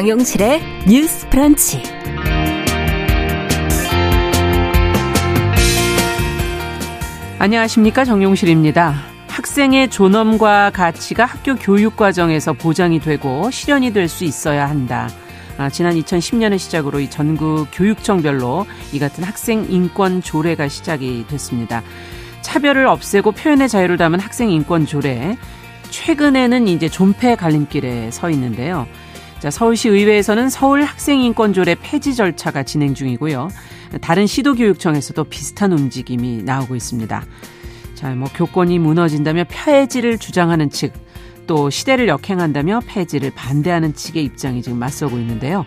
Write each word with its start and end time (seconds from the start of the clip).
정용실의 0.00 0.62
뉴스 0.88 1.28
프런치. 1.28 1.82
안녕하십니까. 7.38 8.06
정용실입니다. 8.06 8.94
학생의 9.28 9.90
존엄과 9.90 10.70
가치가 10.70 11.26
학교 11.26 11.54
교육 11.54 11.96
과정에서 11.96 12.54
보장이 12.54 12.98
되고 13.00 13.50
실현이 13.50 13.92
될 13.92 14.08
수 14.08 14.24
있어야 14.24 14.70
한다. 14.70 15.10
아, 15.58 15.68
지난 15.68 15.94
2010년을 15.96 16.58
시작으로 16.58 17.00
이 17.00 17.10
전국 17.10 17.66
교육청별로 17.70 18.64
이 18.94 18.98
같은 18.98 19.22
학생 19.22 19.66
인권 19.68 20.22
조례가 20.22 20.68
시작이 20.68 21.26
됐습니다. 21.28 21.82
차별을 22.40 22.86
없애고 22.86 23.32
표현의 23.32 23.68
자유를 23.68 23.98
담은 23.98 24.18
학생 24.18 24.50
인권 24.50 24.86
조례. 24.86 25.36
최근에는 25.90 26.68
이제 26.68 26.88
존폐 26.88 27.34
갈림길에 27.34 28.10
서 28.12 28.30
있는데요. 28.30 28.86
자, 29.40 29.50
서울시 29.50 29.88
의회에서는 29.88 30.50
서울 30.50 30.82
학생인권조례 30.82 31.76
폐지 31.82 32.14
절차가 32.14 32.62
진행 32.62 32.92
중이고요. 32.92 33.48
다른 34.02 34.26
시도교육청에서도 34.26 35.24
비슷한 35.24 35.72
움직임이 35.72 36.42
나오고 36.42 36.76
있습니다. 36.76 37.24
자, 37.94 38.10
뭐 38.10 38.28
교권이 38.34 38.78
무너진다며 38.78 39.44
폐지를 39.48 40.18
주장하는 40.18 40.68
측, 40.68 40.92
또 41.46 41.70
시대를 41.70 42.06
역행한다며 42.08 42.80
폐지를 42.86 43.30
반대하는 43.34 43.94
측의 43.94 44.24
입장이 44.24 44.60
지금 44.60 44.78
맞서고 44.78 45.18
있는데요. 45.18 45.64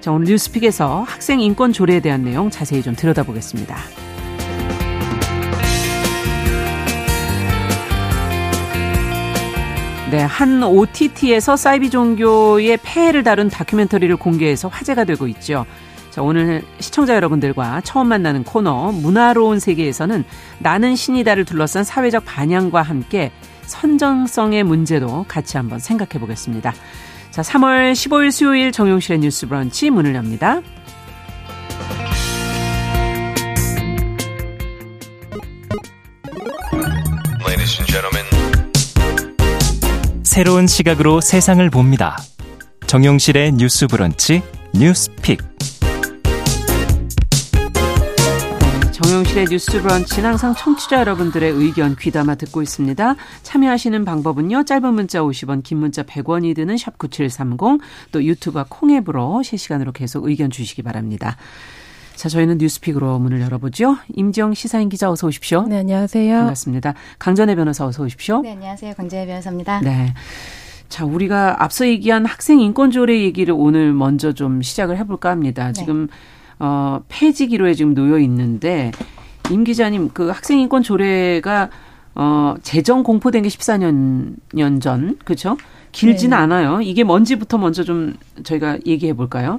자, 0.00 0.10
오늘 0.10 0.26
뉴스픽에서 0.28 1.02
학생 1.02 1.40
인권 1.40 1.74
조례에 1.74 2.00
대한 2.00 2.24
내용 2.24 2.48
자세히 2.48 2.82
좀 2.82 2.96
들여다보겠습니다. 2.96 3.76
네, 10.12 10.20
한 10.20 10.62
OTT에서 10.62 11.56
사이비 11.56 11.88
종교의 11.88 12.80
폐해를 12.82 13.22
다룬 13.22 13.48
다큐멘터리를 13.48 14.14
공개해서 14.16 14.68
화제가 14.68 15.04
되고 15.04 15.26
있죠. 15.28 15.64
자, 16.10 16.20
오늘 16.20 16.62
시청자 16.80 17.14
여러분들과 17.14 17.80
처음 17.80 18.08
만나는 18.08 18.44
코너 18.44 18.92
문화로운 18.92 19.58
세계에서는 19.58 20.22
나는 20.58 20.96
신이다를 20.96 21.46
둘러싼 21.46 21.82
사회적 21.82 22.26
반향과 22.26 22.82
함께 22.82 23.32
선정성의 23.62 24.64
문제도 24.64 25.24
같이 25.28 25.56
한번 25.56 25.78
생각해 25.78 26.20
보겠습니다. 26.20 26.74
자, 27.30 27.40
3월 27.40 27.92
15일 27.92 28.32
수요일 28.32 28.70
정용실의 28.70 29.20
뉴스 29.20 29.48
브런치 29.48 29.88
문을 29.88 30.14
엽니다. 30.14 30.60
새로운 40.32 40.66
시각으로 40.66 41.20
세상을 41.20 41.68
봅니다. 41.68 42.16
정용실의 42.86 43.52
뉴스 43.52 43.86
브런치 43.86 44.40
뉴스픽. 44.72 45.42
정용실의 48.92 49.44
뉴스 49.50 49.82
브런치는 49.82 50.30
항상 50.30 50.54
청취자 50.54 51.00
여러분들의 51.00 51.50
의견 51.50 51.94
귀담아 51.96 52.36
듣고 52.36 52.62
있습니다. 52.62 53.14
참여하시는 53.42 54.06
방법은요. 54.06 54.64
짧은 54.64 54.94
문자 54.94 55.20
50원, 55.20 55.62
긴 55.62 55.76
문자 55.76 56.02
100원이 56.02 56.56
드는 56.56 56.78
샵 56.78 56.96
9730, 56.96 57.86
또 58.10 58.24
유튜브와 58.24 58.64
콩앱으로 58.70 59.42
실시간으로 59.42 59.92
계속 59.92 60.26
의견 60.26 60.48
주시기 60.48 60.80
바랍니다. 60.80 61.36
자, 62.22 62.28
저희는 62.28 62.58
뉴스픽으로 62.58 63.18
문을 63.18 63.40
열어보죠. 63.40 63.96
임지영 64.14 64.54
시사인 64.54 64.88
기자 64.88 65.10
어서 65.10 65.26
오십시오. 65.26 65.66
네, 65.66 65.78
안녕하세요. 65.78 66.36
반갑습니다. 66.38 66.94
강전혜 67.18 67.56
변호사 67.56 67.84
어서 67.84 68.04
오십시오. 68.04 68.42
네, 68.42 68.52
안녕하세요. 68.52 68.94
강전혜 68.94 69.26
변호사입니다. 69.26 69.80
네. 69.80 70.14
자, 70.88 71.04
우리가 71.04 71.64
앞서 71.64 71.84
얘기한 71.84 72.24
학생 72.24 72.60
인권 72.60 72.92
조례 72.92 73.22
얘기를 73.22 73.52
오늘 73.58 73.92
먼저 73.92 74.30
좀 74.30 74.62
시작을 74.62 74.98
해볼까 74.98 75.30
합니다. 75.30 75.66
네. 75.66 75.72
지금 75.72 76.06
어, 76.60 77.00
폐지 77.08 77.48
기로에 77.48 77.74
지금 77.74 77.92
놓여 77.92 78.20
있는데 78.20 78.92
임 79.50 79.64
기자님 79.64 80.10
그 80.14 80.28
학생 80.28 80.60
인권 80.60 80.84
조례가 80.84 81.70
어, 82.14 82.54
재정 82.62 83.02
공포된 83.02 83.42
게 83.42 83.48
14년 83.48 84.36
년 84.54 84.78
전, 84.78 85.18
그렇죠? 85.24 85.56
길지는 85.90 86.36
네. 86.36 86.40
않아요. 86.40 86.82
이게 86.82 87.02
뭔지부터 87.02 87.58
먼저 87.58 87.82
좀 87.82 88.14
저희가 88.44 88.78
얘기해 88.86 89.14
볼까요? 89.14 89.58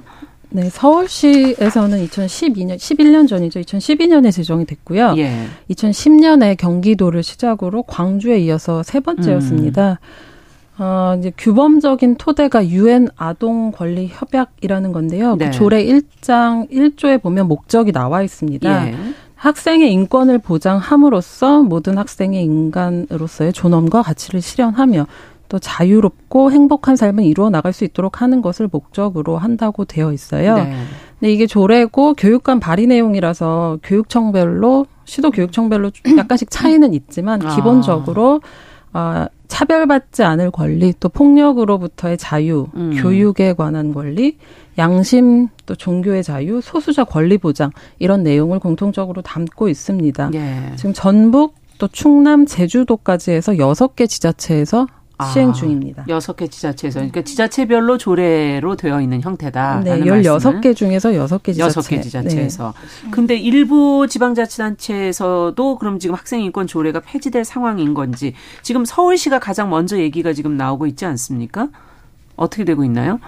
네, 0.54 0.70
서울시에서는 0.70 2.06
2012년, 2.06 2.76
11년 2.76 3.26
전이죠. 3.26 3.58
2012년에 3.58 4.30
제정이 4.30 4.66
됐고요. 4.66 5.14
예. 5.16 5.46
2010년에 5.68 6.56
경기도를 6.56 7.24
시작으로 7.24 7.82
광주에 7.82 8.38
이어서 8.38 8.84
세 8.84 9.00
번째였습니다. 9.00 9.98
음. 10.00 10.80
어, 10.80 11.16
이제 11.18 11.32
규범적인 11.36 12.18
토대가 12.18 12.68
유엔 12.68 13.08
아동 13.16 13.72
권리 13.72 14.08
협약이라는 14.12 14.92
건데요. 14.92 15.32
그 15.32 15.42
네. 15.42 15.50
그 15.50 15.56
조례 15.56 15.84
1장 15.86 16.70
1조에 16.70 17.20
보면 17.20 17.48
목적이 17.48 17.90
나와 17.90 18.22
있습니다. 18.22 18.88
예. 18.88 18.94
학생의 19.34 19.92
인권을 19.92 20.38
보장함으로써 20.38 21.64
모든 21.64 21.98
학생의 21.98 22.44
인간으로서의 22.44 23.52
존엄과 23.52 24.02
가치를 24.02 24.40
실현하며 24.40 25.08
또 25.54 25.60
자유롭고 25.60 26.50
행복한 26.50 26.96
삶을 26.96 27.22
이루어 27.22 27.48
나갈 27.48 27.72
수 27.72 27.84
있도록 27.84 28.20
하는 28.20 28.42
것을 28.42 28.68
목적으로 28.72 29.38
한다고 29.38 29.84
되어 29.84 30.12
있어요. 30.12 30.56
네. 30.56 30.74
근데 31.20 31.32
이게 31.32 31.46
조례고 31.46 32.14
교육관 32.14 32.58
발의 32.58 32.88
내용이라서 32.88 33.78
교육청별로 33.84 34.86
시도 35.04 35.30
교육청별로 35.30 35.92
약간씩 36.18 36.50
차이는 36.50 36.92
있지만 36.92 37.40
아. 37.46 37.54
기본적으로 37.54 38.40
어, 38.94 39.26
차별받지 39.46 40.24
않을 40.24 40.50
권리, 40.50 40.92
또 40.98 41.08
폭력으로부터의 41.08 42.18
자유, 42.18 42.66
음. 42.74 42.92
교육에 42.96 43.52
관한 43.52 43.94
권리, 43.94 44.38
양심, 44.76 45.50
또 45.66 45.76
종교의 45.76 46.24
자유, 46.24 46.60
소수자 46.60 47.04
권리 47.04 47.38
보장 47.38 47.70
이런 48.00 48.24
내용을 48.24 48.58
공통적으로 48.58 49.22
담고 49.22 49.68
있습니다. 49.68 50.30
예. 50.34 50.72
지금 50.74 50.92
전북 50.92 51.54
또 51.78 51.86
충남, 51.86 52.44
제주도까지 52.44 53.30
해서 53.30 53.58
여섯 53.58 53.94
개 53.94 54.08
지자체에서 54.08 54.88
아, 54.90 55.03
시행 55.32 55.52
중입니다. 55.52 56.04
여섯 56.08 56.34
개 56.36 56.48
지자체에서 56.48 56.98
그러니까 56.98 57.22
지자체별로 57.22 57.98
조례로 57.98 58.76
되어 58.76 59.00
있는 59.00 59.22
형태다. 59.22 59.82
네, 59.84 60.00
16개 60.00 60.74
중에서 60.74 61.10
6개 61.10 61.52
지자체. 61.52 61.80
6개 61.80 62.02
지자체에서. 62.02 62.74
네. 63.04 63.10
근데 63.10 63.36
일부 63.36 64.06
지방 64.08 64.34
자치단체에서도 64.34 65.78
그럼 65.78 65.98
지금 66.00 66.16
학생 66.16 66.40
인권 66.40 66.66
조례가 66.66 67.00
폐지될 67.00 67.44
상황인 67.44 67.94
건지 67.94 68.34
지금 68.62 68.84
서울시가 68.84 69.38
가장 69.38 69.70
먼저 69.70 69.98
얘기가 69.98 70.32
지금 70.32 70.56
나오고 70.56 70.86
있지 70.88 71.04
않습니까? 71.06 71.68
어떻게 72.36 72.64
되고 72.64 72.84
있나요? 72.84 73.20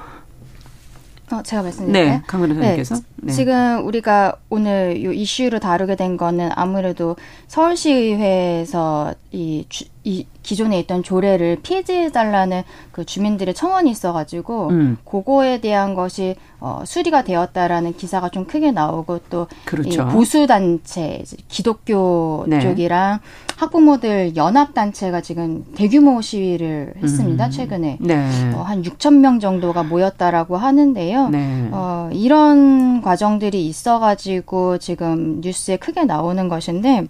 어, 1.32 1.42
제가 1.42 1.62
말씀드릴까요? 1.62 2.18
네, 2.18 2.22
강 2.26 2.40
변호사님께서. 2.40 2.94
네, 2.94 3.02
네. 3.16 3.32
지금 3.32 3.84
우리가 3.84 4.36
오늘 4.48 4.96
이 4.96 5.22
이슈를 5.22 5.58
다루게 5.58 5.96
된 5.96 6.16
거는 6.16 6.50
아무래도 6.54 7.16
서울시의회에서 7.48 9.14
이, 9.32 9.66
주, 9.68 9.84
이 10.04 10.26
기존에 10.46 10.78
있던 10.80 11.02
조례를 11.02 11.58
폐지해달라는 11.64 12.62
그 12.92 13.04
주민들의 13.04 13.52
청원이 13.52 13.90
있어가지고 13.90 14.68
음. 14.68 14.96
그거에 15.04 15.60
대한 15.60 15.94
것이 15.94 16.36
어, 16.60 16.84
수리가 16.86 17.24
되었다라는 17.24 17.96
기사가 17.96 18.28
좀 18.28 18.46
크게 18.46 18.70
나오고 18.70 19.20
또 19.28 19.48
그렇죠. 19.64 20.06
보수 20.06 20.46
단체 20.46 21.24
기독교 21.48 22.44
네. 22.46 22.60
쪽이랑 22.60 23.18
학부모들 23.56 24.36
연합 24.36 24.72
단체가 24.72 25.20
지금 25.20 25.64
대규모 25.74 26.20
시위를 26.20 26.94
했습니다 27.02 27.46
음. 27.46 27.50
최근에 27.50 27.98
네. 28.00 28.14
어, 28.54 28.62
한 28.62 28.82
6천 28.82 29.14
명 29.14 29.40
정도가 29.40 29.82
모였다라고 29.82 30.56
하는데요. 30.56 31.28
네. 31.28 31.68
어, 31.72 32.08
이런 32.12 33.02
과정들이 33.02 33.66
있어가지고 33.66 34.78
지금 34.78 35.40
뉴스에 35.40 35.76
크게 35.76 36.04
나오는 36.04 36.48
것인데 36.48 37.06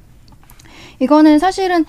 이거는 1.00 1.38
사실은 1.38 1.84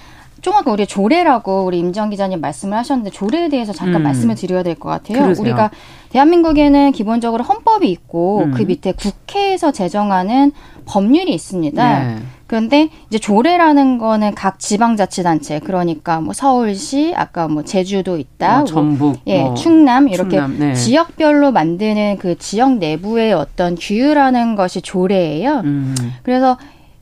좀 0.47 0.55
아까 0.55 0.71
우리 0.71 0.87
조례라고 0.87 1.65
우리 1.65 1.77
임정 1.77 2.09
기자님 2.09 2.39
말씀을 2.39 2.77
하셨는데 2.77 3.09
조례에 3.11 3.49
대해서 3.49 3.73
잠깐 3.73 3.99
음. 3.99 4.03
말씀을 4.03 4.35
드려야 4.35 4.63
될 4.63 4.75
것 4.75 4.87
같아요. 4.87 5.21
그러세요. 5.21 5.41
우리가 5.43 5.71
대한민국에는 6.07 6.93
기본적으로 6.93 7.43
헌법이 7.43 7.91
있고 7.91 8.43
음. 8.45 8.51
그 8.51 8.61
밑에 8.61 8.93
국회에서 8.93 9.73
제정하는 9.73 10.53
법률이 10.85 11.33
있습니다. 11.33 11.99
네. 11.99 12.15
그런데 12.47 12.87
이제 13.09 13.19
조례라는 13.19 13.97
거는 13.97 14.35
각 14.35 14.57
지방자치단체 14.59 15.59
그러니까 15.59 16.21
뭐 16.21 16.31
서울시 16.31 17.13
아까 17.13 17.49
뭐 17.49 17.63
제주도 17.65 18.17
있다, 18.17 18.59
뭐 18.59 18.65
전북, 18.65 19.19
예, 19.27 19.41
뭐 19.41 19.53
충남 19.53 20.07
이렇게 20.07 20.37
충남, 20.37 20.57
네. 20.59 20.73
지역별로 20.75 21.51
만드는 21.51 22.19
그 22.19 22.37
지역 22.37 22.77
내부의 22.77 23.33
어떤 23.33 23.75
규율하는 23.75 24.55
것이 24.55 24.81
조례예요. 24.81 25.61
음. 25.65 25.93
그래서 26.23 26.57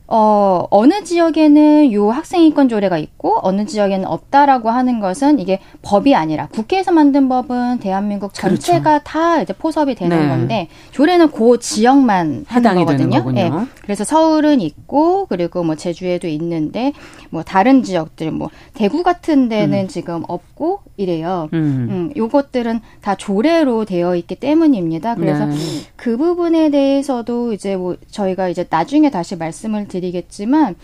어, 0.08 0.66
어느 0.70 1.02
지역에는 1.02 1.92
요 1.92 2.10
학생 2.10 2.42
인권 2.42 2.68
조례가 2.68 2.96
있고 2.98 3.38
어느 3.42 3.66
지역에는 3.66 4.06
없다라고 4.06 4.70
하는 4.70 5.00
것은 5.00 5.40
이게 5.40 5.58
법이 5.82 6.14
아니라 6.14 6.46
국회에서 6.46 6.92
만든 6.92 7.28
법은 7.28 7.80
대한민국 7.80 8.32
그렇죠. 8.32 8.56
전체가 8.56 9.00
그렇죠. 9.00 9.04
다 9.04 9.42
이제 9.42 9.52
포섭이 9.52 9.96
되는 9.96 10.16
네. 10.16 10.28
건데 10.28 10.68
조례는 10.92 11.32
그 11.32 11.58
지역만 11.58 12.44
하는 12.46 12.74
거거든요. 12.76 13.24
예. 13.36 13.48
네. 13.48 13.50
그래서 13.82 14.04
서울은 14.04 14.60
있고 14.60 15.26
그리고 15.26 15.64
뭐 15.64 15.74
제주에도 15.74 16.28
있는데 16.28 16.92
뭐 17.30 17.42
다른 17.42 17.82
지역들 17.82 18.30
뭐 18.30 18.50
대구 18.74 19.02
같은 19.02 19.48
데는 19.48 19.80
음. 19.84 19.88
지금 19.88 20.22
없고 20.28 20.80
이래요. 20.96 21.48
음. 21.52 21.88
음. 21.90 22.12
요것들은 22.16 22.80
다 23.00 23.16
조례로 23.16 23.86
되어 23.86 24.14
있기 24.14 24.36
때문입니다. 24.36 25.16
그래서 25.16 25.46
네. 25.46 25.56
그 25.96 26.16
부분에 26.16 26.70
대해서도 26.70 27.52
이제 27.52 27.74
뭐 27.76 27.96
저희가 28.10 28.48
이제 28.48 28.64
나중에 28.68 29.10
다시 29.10 29.34
말씀을 29.36 29.88
드리 29.88 29.95
드리겠지만 30.00 30.76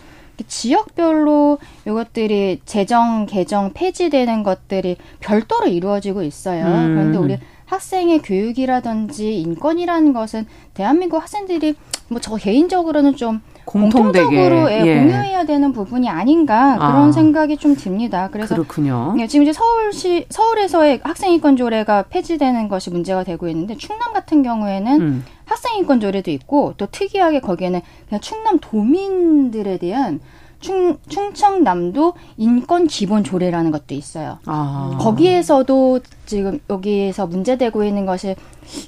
지역별로 0.47 1.59
이것들이 1.87 2.61
재정 2.65 3.25
개정 3.27 3.71
폐지되는 3.73 4.43
것들이 4.43 4.97
별도로 5.19 5.67
이루어지고 5.67 6.23
있어요. 6.23 6.65
음. 6.65 6.95
그런데 6.95 7.17
우리 7.19 7.37
학생의 7.65 8.19
교육이라든지 8.19 9.39
인권이라는 9.41 10.13
것은 10.13 10.45
대한민국 10.73 11.21
학생들이 11.21 11.75
뭐 12.09 12.19
저 12.21 12.35
개인적으로는 12.35 13.15
좀 13.15 13.41
공통적으로 13.65 14.71
예, 14.71 14.81
예. 14.85 14.99
공유해야 14.99 15.45
되는 15.45 15.71
부분이 15.73 16.09
아닌가 16.09 16.75
그런 16.77 17.09
아. 17.09 17.11
생각이 17.11 17.57
좀 17.57 17.75
듭니다. 17.75 18.29
그래서 18.31 18.55
그렇군요. 18.55 19.15
예, 19.19 19.27
지금 19.27 19.43
이제 19.43 19.53
서울시 19.53 20.25
서울에서의 20.29 21.01
학생인권 21.03 21.57
조례가 21.57 22.03
폐지되는 22.09 22.67
것이 22.67 22.89
문제가 22.89 23.23
되고 23.23 23.47
있는데 23.47 23.75
충남 23.75 24.13
같은 24.13 24.43
경우에는 24.43 25.01
음. 25.01 25.25
학생인권 25.45 25.99
조례도 25.99 26.31
있고 26.31 26.73
또 26.77 26.85
특이하게 26.87 27.39
거기에는 27.39 27.81
그냥 28.07 28.21
충남 28.21 28.59
도민들에 28.59 29.77
대한 29.77 30.19
충, 30.63 30.97
충청남도 31.09 32.13
인권 32.37 32.87
기본 32.87 33.23
조례라는 33.23 33.71
것도 33.71 33.93
있어요. 33.93 34.39
아. 34.45 34.97
거기에서도 34.99 35.99
지금 36.25 36.59
여기에서 36.69 37.27
문제되고 37.27 37.83
있는 37.83 38.05
것이 38.05 38.35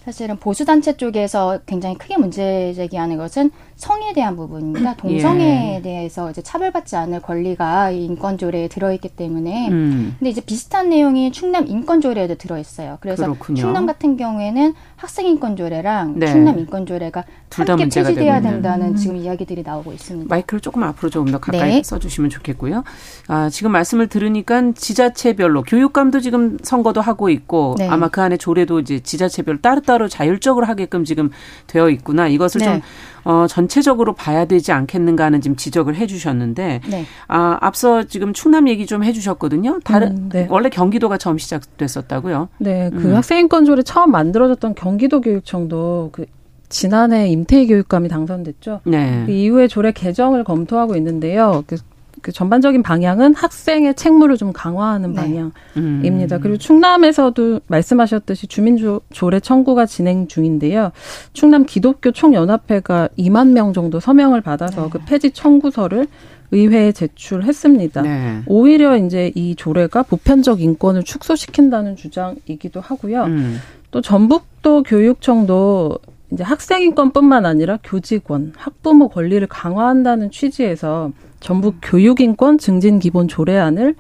사실은 0.06 0.38
보수단체 0.38 0.98
쪽에서 0.98 1.60
굉장히 1.66 1.98
크게 1.98 2.18
문제 2.18 2.74
제기하는 2.74 3.18
것은 3.18 3.52
성에 3.76 4.14
대한 4.14 4.36
부분입니다. 4.36 4.92
음. 4.92 4.96
동성애에 4.98 5.76
예. 5.76 5.82
대해서 5.82 6.32
이제 6.32 6.42
차별받지 6.42 6.96
않을 6.96 7.22
권리가 7.22 7.92
인권조례에 7.92 8.70
들어있기 8.70 9.10
때문에. 9.10 9.70
음. 9.70 10.16
근데 10.18 10.30
이제 10.30 10.42
비슷한 10.42 10.90
내용이 10.90 11.32
충남 11.32 11.68
인권조례에도 11.68 12.36
들어있어요. 12.36 12.98
그래서 13.02 13.24
그렇군요. 13.24 13.60
충남 13.60 13.86
같은 13.86 14.16
경우에는 14.18 14.74
학생인권조례랑 14.96 16.20
네. 16.20 16.28
충남 16.28 16.60
인권조례가 16.60 17.26
함께 17.50 17.90
폐지돼야 17.90 18.42
된다는 18.42 18.90
음. 18.90 18.96
지금 18.96 19.18
이야기들이 19.18 19.64
나오고 19.64 19.94
있습니다. 19.94 20.34
마이크를 20.34 20.62
조금 20.62 20.84
앞으로 20.84 21.10
조금 21.10 21.32
더 21.32 21.40
가까이 21.40 21.76
네. 21.76 21.84
써주시면 21.84 22.30
좋겠고요. 22.30 22.84
아, 23.28 23.50
지금 23.50 23.72
말씀을 23.72 24.08
들으니까 24.08 24.72
지자체별로 24.74 25.64
교육감도 25.64 26.20
지금 26.22 26.58
선거도 26.64 27.02
하고 27.02 27.25
있고 27.30 27.76
네. 27.78 27.88
아마 27.88 28.10
그 28.10 28.22
안에 28.22 28.38
조례도 28.38 28.80
이제 28.82 29.00
지자체별로 29.00 29.60
따로따로 29.62 30.08
자율적으로 30.10 30.66
하게끔 30.66 31.06
지금 31.06 31.30
되어 31.68 31.90
있구나. 31.90 32.28
이것을 32.28 32.60
네. 32.60 32.66
좀 32.66 32.82
어, 33.24 33.48
전체적으로 33.48 34.14
봐야 34.14 34.46
되지 34.46 34.72
않겠는가 34.72 35.24
하는 35.26 35.42
지금 35.42 35.56
지적을 35.56 35.96
해 35.96 36.06
주셨는데 36.06 36.82
네. 36.88 37.06
아, 37.28 37.58
앞서 37.62 38.04
지금 38.04 38.34
충남 38.34 38.68
얘기 38.68 38.86
좀 38.86 39.06
해 39.06 39.12
주셨거든요. 39.12 39.80
다른 39.84 40.18
음, 40.18 40.30
네. 40.32 40.48
원래 40.50 40.70
경기도가 40.70 41.18
처음 41.18 41.38
시작됐었다고요. 41.38 42.50
네. 42.60 42.90
그 42.92 43.10
음. 43.10 43.16
학생인권 43.16 43.66
조례 43.66 43.84
처음 43.84 44.12
만들어졌던 44.12 44.76
경기도 44.76 45.22
교육청도 45.22 46.10
그 46.12 46.26
지난해 46.70 47.28
임태희 47.28 47.68
교육감이 47.68 48.10
당선됐죠. 48.10 48.82
네. 48.86 49.24
그 49.26 49.32
이후에 49.32 49.68
조례 49.68 49.92
개정을 49.92 50.44
검토하고 50.44 50.96
있는데요. 50.96 51.64
그 51.68 51.78
그 52.26 52.32
전반적인 52.32 52.82
방향은 52.82 53.36
학생의 53.36 53.94
책무를 53.94 54.36
좀 54.36 54.52
강화하는 54.52 55.14
네. 55.14 55.22
방향입니다. 55.76 56.36
음. 56.38 56.42
그리고 56.42 56.58
충남에서도 56.58 57.60
말씀하셨듯이 57.68 58.48
주민조례 58.48 59.40
청구가 59.40 59.86
진행 59.86 60.28
중인데요. 60.28 60.92
충남 61.34 61.68
기독교 61.68 62.12
총연합회가 62.12 63.10
2만 63.20 63.52
명 63.52 63.74
정도 63.74 64.00
서명을 64.00 64.42
받아서 64.42 64.86
네. 64.86 64.90
그 64.90 65.00
폐지 65.06 65.30
청구서를 65.30 66.08
의회에 66.50 66.94
제출했습니다. 66.94 68.02
네. 68.02 68.42
오히려 68.48 68.98
이제 68.98 69.32
이 69.36 69.56
조례가 69.56 70.02
보편적 70.02 70.62
인권을 70.62 71.04
축소시킨다는 71.04 71.96
주장이기도 71.96 72.82
하고요. 72.82 73.26
음. 73.26 73.60
또 73.92 74.02
전북도 74.02 74.82
교육청도 74.82 76.00
이제 76.36 76.44
학생 76.44 76.82
인권뿐만 76.82 77.46
아니라 77.46 77.80
교직원, 77.82 78.52
학부모 78.58 79.08
권리를 79.08 79.48
강화한다는 79.48 80.32
취지에서 80.32 81.12
전북 81.40 81.76
교육인권 81.82 82.58
증진 82.58 83.00
기본 83.00 83.30
조례안을 83.30 83.96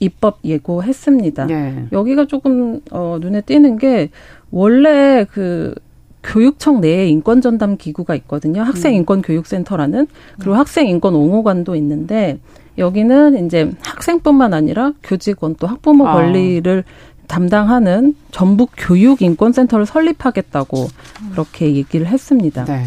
입법 0.00 0.38
예고했습니다. 0.44 1.46
네. 1.46 1.86
여기가 1.92 2.24
조금 2.24 2.80
어, 2.90 3.18
눈에 3.20 3.42
띄는 3.42 3.76
게 3.76 4.08
원래 4.50 5.26
그 5.30 5.74
교육청 6.22 6.80
내에 6.80 7.06
인권 7.08 7.42
전담 7.42 7.76
기구가 7.76 8.14
있거든요. 8.14 8.62
학생 8.62 8.92
음. 8.94 8.96
인권 8.96 9.20
교육센터라는 9.20 10.06
그리고 10.36 10.52
음. 10.52 10.58
학생 10.58 10.88
인권 10.88 11.14
옹호관도 11.14 11.76
있는데 11.76 12.38
여기는 12.78 13.44
이제 13.44 13.70
학생뿐만 13.84 14.54
아니라 14.54 14.92
교직원 15.02 15.54
또 15.56 15.66
학부모 15.66 16.08
아. 16.08 16.14
권리를 16.14 16.84
담당하는 17.28 18.14
전북 18.32 18.70
교육 18.76 19.22
인권센터를 19.22 19.86
설립하겠다고 19.86 20.88
음. 21.22 21.30
그렇게 21.30 21.74
얘기를 21.74 22.06
했습니다. 22.06 22.64
네. 22.64 22.84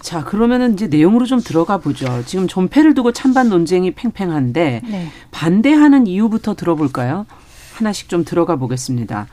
자, 0.00 0.22
그러면은 0.22 0.74
이제 0.74 0.86
내용으로 0.86 1.26
좀 1.26 1.40
들어가 1.40 1.78
보죠. 1.78 2.22
지금 2.26 2.46
존폐를 2.46 2.94
두고 2.94 3.12
찬반 3.12 3.48
논쟁이 3.48 3.90
팽팽한데 3.90 4.82
네. 4.88 5.08
반대하는 5.32 6.06
이유부터 6.06 6.54
들어볼까요? 6.54 7.26
하나씩 7.74 8.08
좀 8.08 8.24
들어가 8.24 8.56
보겠습니다. 8.56 9.26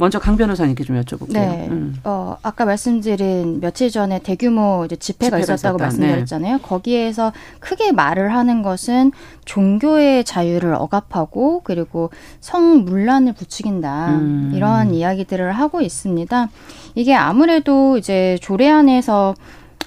먼저 0.00 0.18
강 0.18 0.38
변호사님께 0.38 0.82
좀 0.82 0.98
여쭤볼게요. 0.98 1.32
네. 1.34 1.68
음. 1.70 1.94
어, 2.04 2.38
아까 2.42 2.64
말씀드린 2.64 3.60
며칠 3.60 3.90
전에 3.90 4.18
대규모 4.18 4.82
이제 4.86 4.96
집회가, 4.96 5.36
집회가 5.36 5.54
있었다고 5.54 5.76
있었다. 5.76 5.84
말씀드렸잖아요. 5.84 6.56
네. 6.56 6.62
거기에서 6.62 7.32
크게 7.58 7.92
말을 7.92 8.32
하는 8.34 8.62
것은 8.62 9.12
종교의 9.44 10.24
자유를 10.24 10.74
억압하고 10.74 11.60
그리고 11.64 12.08
성문란을 12.40 13.34
부추긴다. 13.34 14.08
음. 14.12 14.52
이런 14.54 14.94
이야기들을 14.94 15.52
하고 15.52 15.82
있습니다. 15.82 16.48
이게 16.94 17.14
아무래도 17.14 17.98
이제 17.98 18.38
조례안에서 18.40 19.34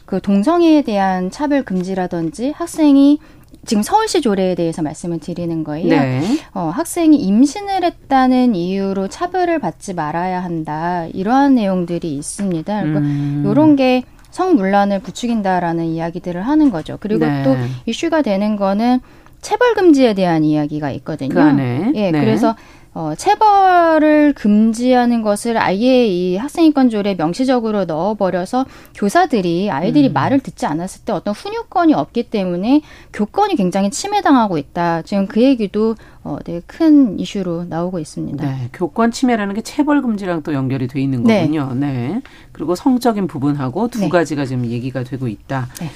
그 0.05 0.21
동성애에 0.21 0.83
대한 0.83 1.31
차별 1.31 1.63
금지라든지 1.63 2.53
학생이 2.55 3.17
지금 3.65 3.81
서울시 3.83 4.21
조례에 4.21 4.55
대해서 4.55 4.81
말씀을 4.81 5.19
드리는 5.19 5.63
거예요. 5.63 5.89
네. 5.89 6.21
어, 6.53 6.71
학생이 6.73 7.17
임신을 7.17 7.83
했다는 7.83 8.55
이유로 8.55 9.07
차별을 9.07 9.59
받지 9.59 9.93
말아야 9.93 10.43
한다. 10.43 11.05
이러한 11.13 11.55
내용들이 11.55 12.13
있습니다. 12.15 12.81
음. 12.83 13.47
이런 13.49 13.75
게 13.75 14.03
성문란을 14.31 14.99
부추긴다라는 14.99 15.85
이야기들을 15.85 16.41
하는 16.41 16.71
거죠. 16.71 16.97
그리고 16.99 17.25
네. 17.25 17.43
또 17.43 17.55
이슈가 17.85 18.21
되는 18.23 18.55
거는 18.55 18.99
체벌 19.41 19.75
금지에 19.75 20.13
대한 20.13 20.43
이야기가 20.43 20.89
있거든요. 20.91 21.33
그. 21.33 21.91
예, 21.95 22.11
네. 22.11 22.19
그래서 22.19 22.55
어, 22.95 23.13
체벌을 23.17 24.33
금지하는 24.33 25.23
것을 25.23 25.57
아예 25.57 26.05
이 26.05 26.37
학생인권 26.37 26.89
조례에 26.89 27.15
명시적으로 27.15 27.85
넣어버려서 27.85 28.65
교사들이 28.93 29.71
아이들이 29.71 30.09
음. 30.09 30.13
말을 30.13 30.39
듣지 30.39 30.67
않았을 30.67 31.03
때 31.03 31.11
어떤 31.11 31.33
훈육권이 31.33 31.93
없기 31.95 32.29
때문에 32.29 32.81
교권이 33.11 33.55
굉장히 33.55 33.89
침해당하고 33.89 34.59
있다. 34.59 35.01
지금 35.01 35.25
그 35.25 35.41
얘기도 35.41 35.95
어, 36.23 36.37
되게 36.45 36.61
큰 36.67 37.19
이슈로 37.19 37.65
나오고 37.65 37.99
있습니다. 37.99 38.45
네, 38.45 38.69
교권 38.71 39.11
침해라는 39.11 39.55
게 39.55 39.61
체벌 39.61 40.01
금지랑 40.01 40.43
또 40.43 40.53
연결이 40.53 40.87
돼 40.87 41.01
있는 41.01 41.23
네. 41.23 41.41
거군요. 41.41 41.73
네. 41.73 41.91
네. 41.93 42.21
그리고 42.51 42.75
성적인 42.75 43.27
부분하고 43.27 43.87
두 43.87 44.01
네. 44.01 44.09
가지가 44.09 44.45
지금 44.45 44.65
얘기가 44.65 45.03
되고 45.03 45.27
있다. 45.27 45.67
네. 45.79 45.89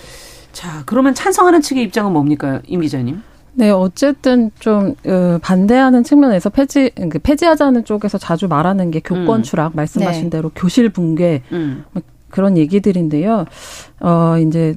자, 0.51 0.81
그러면 0.87 1.13
찬성하는 1.13 1.61
측의 1.61 1.83
입장은 1.83 2.11
뭡니까, 2.11 2.61
임 2.65 2.81
기자님? 2.81 3.21
네, 3.57 3.71
어쨌든 3.71 4.51
좀 4.59 4.93
어, 5.07 5.39
반대하는 5.41 6.03
측면에서 6.03 6.51
폐지 6.51 6.91
그 7.09 7.17
폐지하자는 7.17 7.85
쪽에서 7.85 8.19
자주 8.19 8.47
말하는 8.47 8.91
게 8.91 8.99
교권 8.99 9.39
음. 9.39 9.43
추락 9.43 9.75
말씀하신 9.75 10.25
네. 10.25 10.29
대로 10.29 10.51
교실 10.53 10.89
붕괴 10.89 11.41
음. 11.51 11.83
뭐 11.91 12.03
그런 12.29 12.55
얘기들인데요. 12.55 13.45
어 13.99 14.35
이제 14.37 14.75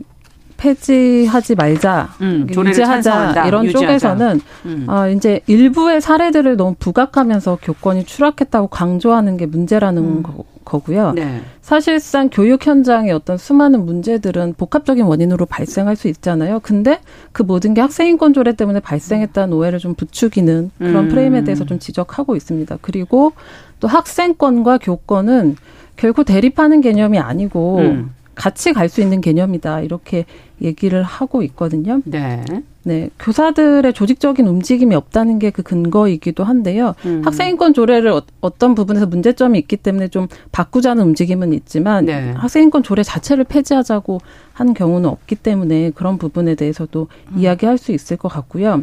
폐지하지 0.57 1.57
말자, 1.57 2.09
음, 2.23 2.47
유지하자 2.49 3.47
이런 3.47 3.67
유지하자. 3.67 3.87
쪽에서는 3.87 4.41
음. 4.67 4.87
어, 4.89 5.09
이제 5.09 5.41
일부의 5.47 6.01
사례들을 6.01 6.57
너무 6.57 6.75
부각하면서 6.79 7.59
교권이 7.63 8.05
추락했다고 8.05 8.69
강조하는 8.69 9.37
게 9.37 9.47
문제라는 9.47 10.03
음. 10.03 10.23
거, 10.23 10.45
거고요. 10.64 11.12
네. 11.12 11.40
사실상 11.61 12.29
교육 12.31 12.67
현장의 12.67 13.12
어떤 13.12 13.38
수많은 13.38 13.85
문제들은 13.85 14.55
복합적인 14.57 15.05
원인으로 15.05 15.47
발생할 15.47 15.97
수 15.97 16.09
있잖아요. 16.09 16.61
근데 16.61 17.00
그 17.33 17.43
모든 17.43 17.75
게 17.75 17.81
학생 17.81 18.09
인권 18.09 18.33
조례 18.33 18.52
때문에 18.52 18.81
발생했다는 18.81 19.55
오해를 19.55 19.79
좀 19.79 19.95
부추기는 19.95 20.71
그런 20.79 21.05
음. 21.05 21.09
프레임에 21.09 21.45
대해서 21.45 21.64
좀 21.64 21.79
지적하고 21.79 22.37
있습니다. 22.37 22.79
그리고 22.83 23.33
또 23.81 23.88
학생권과 23.88 24.79
교권은 24.79 25.57
결코 25.97 26.25
대립하는 26.25 26.81
개념이 26.81 27.19
아니고 27.19 27.79
음. 27.79 28.14
같이 28.40 28.73
갈 28.73 28.88
수 28.88 29.02
있는 29.02 29.20
개념이다. 29.20 29.82
이렇게 29.82 30.25
얘기를 30.62 31.02
하고 31.02 31.42
있거든요. 31.42 32.00
네. 32.06 32.42
네. 32.85 33.11
교사들의 33.18 33.92
조직적인 33.92 34.47
움직임이 34.47 34.94
없다는 34.94 35.38
게 35.38 35.50
그 35.50 35.62
근거이기도 35.62 36.42
한데요. 36.42 36.94
음. 37.04 37.20
학생인권 37.23 37.75
조례를 37.75 38.18
어, 38.40 38.59
떤 38.59 38.75
부분에서 38.75 39.06
문제점이 39.06 39.59
있기 39.59 39.76
때문에 39.76 40.09
좀 40.09 40.26
바꾸자는 40.52 41.02
움직임은 41.04 41.52
있지만 41.52 42.06
네. 42.06 42.30
학생인권 42.30 42.82
조례 42.82 43.02
자체를 43.02 43.44
폐지하자고 43.44 44.20
한 44.54 44.73
경우는 44.73 45.09
없기 45.11 45.37
때문에 45.37 45.90
그런 45.94 46.16
부분에 46.16 46.54
대해서도 46.54 47.09
음. 47.32 47.38
이야기할 47.38 47.76
수 47.76 47.92
있을 47.92 48.16
것 48.16 48.28
같고요. 48.28 48.82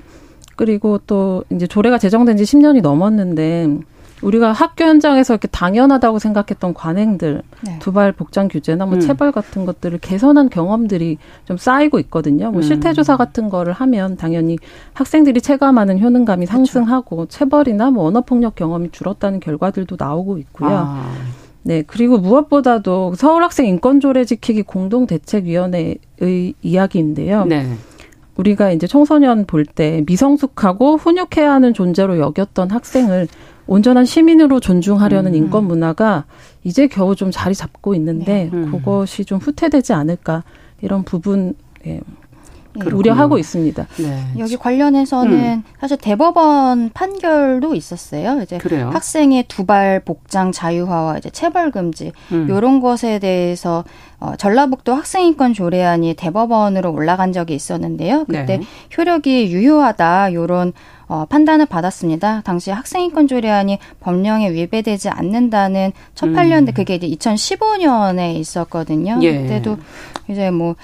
그리고 0.56 1.00
또 1.08 1.44
이제 1.52 1.66
조례가 1.66 1.98
제정된 1.98 2.38
지 2.38 2.44
10년이 2.44 2.82
넘었는데 2.82 3.78
우리가 4.22 4.52
학교 4.52 4.84
현장에서 4.86 5.34
이렇게 5.36 5.48
당연하다고 5.48 6.20
생각했던 6.20 6.74
관행들, 6.74 7.44
네. 7.62 7.80
두발 7.80 8.12
복장 8.12 8.48
규제나 8.48 8.86
뭐 8.86 8.96
음. 8.96 9.00
체벌 9.00 9.32
같은 9.32 9.66
것들을 9.66 10.00
개선한 10.00 10.50
경험들이 10.50 11.18
좀 11.46 11.58
쌓이고 11.58 12.00
있거든요. 12.00 12.50
뭐 12.52 12.60
음. 12.60 12.64
실태 12.64 12.94
조사 12.94 13.16
같은 13.16 13.50
거를 13.50 13.74
하면 13.74 14.18
당연히 14.18 14.58
학생들이 14.94 15.42
체감하는 15.42 16.00
효능감이. 16.02 16.46
상승하고 16.48 17.16
그렇죠. 17.18 17.30
체벌이나 17.38 17.92
뭐 17.92 18.06
언어 18.06 18.22
폭력 18.22 18.56
경험이 18.56 18.90
줄었다는 18.92 19.40
결과들도 19.40 19.98
나오고 20.00 20.38
있고요. 20.40 20.70
아. 20.72 21.12
네, 21.64 21.84
그리고 21.86 22.18
무엇보다도 22.18 23.16
서울학생 23.16 23.66
인권조례 23.66 24.24
지키기 24.26 24.64
공동대책위원회의 24.64 26.54
이야기인데요. 26.62 27.46
네. 27.46 27.68
우리가 28.36 28.72
이제 28.72 28.88
청소년 28.88 29.46
볼 29.46 29.66
때 29.66 30.04
미성숙하고 30.06 30.96
훈육해야 30.98 31.52
하는 31.52 31.74
존재로 31.74 32.20
여겼던 32.20 32.72
학생을 32.72 33.28
온전한 33.68 34.06
시민으로 34.06 34.60
존중하려는 34.60 35.32
음. 35.34 35.36
인권 35.36 35.66
문화가 35.66 36.26
이제 36.64 36.88
겨우 36.88 37.16
좀 37.16 37.32
자리 37.32 37.54
잡고 37.54 37.96
있는데 37.96 38.46
네. 38.46 38.50
음. 38.54 38.72
그것이 38.72 39.26
좀 39.26 39.40
후퇴되지 39.40 39.94
않을까 39.94 40.44
이런 40.82 41.04
부분 41.04 41.54
예. 41.86 42.02
그 42.80 42.90
우려하고 42.90 43.38
있습니다. 43.38 43.88
네. 43.98 44.24
여기 44.38 44.56
관련해서는 44.56 45.34
음. 45.34 45.64
사실 45.80 45.98
대법원 45.98 46.92
판결도 46.94 47.74
있었어요. 47.76 48.42
이제 48.42 48.58
그래요? 48.60 48.90
학생의 48.94 49.46
두발 49.48 50.02
복장 50.02 50.52
자유화와 50.52 51.18
이제 51.18 51.30
체벌 51.30 51.72
금지 51.72 52.12
음. 52.32 52.48
이런 52.50 52.80
것에 52.80 53.20
대해서 53.20 53.84
어, 54.20 54.34
전라북도 54.38 54.94
학생인권 54.94 55.54
조례안이 55.54 56.14
대법원으로 56.16 56.92
올라간 56.92 57.34
적이 57.34 57.56
있었는데요. 57.56 58.26
그때 58.26 58.58
네. 58.58 58.62
효력이 58.96 59.52
유효하다 59.52 60.34
요런 60.34 60.74
어, 61.08 61.26
판단을 61.26 61.66
받았습니다. 61.66 62.42
당시 62.42 62.72
학생인권 62.72 63.28
조례안이 63.28 63.80
법령에 64.02 64.52
위배되지 64.52 65.10
않는다는 65.10 65.94
첫 66.16 66.34
판례인데 66.34 66.72
음. 66.72 66.74
그게 66.74 66.96
이제 66.96 67.08
2015년에 67.08 68.36
있었거든요. 68.36 69.20
예. 69.22 69.42
그때도 69.42 69.78
이제 70.28 70.52
뭐 70.52 70.76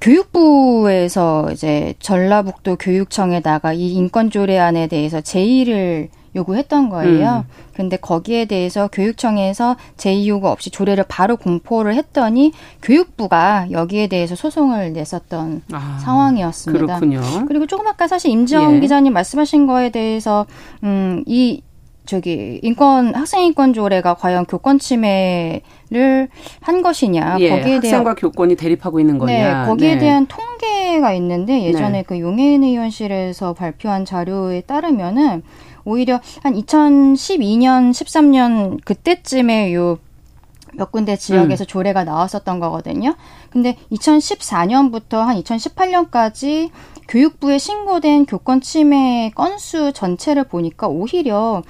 교육부에서 0.00 1.50
이제 1.52 1.94
전라북도 2.00 2.76
교육청에다가 2.76 3.72
이 3.72 3.92
인권 3.92 4.30
조례안에 4.30 4.86
대해서 4.88 5.20
제의를 5.20 6.10
요구했던 6.34 6.88
거예요. 6.88 7.44
음. 7.46 7.68
근데 7.74 7.96
거기에 7.96 8.44
대해서 8.46 8.88
교육청에서 8.88 9.76
제의 9.96 10.28
요구 10.28 10.48
없이 10.48 10.70
조례를 10.70 11.04
바로 11.08 11.36
공포를 11.36 11.94
했더니 11.94 12.52
교육부가 12.82 13.68
여기에 13.70 14.08
대해서 14.08 14.34
소송을 14.34 14.92
냈었던 14.92 15.62
아, 15.72 15.98
상황이었습니다. 16.02 16.86
그렇군요. 16.86 17.20
그리고 17.46 17.66
조금 17.66 17.86
아까 17.86 18.08
사실 18.08 18.30
임지영 18.30 18.76
예. 18.76 18.80
기자님 18.80 19.12
말씀하신 19.12 19.66
거에 19.66 19.90
대해서 19.90 20.46
음이 20.82 21.62
저기 22.08 22.58
인권 22.62 23.14
학생 23.14 23.42
인권 23.42 23.74
조례가 23.74 24.14
과연 24.14 24.46
교권 24.46 24.78
침해를 24.78 26.28
한 26.62 26.80
것이냐 26.80 27.36
예, 27.38 27.50
거기에 27.50 27.74
학생과 27.74 27.80
대한 27.80 27.94
학생과 28.00 28.14
교권이 28.14 28.56
대립하고 28.56 28.98
있는 28.98 29.18
거냐 29.18 29.62
네, 29.62 29.68
거기에 29.68 29.94
네. 29.94 29.98
대한 29.98 30.26
통계가 30.26 31.12
있는데 31.12 31.64
예전에 31.64 31.98
네. 31.98 32.02
그 32.02 32.18
용해인 32.18 32.64
의원실에서 32.64 33.52
발표한 33.52 34.06
자료에 34.06 34.62
따르면은 34.62 35.42
오히려 35.88 36.20
한 36.42 36.54
2012년 36.54 37.90
13년 37.90 38.84
그때쯤에 38.84 39.72
요몇 39.72 40.92
군데 40.92 41.16
지역에서 41.16 41.64
음. 41.64 41.66
조례가 41.66 42.04
나왔었던 42.04 42.60
거거든요. 42.60 43.14
근데 43.50 43.76
2014년부터 43.92 45.18
한 45.18 45.40
2018년까지 45.42 46.70
교육부에 47.08 47.56
신고된 47.56 48.26
교권 48.26 48.60
침해 48.60 49.32
건수 49.34 49.92
전체를 49.94 50.44
보니까 50.44 50.88
오히려 50.88 51.62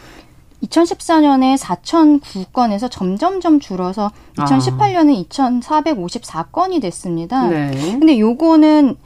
2014년에 0.65 1.57
4,009건에서 1.57 2.91
점점점 2.91 3.61
줄어서 3.61 4.11
2018년에 4.37 5.21
아. 5.21 5.29
2,454건이 5.29 6.83
됐습니다. 6.83 7.47
네. 7.47 7.71
근데 7.99 8.19
요거는 8.19 8.97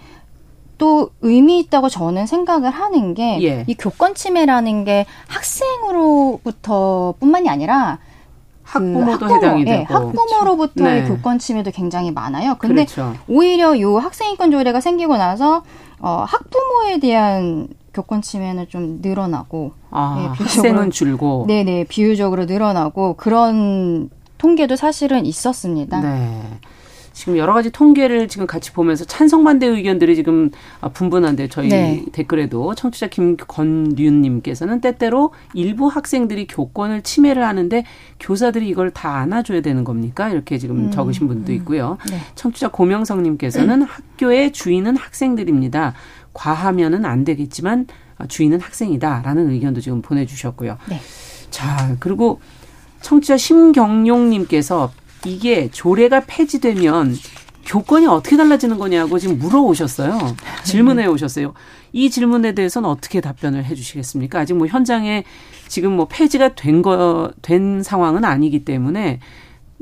또 0.83 1.11
의미 1.21 1.61
있다고 1.61 1.89
저는 1.89 2.27
생각을 2.27 2.69
하는 2.69 3.15
게이 3.15 3.45
예. 3.45 3.65
교권 3.79 4.17
침해라는 4.17 4.85
게 4.85 5.07
학생으로부터뿐만이 5.29 7.49
아니라 7.49 8.01
학부모도 8.65 9.29
그 9.29 9.33
학부모, 9.33 9.65
예, 9.69 9.87
학부모로부터의 9.89 11.03
네. 11.03 11.09
교권 11.09 11.39
침해도 11.39 11.71
굉장히 11.71 12.11
많아요. 12.11 12.57
근데 12.59 12.85
그렇죠. 12.85 13.15
오히려 13.29 13.79
요 13.79 13.99
학생인권 13.99 14.51
조례가 14.51 14.81
생기고 14.81 15.19
나서 15.19 15.63
어 16.01 16.25
학부모에 16.27 16.99
대한 16.99 17.69
교권 17.95 18.23
침해는 18.23 18.67
좀 18.69 18.99
늘어나고 19.03 19.75
아, 19.93 20.17
네, 20.19 20.27
학생은 20.27 20.91
줄고 20.91 21.45
네네 21.47 21.85
비율적으로 21.85 22.47
늘어나고 22.47 23.15
그런 23.15 24.11
통계도 24.39 24.75
사실은 24.75 25.27
있었습니다. 25.27 26.01
네. 26.01 26.43
지금 27.13 27.37
여러 27.37 27.53
가지 27.53 27.71
통계를 27.71 28.29
지금 28.29 28.47
같이 28.47 28.73
보면서 28.73 29.05
찬성 29.05 29.45
반대 29.45 29.67
의견들이 29.67 30.17
지금 30.17 30.51
아, 30.81 30.89
분분한데 30.89 31.49
저희 31.49 31.69
네. 31.69 32.05
댓글에도 32.13 32.75
청취자 32.75 33.09
김건륜님께서는 33.09 34.81
때때로 34.81 35.33
일부 35.55 35.89
학생들이 35.89 36.47
교권을 36.47 37.03
침해를 37.03 37.45
하는데 37.45 37.85
교사들이 38.21 38.69
이걸 38.69 38.91
다 38.91 39.17
안아줘야 39.19 39.61
되는 39.61 39.85
겁니까? 39.85 40.31
이렇게 40.31 40.59
지금 40.59 40.87
음. 40.87 40.91
적으신 40.91 41.29
분도 41.29 41.53
음. 41.53 41.57
있고요. 41.57 41.99
네. 42.11 42.19
청취자 42.35 42.69
고명성님께서는 42.69 43.83
음. 43.83 43.87
학교의 43.89 44.53
주인은 44.53 44.97
학생들입니다. 44.97 45.95
과하면은 46.33 47.05
안 47.05 47.25
되겠지만 47.25 47.87
주인은 48.29 48.61
학생이다라는 48.61 49.51
의견도 49.51 49.81
지금 49.81 50.01
보내주셨고요. 50.03 50.79
네. 50.89 51.01
자 51.51 51.97
그리고 52.01 52.41
청취자 53.03 53.37
심경용님께서 53.37 54.93
이게 55.27 55.71
조례가 55.71 56.25
폐지되면 56.27 57.17
교권이 57.65 58.07
어떻게 58.07 58.37
달라지는 58.37 58.79
거냐고 58.79 59.19
지금 59.19 59.39
물어오셨어요. 59.39 60.37
질문해 60.65 61.07
오셨어요. 61.07 61.55
이 61.93 62.11
질문에 62.11 62.53
대해서는 62.53 62.89
어떻게 62.89 63.21
답변을 63.21 63.65
해 63.65 63.75
주시겠습니까? 63.75 64.41
아직 64.41 64.55
뭐 64.55 64.67
현장에 64.67 65.25
지금 65.69 65.93
뭐 65.93 66.09
폐지가 66.09 66.55
된 66.55 66.83
거, 66.83 67.31
된 67.41 67.83
상황은 67.83 68.25
아니기 68.25 68.65
때문에 68.65 69.21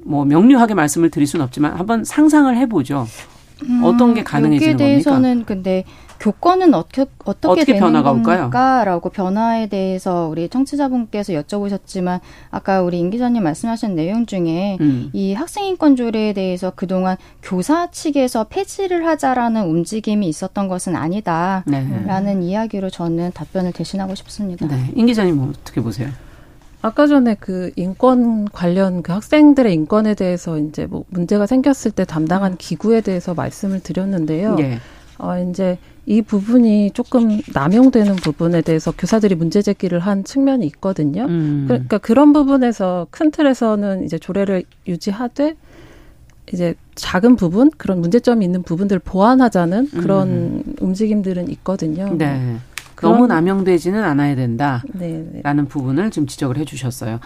뭐 0.04 0.24
명료하게 0.24 0.74
말씀을 0.74 1.10
드릴 1.10 1.26
수는 1.26 1.44
없지만 1.44 1.76
한번 1.76 2.04
상상을 2.04 2.54
해보죠. 2.56 3.06
어떤 3.82 4.14
게 4.14 4.24
가능해지는 4.24 4.76
겁니까? 4.76 4.84
여기에 4.84 5.02
대해서는 5.02 5.44
근데 5.44 5.84
교권은 6.20 6.74
어떻게 6.74 7.06
어떻게, 7.24 7.48
어떻게 7.48 7.64
되는 7.64 7.80
변화가 7.80 8.12
건가라고 8.12 9.08
변화에 9.08 9.68
대해서 9.68 10.28
우리 10.28 10.50
청취자분께서 10.50 11.32
여쭤보셨지만 11.32 12.20
아까 12.50 12.82
우리 12.82 12.98
임 12.98 13.08
기자님 13.08 13.42
말씀하신 13.42 13.94
내용 13.94 14.26
중에 14.26 14.76
음. 14.82 15.08
이 15.14 15.32
학생인권 15.32 15.96
조례에 15.96 16.34
대해서 16.34 16.72
그동안 16.76 17.16
교사 17.42 17.90
측에서 17.90 18.44
폐지를 18.44 19.06
하자라는 19.06 19.64
움직임이 19.66 20.28
있었던 20.28 20.68
것은 20.68 20.94
아니다라는 20.94 22.40
네. 22.40 22.46
이야기로 22.46 22.90
저는 22.90 23.32
답변을 23.32 23.72
대신하고 23.72 24.14
싶습니다. 24.14 24.66
네. 24.66 24.92
임 24.94 25.06
기자님 25.06 25.36
뭐 25.36 25.48
어떻게 25.48 25.80
보세요? 25.80 26.10
아까 26.82 27.06
전에 27.06 27.36
그 27.40 27.70
인권 27.76 28.46
관련 28.46 29.02
그 29.02 29.12
학생들의 29.12 29.72
인권에 29.72 30.14
대해서 30.14 30.58
이제 30.58 30.84
뭐 30.84 31.04
문제가 31.08 31.46
생겼을 31.46 31.92
때 31.92 32.04
담당한 32.04 32.56
기구에 32.58 33.00
대해서 33.00 33.32
말씀을 33.32 33.80
드렸는데요. 33.80 34.56
예. 34.60 34.78
어, 35.18 35.38
이제 35.38 35.78
이 36.10 36.22
부분이 36.22 36.90
조금 36.90 37.40
남용되는 37.54 38.16
부분에 38.16 38.62
대해서 38.62 38.90
교사들이 38.90 39.36
문제 39.36 39.62
제기를 39.62 40.00
한 40.00 40.24
측면이 40.24 40.66
있거든요. 40.66 41.26
음. 41.26 41.66
그러니까 41.68 41.98
그런 41.98 42.32
부분에서 42.32 43.06
큰 43.12 43.30
틀에서는 43.30 44.02
이제 44.02 44.18
조례를 44.18 44.64
유지하되 44.88 45.54
이제 46.52 46.74
작은 46.96 47.36
부분 47.36 47.70
그런 47.76 48.00
문제점이 48.00 48.44
있는 48.44 48.64
부분들을 48.64 48.98
보완하자는 49.04 49.90
그런 49.90 50.28
음. 50.28 50.74
움직임들은 50.80 51.48
있거든요. 51.50 52.12
네. 52.18 52.56
너무 53.00 53.28
남용되지는 53.28 54.02
않아야 54.02 54.34
된다라는 54.34 54.82
네, 54.94 55.24
네. 55.32 55.64
부분을 55.68 56.10
좀 56.10 56.26
지적을 56.26 56.58
해주셨어요. 56.58 57.20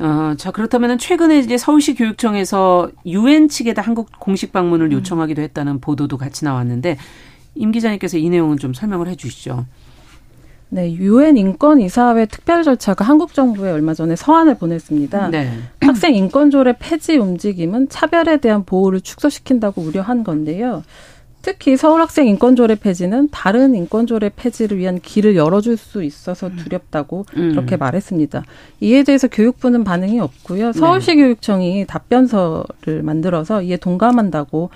어, 0.00 0.34
자, 0.36 0.50
그렇다면 0.50 0.98
최근에 0.98 1.38
이제 1.38 1.56
서울시 1.56 1.94
교육청에서 1.94 2.90
유엔 3.06 3.48
측에다 3.48 3.80
한국 3.80 4.10
공식 4.20 4.52
방문을 4.52 4.88
음. 4.88 4.92
요청하기도 4.92 5.40
했다는 5.40 5.80
보도도 5.80 6.18
같이 6.18 6.44
나왔는데 6.44 6.98
임 7.58 7.72
기자님께서 7.72 8.18
이 8.18 8.28
내용은 8.30 8.56
좀 8.56 8.72
설명을 8.72 9.08
해 9.08 9.16
주시죠. 9.16 9.66
네, 10.70 10.92
유엔 10.92 11.36
인권 11.36 11.80
이사회 11.80 12.26
특별 12.26 12.62
절차가 12.62 13.04
한국 13.04 13.32
정부에 13.32 13.70
얼마 13.70 13.94
전에 13.94 14.16
서한을 14.16 14.56
보냈습니다. 14.56 15.30
네. 15.30 15.50
학생 15.80 16.14
인권 16.14 16.50
조례 16.50 16.74
폐지 16.78 17.16
움직임은 17.16 17.88
차별에 17.88 18.36
대한 18.36 18.64
보호를 18.64 19.00
축소시킨다고 19.00 19.80
우려한 19.80 20.24
건데요. 20.24 20.82
특히 21.40 21.76
서울 21.78 22.02
학생 22.02 22.26
인권 22.26 22.56
조례 22.56 22.74
폐지는 22.74 23.28
다른 23.30 23.74
인권 23.74 24.06
조례 24.06 24.28
폐지를 24.28 24.76
위한 24.76 25.00
길을 25.00 25.36
열어줄 25.36 25.78
수 25.78 26.02
있어서 26.02 26.48
음. 26.48 26.56
두렵다고 26.56 27.24
음. 27.36 27.52
그렇게 27.52 27.76
말했습니다. 27.76 28.44
이에 28.80 29.02
대해서 29.04 29.28
교육부는 29.28 29.84
반응이 29.84 30.20
없고요. 30.20 30.72
네. 30.72 30.78
서울시 30.78 31.12
네. 31.12 31.22
교육청이 31.22 31.86
답변서를 31.86 33.02
만들어서 33.02 33.62
이에 33.62 33.78
동감한다고 33.78 34.68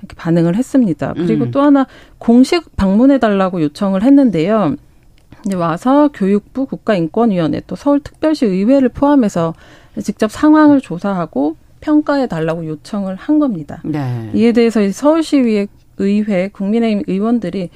이렇게 0.00 0.14
반응을 0.16 0.56
했습니다. 0.56 1.14
그리고 1.14 1.44
음. 1.44 1.50
또 1.50 1.60
하나 1.60 1.86
공식 2.18 2.76
방문해 2.76 3.18
달라고 3.18 3.62
요청을 3.62 4.02
했는데요. 4.02 4.76
이제 5.46 5.54
와서 5.56 6.08
교육부 6.12 6.66
국가인권위원회 6.66 7.62
또 7.66 7.76
서울특별시 7.76 8.46
의회를 8.46 8.88
포함해서 8.88 9.54
직접 10.02 10.30
상황을 10.30 10.80
조사하고 10.80 11.56
평가해 11.80 12.26
달라고 12.26 12.66
요청을 12.66 13.16
한 13.16 13.38
겁니다. 13.38 13.80
네. 13.84 14.30
이에 14.34 14.52
대해서 14.52 14.80
서울시의회 14.90 15.68
의회 15.98 16.48
국민의힘 16.48 17.04
의원들이 17.06 17.70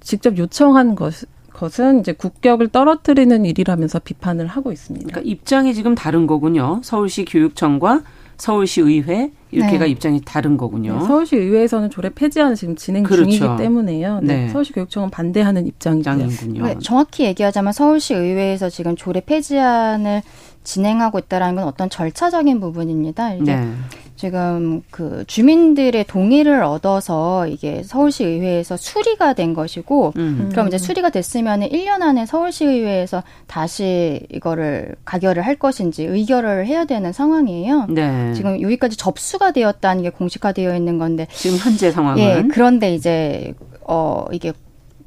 직접 0.00 0.38
요청한 0.38 0.94
것 0.94 1.12
것은 1.52 2.00
이제 2.00 2.12
국격을 2.12 2.68
떨어뜨리는 2.68 3.44
일이라면서 3.44 4.00
비판을 4.00 4.46
하고 4.46 4.72
있습니다. 4.72 5.06
그러니까 5.06 5.30
입장이 5.30 5.72
지금 5.72 5.94
다른 5.94 6.26
거군요. 6.26 6.80
서울시 6.82 7.24
교육청과 7.24 8.02
서울시 8.36 8.80
의회 8.80 9.30
이렇게가 9.50 9.84
네. 9.84 9.90
입장이 9.90 10.20
다른 10.24 10.56
거군요. 10.56 10.98
네, 10.98 11.06
서울시 11.06 11.36
의회에서는 11.36 11.90
조례 11.90 12.08
폐지하는 12.08 12.56
지금 12.56 12.74
진행 12.76 13.04
그렇죠. 13.04 13.24
중이기 13.24 13.44
때문에요. 13.58 14.20
네, 14.22 14.46
네. 14.46 14.48
서울시 14.48 14.72
교육청은 14.72 15.10
반대하는 15.10 15.66
입장이군요. 15.66 16.64
네, 16.64 16.76
정확히 16.80 17.24
얘기하자면 17.24 17.72
서울시 17.72 18.14
의회에서 18.14 18.68
지금 18.70 18.96
조례 18.96 19.20
폐지안을 19.20 20.22
진행하고 20.64 21.18
있다라는 21.20 21.56
건 21.56 21.64
어떤 21.64 21.88
절차적인 21.88 22.58
부분입니다. 22.58 23.34
이게 23.34 23.56
네. 23.56 23.72
지금 24.24 24.80
그 24.90 25.22
주민들의 25.26 26.02
동의를 26.04 26.62
얻어서 26.62 27.46
이게 27.46 27.82
서울시 27.82 28.24
의회에서 28.24 28.78
수리가 28.78 29.34
된 29.34 29.52
것이고 29.52 30.14
음. 30.16 30.48
그럼 30.50 30.68
이제 30.68 30.78
수리가 30.78 31.10
됐으면은 31.10 31.68
1년 31.68 32.00
안에 32.00 32.24
서울시 32.24 32.64
의회에서 32.64 33.22
다시 33.46 34.26
이거를 34.32 34.94
가결을 35.04 35.44
할 35.44 35.56
것인지 35.56 36.04
의결을 36.04 36.66
해야 36.66 36.86
되는 36.86 37.12
상황이에요. 37.12 37.88
네. 37.90 38.32
지금 38.32 38.62
여기까지 38.62 38.96
접수가 38.96 39.50
되었다는 39.50 40.04
게 40.04 40.08
공식화되어 40.08 40.74
있는 40.74 40.96
건데 40.96 41.26
지금 41.34 41.58
현재 41.58 41.90
상황은 41.90 42.22
예, 42.22 42.44
그런데 42.50 42.94
이제 42.94 43.52
어 43.82 44.24
이게 44.32 44.54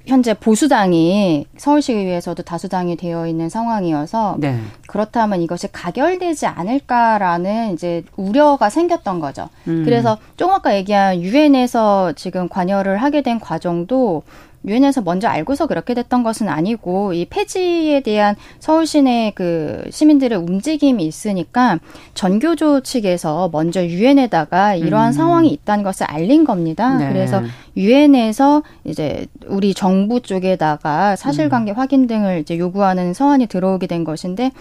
현재 0.08 0.34
보수당이 0.34 1.46
서울시의회에서도 1.58 2.42
다수당이 2.44 2.96
되어 2.96 3.28
있는 3.28 3.50
상황이어서 3.50 4.38
네. 4.40 4.58
그렇다면 4.88 5.42
이것이 5.42 5.68
가결되지 5.72 6.46
않을까라는 6.46 7.74
이제 7.74 8.04
우려가 8.16 8.70
생겼던 8.70 9.20
거죠. 9.20 9.50
음. 9.68 9.84
그래서 9.84 10.18
조금 10.38 10.56
아까 10.56 10.76
얘기한 10.76 11.22
유엔에서 11.22 12.14
지금 12.14 12.48
관여를 12.48 12.98
하게 12.98 13.22
된 13.22 13.40
과정도 13.40 14.24
유엔에서 14.68 15.02
먼저 15.02 15.28
알고서 15.28 15.68
그렇게 15.68 15.94
됐던 15.94 16.24
것은 16.24 16.50
아니고 16.50 17.14
이 17.14 17.26
폐지에 17.26 18.02
대한 18.02 18.36
서울 18.60 18.86
시내 18.86 19.32
그 19.34 19.84
시민들의 19.90 20.38
움직임이 20.38 21.06
있으니까 21.06 21.80
전교조 22.14 22.82
측에서 22.82 23.50
먼저 23.52 23.84
유엔에다가 23.84 24.76
이러한 24.76 25.10
음. 25.10 25.12
상황이 25.14 25.50
있다는 25.50 25.84
것을 25.84 26.06
알린 26.10 26.44
겁니다. 26.44 26.98
네. 26.98 27.08
그래서 27.08 27.42
유엔에서 27.76 28.64
이제 28.84 29.26
우리 29.48 29.74
정부 29.74 30.22
쪽에다가 30.22 31.16
사실관계 31.16 31.72
음. 31.72 31.78
확인 31.78 32.08
등을 32.08 32.40
이제 32.40 32.58
요구하는 32.58 33.14
서한이 33.14 33.48
들어오게 33.48 33.88
된 33.88 34.04
것인데 34.04 34.52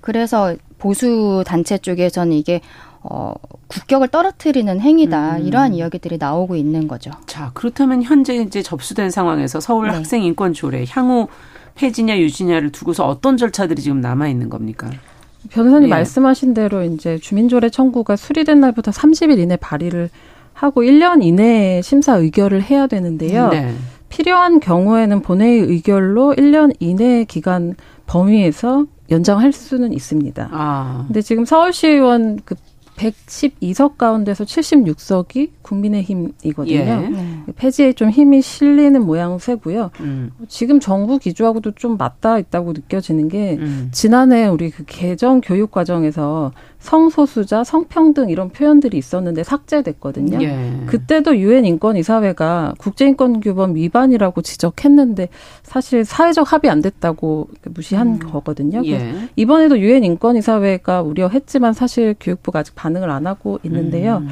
그래서 0.00 0.54
보수 0.78 1.42
단체 1.46 1.76
쪽에서는 1.76 2.32
이게 2.32 2.60
어, 3.10 3.34
국격을 3.68 4.08
떨어뜨리는 4.08 4.80
행위다. 4.80 5.36
음. 5.36 5.46
이러한 5.46 5.74
이야기들이 5.74 6.18
나오고 6.18 6.56
있는 6.56 6.88
거죠. 6.88 7.10
자, 7.26 7.50
그렇다면 7.54 8.02
현재 8.02 8.36
이제 8.36 8.62
접수된 8.62 9.10
상황에서 9.10 9.60
서울 9.60 9.88
네. 9.88 9.94
학생 9.94 10.22
인권 10.22 10.52
조례 10.52 10.84
향후 10.88 11.28
폐지냐 11.74 12.18
유지냐를 12.18 12.70
두고서 12.72 13.06
어떤 13.06 13.36
절차들이 13.36 13.80
지금 13.80 14.00
남아 14.00 14.28
있는 14.28 14.48
겁니까? 14.48 14.90
변호사님 15.50 15.86
예. 15.86 15.90
말씀하신 15.90 16.52
대로 16.54 16.82
이제 16.82 17.18
주민조례 17.18 17.70
청구가 17.70 18.16
수리된 18.16 18.60
날부터 18.60 18.90
30일 18.90 19.38
이내 19.38 19.56
발의를 19.56 20.10
하고 20.52 20.82
1년 20.82 21.22
이내에 21.22 21.82
심사 21.82 22.16
의결을 22.16 22.62
해야 22.62 22.88
되는데요. 22.88 23.48
네. 23.50 23.74
필요한 24.08 24.58
경우에는 24.58 25.22
본회의 25.22 25.60
의결로 25.60 26.34
1년 26.36 26.74
이내 26.80 27.24
기간 27.24 27.76
범위에서 28.06 28.86
연장할 29.10 29.52
수는 29.52 29.92
있습니다. 29.92 30.48
아. 30.50 31.04
근데 31.06 31.22
지금 31.22 31.44
서울시의원 31.44 32.40
그 32.44 32.56
112석 32.98 33.96
가운데서 33.96 34.44
76석이 34.44 35.50
국민의힘이거든요. 35.62 36.74
예. 36.74 36.84
네. 36.84 37.44
폐지에 37.56 37.92
좀 37.92 38.10
힘이 38.10 38.42
실리는 38.42 39.00
모양새고요. 39.04 39.90
음. 40.00 40.30
지금 40.48 40.80
정부 40.80 41.18
기조하고도 41.18 41.72
좀 41.72 41.96
맞닿아 41.96 42.38
있다고 42.38 42.72
느껴지는 42.72 43.28
게 43.28 43.56
음. 43.58 43.88
지난해 43.92 44.46
우리 44.46 44.70
그 44.70 44.84
개정 44.86 45.40
교육 45.40 45.70
과정에서 45.70 46.52
성소수자, 46.78 47.64
성평등 47.64 48.30
이런 48.30 48.50
표현들이 48.50 48.96
있었는데 48.96 49.42
삭제됐거든요. 49.42 50.40
예. 50.42 50.84
그때도 50.86 51.36
유엔 51.38 51.64
인권 51.64 51.96
이사회가 51.96 52.74
국제인권 52.78 53.40
규범 53.40 53.74
위반이라고 53.74 54.42
지적했는데 54.42 55.28
사실 55.62 56.04
사회적 56.04 56.52
합의 56.52 56.70
안 56.70 56.80
됐다고 56.80 57.48
무시한 57.64 58.14
음. 58.14 58.18
거거든요. 58.18 58.82
예. 58.86 59.28
이번에도 59.36 59.78
유엔 59.78 60.04
인권 60.04 60.36
이사회가 60.36 61.02
우려했지만 61.02 61.72
사실 61.72 62.14
교육부가 62.18 62.60
아직 62.60 62.74
반응을 62.74 63.10
안 63.10 63.26
하고 63.26 63.58
있는데요. 63.64 64.18
음. 64.18 64.28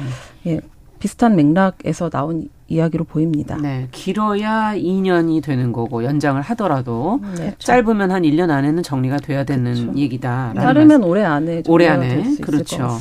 예. 0.47 0.61
비슷한 0.99 1.35
맥락에서 1.35 2.09
나온 2.09 2.49
이야기로 2.67 3.05
보입니다. 3.05 3.57
네. 3.57 3.87
길어야 3.91 4.73
2년이 4.75 5.41
되는 5.43 5.71
거고 5.71 6.03
연장을 6.03 6.41
하더라도 6.41 7.21
네, 7.37 7.55
짧으면 7.59 8.11
한 8.11 8.23
1년 8.23 8.49
안에는 8.49 8.83
정리가 8.83 9.17
돼야 9.17 9.43
되는 9.43 9.73
그렇죠. 9.73 9.97
얘기다. 9.97 10.53
빠르면 10.55 11.03
올해 11.03 11.23
안에 11.23 11.63
올해 11.67 11.87
안에 11.87 12.35
그렇죠. 12.41 12.99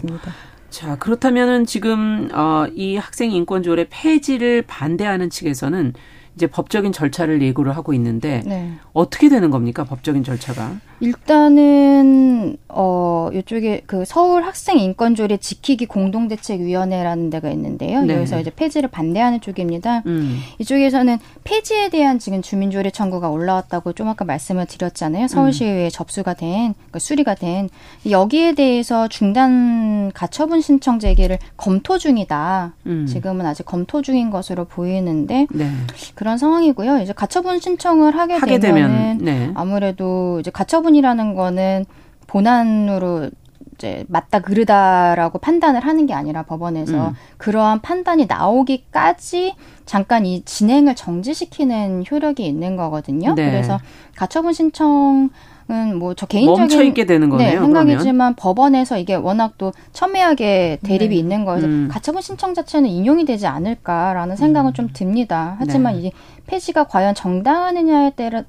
자, 0.71 0.97
그렇다면은 0.97 1.65
지금 1.65 2.29
어, 2.35 2.67
이 2.75 2.97
학생 2.97 3.31
인권 3.33 3.63
조례 3.63 3.87
폐지를 3.89 4.63
반대하는 4.63 5.31
측에서는 5.31 5.95
이제 6.35 6.47
법적인 6.47 6.93
절차를 6.93 7.41
예고를 7.41 7.75
하고 7.75 7.95
있는데 7.95 8.43
네. 8.45 8.75
어떻게 8.93 9.31
되는 9.31 9.51
겁니까? 9.51 9.85
법적인 9.85 10.23
절차가? 10.23 10.77
일단은 11.01 12.57
어 12.69 13.31
이쪽에 13.33 13.83
그 13.87 14.05
서울 14.05 14.45
학생 14.45 14.79
인권 14.79 15.15
조례 15.15 15.37
지키기 15.37 15.87
공동대책위원회라는 15.87 17.31
데가 17.31 17.51
있는데요. 17.51 18.03
네. 18.03 18.17
여기서 18.17 18.41
이제 18.41 18.51
폐지를 18.51 18.91
반대하는 18.91 19.41
쪽입니다. 19.41 20.03
음. 20.07 20.39
이쪽에서는 20.59 21.19
폐지에 21.45 21.89
대한 21.89 22.19
지금 22.19 22.43
주민 22.43 22.71
조례 22.71 22.91
청구가 22.91 23.31
올라왔다고 23.31 23.93
좀 23.93 24.09
아까 24.09 24.25
말씀을 24.25 24.67
드렸잖아요. 24.67 25.29
서울시의회에 25.29 25.87
음. 25.87 25.91
접수가 25.91 26.35
된 26.35 26.75
그러니까 26.75 26.99
수리가 26.99 27.35
된 27.35 27.69
여기에 28.09 28.55
대해서 28.55 29.09
중단 29.09 30.13
가처분 30.13 30.61
신청 30.61 30.99
제기를 30.99 31.39
검토 31.57 31.99
중이다. 31.99 32.75
음. 32.87 33.07
지금은 33.07 33.47
아직 33.47 33.65
검토 33.65 34.03
중인 34.03 34.31
것으로 34.31 34.65
보이는데 34.65 35.47
네. 35.51 35.71
그런 36.15 36.39
상황이고요. 36.39 37.01
이제 37.01 37.13
가처분 37.13 37.61
신청을 37.61 38.17
하게, 38.17 38.35
하게 38.35 38.59
되면은 38.59 39.19
되면, 39.19 39.25
네. 39.25 39.51
아무래도 39.55 40.39
이제 40.41 40.51
가처분 40.51 40.86
처분이라는 40.87 41.35
거는 41.35 41.85
본안으로 42.29 43.31
이제 43.75 44.05
맞다 44.09 44.38
그르다라고 44.38 45.38
판단을 45.38 45.81
하는 45.81 46.07
게 46.07 46.14
아니라 46.14 46.42
법원에서 46.44 47.09
음. 47.09 47.14
그러한 47.37 47.83
판단이 47.83 48.27
나오기까지 48.27 49.55
잠깐 49.85 50.25
이 50.25 50.42
진행을 50.44 50.94
정지시키는 50.94 52.05
효력이 52.11 52.46
있는 52.46 52.77
거거든요. 52.77 53.35
네. 53.35 53.51
그래서 53.51 53.79
가처분 54.16 54.53
신청 54.53 55.29
은 55.68 55.99
뭐 55.99 56.14
저 56.14 56.27
개인적인 56.27 56.61
멈춰 56.61 56.83
있게 56.85 57.07
되는 57.07 57.29
거네요. 57.29 57.51
네, 57.51 57.59
생각이지만 57.59 58.05
그러면. 58.05 58.35
법원에서 58.37 58.99
이게 58.99 59.16
워낙 59.16 59.55
또 59.59 59.72
첨예하게 59.92 60.79
대립이 60.85 61.09
네. 61.16 61.16
있는 61.16 61.44
거여서 61.44 61.66
음. 61.66 61.88
가처분 61.90 62.22
신청 62.22 62.55
자체는 62.55 62.88
인용이 62.88 63.25
되지 63.25 63.49
않을까라는 63.49 64.37
생각은 64.37 64.70
음. 64.70 64.75
좀 64.75 64.88
듭니다. 64.92 65.57
하지만 65.59 65.94
네. 65.94 66.03
이 66.03 66.12
폐지가 66.46 66.85
과연 66.85 67.16
정당하느냐에 67.16 68.11
따라 68.11 68.44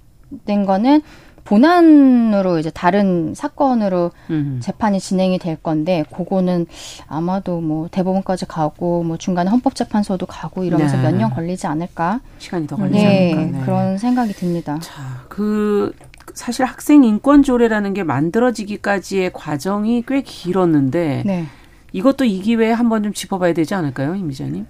된 0.46 0.66
거는 0.66 1.02
본안으로 1.48 2.60
이제 2.60 2.70
다른 2.70 3.34
사건으로 3.34 4.12
음. 4.30 4.60
재판이 4.62 5.00
진행이 5.00 5.40
될 5.40 5.56
건데 5.56 6.04
그거는 6.14 6.66
아마도 7.08 7.62
뭐 7.62 7.88
대법원까지 7.90 8.48
가고 8.48 9.04
뭐 9.04 9.18
중간에 9.18 9.50
헌법재판소도 9.50 10.26
가고 10.26 10.66
이러면서 10.66 10.98
네. 10.98 11.04
몇년 11.04 11.30
걸리지 11.30 11.66
않을까 11.66 12.20
시간이 12.38 12.68
더 12.68 12.76
걸리지 12.76 13.02
네, 13.02 13.34
않을까 13.34 13.58
네. 13.58 13.66
그런 13.66 13.98
생각이 13.98 14.34
듭니다. 14.34 14.78
자, 14.82 15.24
그 15.30 15.94
사실 16.34 16.66
학생 16.66 17.06
인권 17.06 17.44
조례라는 17.44 17.94
게 17.94 18.04
만들어지기까지의 18.04 19.32
과정이 19.34 20.04
꽤 20.06 20.22
길었는데 20.22 21.24
네. 21.26 21.46
이것도 21.94 22.26
이 22.26 22.42
기회에 22.42 22.74
한번 22.74 23.04
좀 23.04 23.14
짚어봐야 23.14 23.54
되지 23.54 23.74
않을까요, 23.74 24.16
임 24.16 24.28
기자님? 24.28 24.68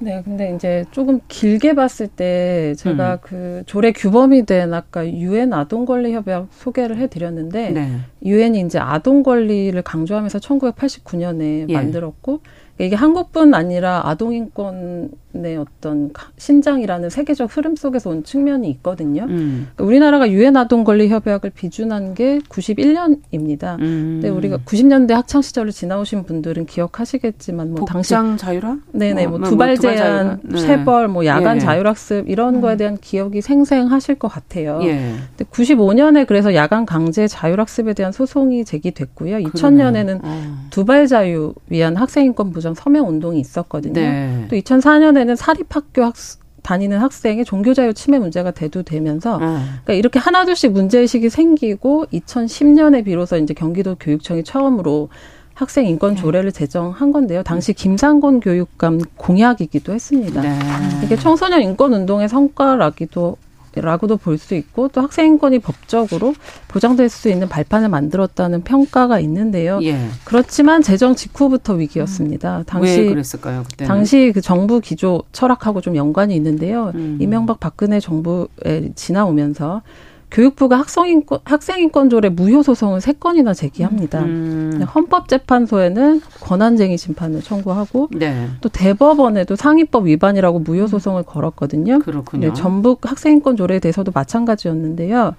네, 0.00 0.22
근데 0.24 0.54
이제 0.54 0.84
조금 0.90 1.20
길게 1.28 1.74
봤을 1.74 2.08
때 2.08 2.74
제가 2.76 3.14
음. 3.14 3.18
그 3.22 3.62
조례 3.66 3.92
규범이 3.92 4.46
된 4.46 4.72
아까 4.72 5.06
유엔 5.06 5.52
아동 5.52 5.84
권리 5.84 6.12
협약 6.12 6.48
소개를 6.50 6.96
해 6.96 7.06
드렸는데 7.06 7.70
네. 7.70 7.96
유엔이 8.24 8.60
이제 8.60 8.78
아동 8.78 9.22
권리를 9.22 9.80
강조하면서 9.82 10.38
1989년에 10.38 11.68
예. 11.68 11.72
만들었고 11.72 12.40
이게 12.78 12.96
한국뿐 12.96 13.52
아니라 13.54 14.02
아동 14.04 14.32
인권 14.32 15.10
의 15.32 15.56
어떤 15.58 16.10
신장이라는 16.38 17.08
세계적 17.08 17.56
흐름 17.56 17.76
속에서 17.76 18.10
온 18.10 18.24
측면이 18.24 18.68
있거든요. 18.70 19.22
음. 19.28 19.68
그러니까 19.76 19.84
우리나라가 19.84 20.28
유엔 20.28 20.56
아동 20.56 20.82
권리 20.82 21.08
협약을 21.08 21.50
비준한 21.50 22.14
게 22.14 22.40
91년입니다. 22.48 23.78
음. 23.78 24.18
근데 24.20 24.28
우리가 24.28 24.58
90년대 24.58 25.12
학창 25.12 25.40
시절을 25.40 25.70
지나오신 25.70 26.24
분들은 26.24 26.66
기억하시겠지만 26.66 27.74
뭐 27.74 27.84
당시 27.84 28.10
장 28.10 28.36
자율학? 28.36 28.78
네네 28.90 29.28
뭐, 29.28 29.30
뭐, 29.30 29.38
뭐 29.38 29.48
두발 29.48 29.78
제한, 29.78 30.40
네. 30.42 30.58
세벌, 30.58 31.06
뭐 31.06 31.24
야간 31.26 31.56
예. 31.56 31.60
자율학습 31.60 32.28
이런 32.28 32.56
음. 32.56 32.60
거에 32.60 32.76
대한 32.76 32.96
기억이 32.96 33.40
생생하실 33.40 34.16
것 34.16 34.26
같아요. 34.26 34.80
예. 34.82 35.14
근데 35.36 35.44
95년에 35.44 36.26
그래서 36.26 36.56
야간 36.56 36.86
강제 36.86 37.28
자율학습에 37.28 37.94
대한 37.94 38.10
소송이 38.10 38.64
제기됐고요. 38.64 39.38
2000년에는 39.38 40.20
어. 40.24 40.66
두발 40.70 41.06
자유 41.06 41.54
위한 41.68 41.94
학생 41.94 42.24
인권 42.24 42.50
부정 42.50 42.74
서명 42.74 43.08
운동이 43.08 43.38
있었거든요. 43.38 43.92
네. 43.92 44.46
또 44.50 44.56
2004년에 44.56 45.19
는 45.24 45.36
사립학교 45.36 46.02
학 46.02 46.14
다니는 46.62 46.98
학생의 46.98 47.44
종교 47.44 47.74
자유 47.74 47.94
침해 47.94 48.18
문제가 48.18 48.50
대두되면서 48.50 49.36
음. 49.38 49.64
그러니까 49.82 49.92
이렇게 49.94 50.18
하나둘씩 50.18 50.72
문제 50.72 50.98
의식이 50.98 51.30
생기고 51.30 52.06
2010년에 52.12 53.04
비로소 53.04 53.36
이제 53.36 53.54
경기도 53.54 53.96
교육청이 53.96 54.44
처음으로 54.44 55.08
학생 55.54 55.86
인권 55.86 56.14
네. 56.14 56.20
조례를 56.20 56.52
제정한 56.52 57.12
건데요. 57.12 57.42
당시 57.42 57.72
김상곤 57.72 58.40
교육감 58.40 59.00
공약이기도 59.16 59.92
했습니다. 59.92 60.40
네. 60.40 60.58
이게 61.04 61.16
청소년 61.16 61.62
인권 61.62 61.92
운동의 61.92 62.28
성과라기도 62.28 63.36
라고도 63.74 64.16
볼 64.16 64.38
수 64.38 64.54
있고 64.54 64.88
또 64.88 65.00
학생 65.02 65.26
인권이 65.26 65.58
법적으로 65.58 66.34
보장될 66.68 67.08
수 67.08 67.28
있는 67.28 67.48
발판을 67.48 67.88
만들었다는 67.88 68.62
평가가 68.62 69.20
있는데요. 69.20 69.78
예. 69.82 69.98
그렇지만 70.24 70.82
재정 70.82 71.14
직후부터 71.14 71.74
위기였습니다. 71.74 72.58
음. 72.58 72.64
당시 72.64 73.00
왜 73.00 73.08
그랬을까요? 73.10 73.64
그때는? 73.70 73.86
당시 73.88 74.32
그 74.34 74.40
정부 74.40 74.80
기조 74.80 75.22
철학하고 75.32 75.80
좀 75.82 75.94
연관이 75.96 76.34
있는데요. 76.36 76.92
음. 76.94 77.18
이명박 77.20 77.60
박근혜 77.60 78.00
정부에 78.00 78.92
지나오면서 78.94 79.82
교육부가 80.30 80.78
학생인권, 80.78 81.40
학생인권조례 81.44 82.28
무효 82.28 82.62
소송을 82.62 83.00
세 83.00 83.12
건이나 83.12 83.52
제기합니다. 83.52 84.20
음. 84.20 84.82
헌법재판소에는 84.94 86.20
권한쟁의 86.40 86.98
심판을 86.98 87.42
청구하고 87.42 88.08
네. 88.12 88.48
또 88.60 88.68
대법원에도 88.68 89.56
상위법 89.56 90.06
위반이라고 90.06 90.60
무효 90.60 90.86
소송을 90.86 91.24
걸었거든요. 91.24 91.98
그렇군요. 91.98 92.48
네, 92.48 92.54
전북 92.54 93.10
학생인권조례에 93.10 93.80
대해서도 93.80 94.12
마찬가지였는데요. 94.14 95.34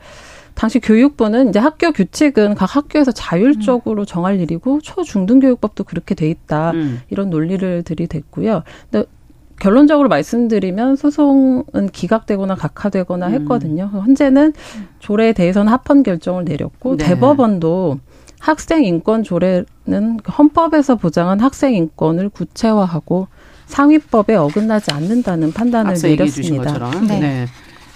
당시 0.54 0.80
교육부는 0.80 1.49
이제 1.49 1.60
학교 1.60 1.91
규칙은 1.91 2.56
각 2.56 2.75
학교에서 2.75 3.12
자율적으로 3.12 4.04
정할 4.06 4.39
일이고 4.39 4.82
초중등교육법도 4.82 5.86
그렇게 5.86 6.13
돼 6.13 6.30
있다 6.30 6.71
음. 6.71 6.99
이런 7.10 7.30
논리를 7.30 7.84
들이댔고요. 7.84 8.63
근데 8.91 9.08
결론적으로 9.62 10.10
말씀드리면 10.10 10.95
소송은 10.95 11.91
기각되거나 11.93 12.56
각하되거나 12.56 13.28
음. 13.28 13.34
했거든요. 13.34 13.91
현재는 13.93 14.54
조례에 14.97 15.34
대해서는 15.34 15.71
합헌 15.71 16.02
결정을 16.02 16.45
내렸고 16.45 16.97
네. 16.97 17.06
대법원도 17.06 18.00
학생 18.39 18.84
인권 18.84 19.21
조례는 19.21 20.19
헌법에서 20.36 20.95
보장한 20.95 21.39
학생 21.41 21.76
인권을 21.76 22.30
구체화하고 22.30 23.28
상위법에 23.67 24.36
어긋나지 24.36 24.91
않는다는 24.93 25.54
판단을 25.54 25.95
내렸습니다. 26.02 26.89
네. 27.02 27.19
네. 27.19 27.45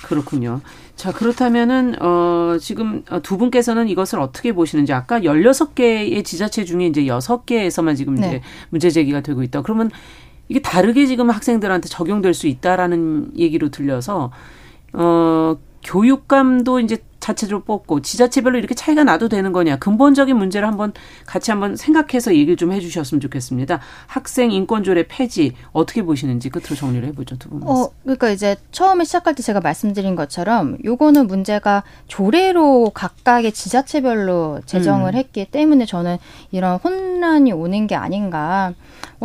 그렇군요. 0.04 0.62
자, 0.95 1.12
그렇다면은, 1.12 2.01
어, 2.01 2.58
지금 2.62 3.04
두 3.21 3.38
분께서는 3.38 3.89
이것을 3.89 4.19
어떻게 4.19 4.54
보시는지, 4.54 4.93
아까 4.93 5.23
열여섯 5.25 5.75
개의 5.75 6.23
지자체 6.23 6.63
중에 6.63 6.86
이제 6.86 7.06
여섯 7.08 7.45
개에서만 7.45 7.95
지금 7.95 8.15
네. 8.15 8.28
이제 8.28 8.41
문제 8.69 8.89
제기가 8.89 9.19
되고 9.21 9.43
있다. 9.43 9.62
그러면 9.62 9.89
이게 10.47 10.62
다르게 10.62 11.05
지금 11.05 11.29
학생들한테 11.29 11.89
적용될 11.89 12.34
수 12.34 12.47
있다라는 12.47 13.38
얘기로 13.38 13.69
들려서 13.69 14.31
어 14.93 15.58
교육감도 15.84 16.79
이제 16.79 16.97
자체적으로 17.19 17.63
뽑고 17.63 18.01
지자체별로 18.03 18.60
이렇게 18.60 18.75
차이가 18.75 19.03
나도 19.03 19.29
되는 19.29 19.51
거냐 19.51 19.77
근본적인 19.77 20.38
문제를 20.38 20.67
한번 20.67 20.93
같이 21.25 21.49
한번 21.49 21.75
생각해서 21.75 22.36
얘기를 22.36 22.55
좀 22.55 22.71
해주셨으면 22.71 23.19
좋겠습니다. 23.19 23.79
학생 24.05 24.51
인권조례 24.51 25.08
폐지 25.08 25.53
어떻게 25.71 26.03
보시는지 26.03 26.49
끝으로 26.49 26.75
정리를 26.75 27.08
해보죠 27.10 27.38
두 27.38 27.49
분. 27.49 27.63
어 27.63 27.89
그러니까 28.03 28.29
이제 28.29 28.55
처음에 28.71 29.05
시작할 29.05 29.34
때 29.34 29.41
제가 29.41 29.60
말씀드린 29.60 30.15
것처럼 30.15 30.77
요거는 30.86 31.25
문제가 31.25 31.84
조례로 32.08 32.91
각각의 32.93 33.51
지자체별로 33.51 34.62
제정을 34.67 35.13
음. 35.13 35.17
했기 35.17 35.45
때문에 35.45 35.88
저는 35.88 36.17
이런 36.51 36.77
혼란이 36.77 37.51
오는 37.53 37.88
게 37.88 37.95
아닌가. 37.95 38.73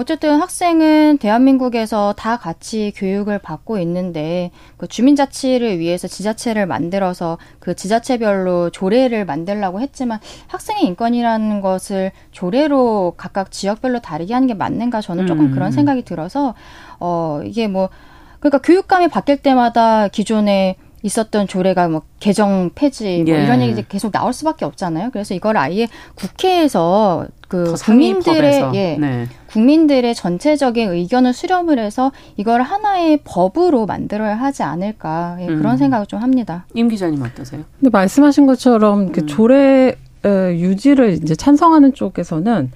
어쨌든 0.00 0.40
학생은 0.40 1.18
대한민국에서 1.18 2.14
다 2.16 2.38
같이 2.38 2.90
교육을 2.96 3.38
받고 3.38 3.78
있는데 3.80 4.50
그 4.78 4.88
주민자치를 4.88 5.78
위해서 5.78 6.08
지자체를 6.08 6.64
만들어서 6.64 7.36
그 7.58 7.76
지자체별로 7.76 8.70
조례를 8.70 9.26
만들라고 9.26 9.82
했지만 9.82 10.18
학생의 10.46 10.84
인권이라는 10.86 11.60
것을 11.60 12.12
조례로 12.32 13.12
각각 13.18 13.50
지역별로 13.50 14.00
다르게 14.00 14.32
하는 14.32 14.48
게 14.48 14.54
맞는가 14.54 15.02
저는 15.02 15.26
조금 15.26 15.46
음. 15.46 15.50
그런 15.50 15.70
생각이 15.70 16.02
들어서 16.02 16.54
어 16.98 17.42
이게 17.44 17.68
뭐 17.68 17.90
그러니까 18.38 18.56
교육감이 18.62 19.08
바뀔 19.08 19.36
때마다 19.36 20.08
기존에 20.08 20.76
있었던 21.02 21.46
조례가 21.46 21.88
뭐 21.88 22.02
개정 22.18 22.70
폐지 22.74 23.24
뭐 23.24 23.34
예. 23.34 23.44
이런 23.44 23.62
얘기 23.62 23.84
계속 23.88 24.12
나올 24.12 24.32
수밖에 24.32 24.64
없잖아요. 24.64 25.10
그래서 25.12 25.34
이걸 25.34 25.56
아예 25.56 25.88
국회에서 26.14 27.26
그 27.48 27.74
국민들의 27.74 28.70
예 28.74 28.96
네. 28.98 29.26
국민들의 29.48 30.14
전체적인 30.14 30.90
의견을 30.90 31.32
수렴을 31.32 31.78
해서 31.78 32.12
이걸 32.36 32.62
하나의 32.62 33.20
법으로 33.24 33.86
만들어야 33.86 34.36
하지 34.36 34.62
않을까 34.62 35.36
예, 35.40 35.46
그런 35.46 35.66
음. 35.72 35.76
생각을 35.76 36.06
좀 36.06 36.20
합니다. 36.20 36.66
임 36.74 36.88
기자님 36.88 37.22
어떠세요? 37.22 37.62
근데 37.78 37.90
말씀하신 37.90 38.46
것처럼 38.46 39.12
그 39.12 39.22
음. 39.22 39.26
조례 39.26 39.96
유지를 40.24 41.14
이제 41.14 41.34
찬성하는 41.34 41.94
쪽에서는 41.94 42.70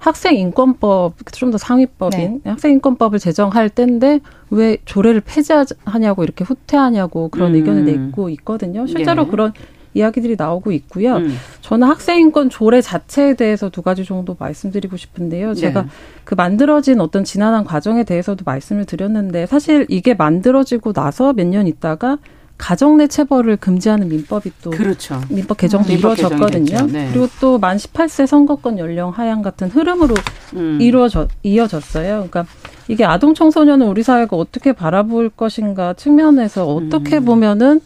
학생 0.00 0.34
인권법 0.36 1.14
좀 1.32 1.50
더 1.52 1.58
상위법인 1.58 2.40
네. 2.42 2.50
학생 2.50 2.72
인권법을 2.72 3.18
제정할 3.18 3.68
때인데 3.68 4.20
왜 4.50 4.78
조례를 4.84 5.20
폐지하냐고 5.20 6.24
이렇게 6.24 6.42
후퇴하냐고 6.44 7.28
그런 7.28 7.52
음. 7.52 7.54
의견을 7.56 7.84
내고 7.84 8.28
있거든요. 8.30 8.86
실제로 8.86 9.24
예. 9.26 9.30
그런 9.30 9.52
이야기들이 9.92 10.36
나오고 10.38 10.70
있고요. 10.72 11.16
음. 11.16 11.34
저는 11.62 11.88
학생인권 11.88 12.48
조례 12.50 12.80
자체에 12.80 13.34
대해서 13.34 13.68
두 13.68 13.82
가지 13.82 14.04
정도 14.04 14.36
말씀드리고 14.38 14.96
싶은데요. 14.96 15.54
제가 15.54 15.82
네. 15.82 15.88
그 16.24 16.34
만들어진 16.34 17.00
어떤 17.00 17.24
지난한 17.24 17.64
과정에 17.64 18.04
대해서도 18.04 18.44
말씀을 18.46 18.84
드렸는데 18.84 19.46
사실 19.46 19.86
이게 19.88 20.14
만들어지고 20.14 20.92
나서 20.92 21.32
몇 21.32 21.46
년 21.48 21.66
있다가 21.66 22.18
가정 22.60 22.98
내 22.98 23.06
체벌을 23.06 23.56
금지하는 23.56 24.08
민법이 24.08 24.52
또 24.62 24.70
그렇죠. 24.70 25.18
민법 25.30 25.56
개정도 25.56 25.92
음, 25.92 25.98
이루어졌거든요. 25.98 26.86
네. 26.86 27.08
그리고 27.10 27.26
또 27.40 27.58
만 27.58 27.76
18세 27.78 28.26
선거권 28.26 28.78
연령 28.78 29.10
하향 29.10 29.40
같은 29.42 29.68
흐름으로 29.68 30.14
음. 30.54 30.78
이루어져 30.80 31.26
이어졌어요. 31.42 32.26
그러니까 32.30 32.44
이게 32.88 33.04
아동 33.04 33.34
청소년을 33.34 33.86
우리 33.86 34.02
사회가 34.02 34.36
어떻게 34.36 34.72
바라볼 34.72 35.30
것인가 35.30 35.94
측면에서 35.94 36.66
어떻게 36.66 37.16
음. 37.18 37.24
보면은 37.24 37.80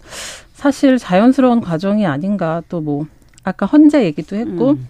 사실 0.54 0.98
자연스러운 0.98 1.60
과정이 1.60 2.04
아닌가 2.06 2.62
또 2.68 2.80
뭐 2.80 3.06
아까 3.44 3.66
헌재 3.66 4.04
얘기도 4.04 4.36
했고 4.36 4.70
음. 4.72 4.88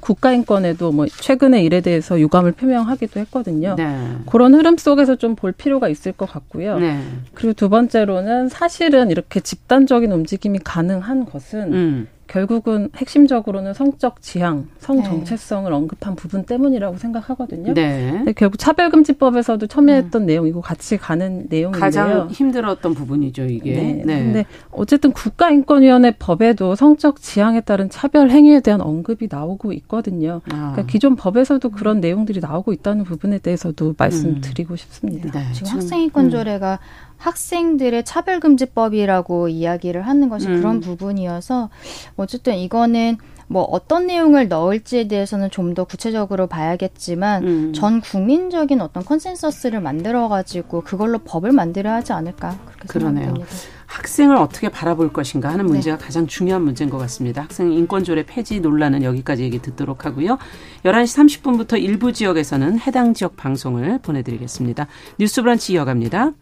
국가인권에도 0.00 0.92
뭐 0.92 1.06
최근에 1.06 1.62
일에 1.62 1.80
대해서 1.80 2.18
유감을 2.20 2.52
표명하기도 2.52 3.20
했거든요. 3.20 3.74
네. 3.76 3.96
그런 4.26 4.54
흐름 4.54 4.76
속에서 4.76 5.16
좀 5.16 5.30
볼 5.40 5.52
필요가 5.52 5.88
있을 5.88 6.12
것 6.12 6.26
같고요. 6.30 6.78
네. 6.78 7.00
그리고 7.34 7.52
두 7.54 7.68
번째로는 7.68 8.48
사실은 8.48 9.10
이렇게 9.10 9.40
집단적인 9.40 10.10
움직임이 10.12 10.58
가능한 10.58 11.24
것은 11.24 11.72
음. 11.72 12.08
결국은 12.30 12.90
핵심적으로는 12.96 13.74
성적 13.74 14.22
지향, 14.22 14.68
성 14.78 14.98
네. 14.98 15.02
정체성을 15.02 15.68
네. 15.68 15.76
언급한 15.76 16.14
부분 16.14 16.44
때문이라고 16.44 16.96
생각하거든요. 16.96 17.74
네. 17.74 18.12
근데 18.12 18.32
결국 18.34 18.58
차별금지법에서도 18.58 19.66
첨예했던 19.66 20.22
음. 20.22 20.26
내용이고 20.26 20.60
같이 20.60 20.96
가는 20.96 21.46
내용인데요. 21.48 21.80
가장 21.80 22.28
힘들었던 22.28 22.94
부분이죠, 22.94 23.46
이게. 23.46 23.74
네. 23.74 24.02
네. 24.06 24.22
근데 24.22 24.46
어쨌든 24.70 25.10
국가인권위원회 25.10 26.12
법에도 26.20 26.76
성적 26.76 27.20
지향에 27.20 27.62
따른 27.62 27.90
차별 27.90 28.30
행위에 28.30 28.60
대한 28.60 28.80
언급이 28.80 29.26
나오고 29.28 29.72
있거든요. 29.72 30.40
아. 30.52 30.70
그러니까 30.70 30.86
기존 30.86 31.16
법에서도 31.16 31.68
그런 31.70 32.00
내용들이 32.00 32.38
나오고 32.38 32.72
있다는 32.72 33.02
부분에 33.02 33.38
대해서도 33.38 33.96
말씀드리고 33.98 34.74
음. 34.74 34.76
싶습니다. 34.76 35.40
네. 35.40 35.52
지금 35.52 35.72
학생인권조례가 35.72 36.78
음. 36.80 37.09
학생들의 37.20 38.04
차별금지법이라고 38.04 39.48
이야기를 39.48 40.02
하는 40.02 40.28
것이 40.28 40.48
음. 40.48 40.56
그런 40.58 40.80
부분이어서 40.80 41.70
어쨌든 42.16 42.56
이거는 42.56 43.16
뭐 43.46 43.62
어떤 43.64 44.06
내용을 44.06 44.46
넣을지에 44.48 45.08
대해서는 45.08 45.50
좀 45.50 45.70
더 45.74 45.84
구체적으로 45.84 46.48
봐야겠지만 46.48 47.44
음. 47.44 47.72
전 47.72 48.00
국민적인 48.00 48.80
어떤 48.80 49.04
컨센서스를 49.04 49.80
만들어 49.80 50.28
가지고 50.28 50.80
그걸로 50.80 51.18
법을 51.18 51.52
만들어야 51.52 51.94
하지 51.96 52.12
않을까 52.12 52.58
그렇게 52.66 52.86
그러네요. 52.88 53.24
생각합니다. 53.26 53.46
학생을 53.86 54.36
어떻게 54.36 54.68
바라볼 54.68 55.12
것인가 55.12 55.48
하는 55.50 55.66
네. 55.66 55.72
문제가 55.72 55.96
네. 55.98 56.04
가장 56.04 56.26
중요한 56.26 56.62
문제인 56.62 56.90
것 56.90 56.98
같습니다. 56.98 57.42
학생 57.42 57.72
인권조례 57.72 58.24
폐지 58.24 58.60
논란은 58.60 59.04
여기까지 59.04 59.44
얘기 59.44 59.60
듣도록 59.60 60.06
하고요. 60.06 60.38
11시 60.84 61.40
30분부터 61.42 61.80
일부 61.80 62.12
지역에서는 62.12 62.80
해당 62.80 63.14
지역 63.14 63.36
방송을 63.36 63.98
보내드리겠습니다. 64.00 64.86
뉴스 65.18 65.42
브런치 65.42 65.74
이어갑니다. 65.74 66.32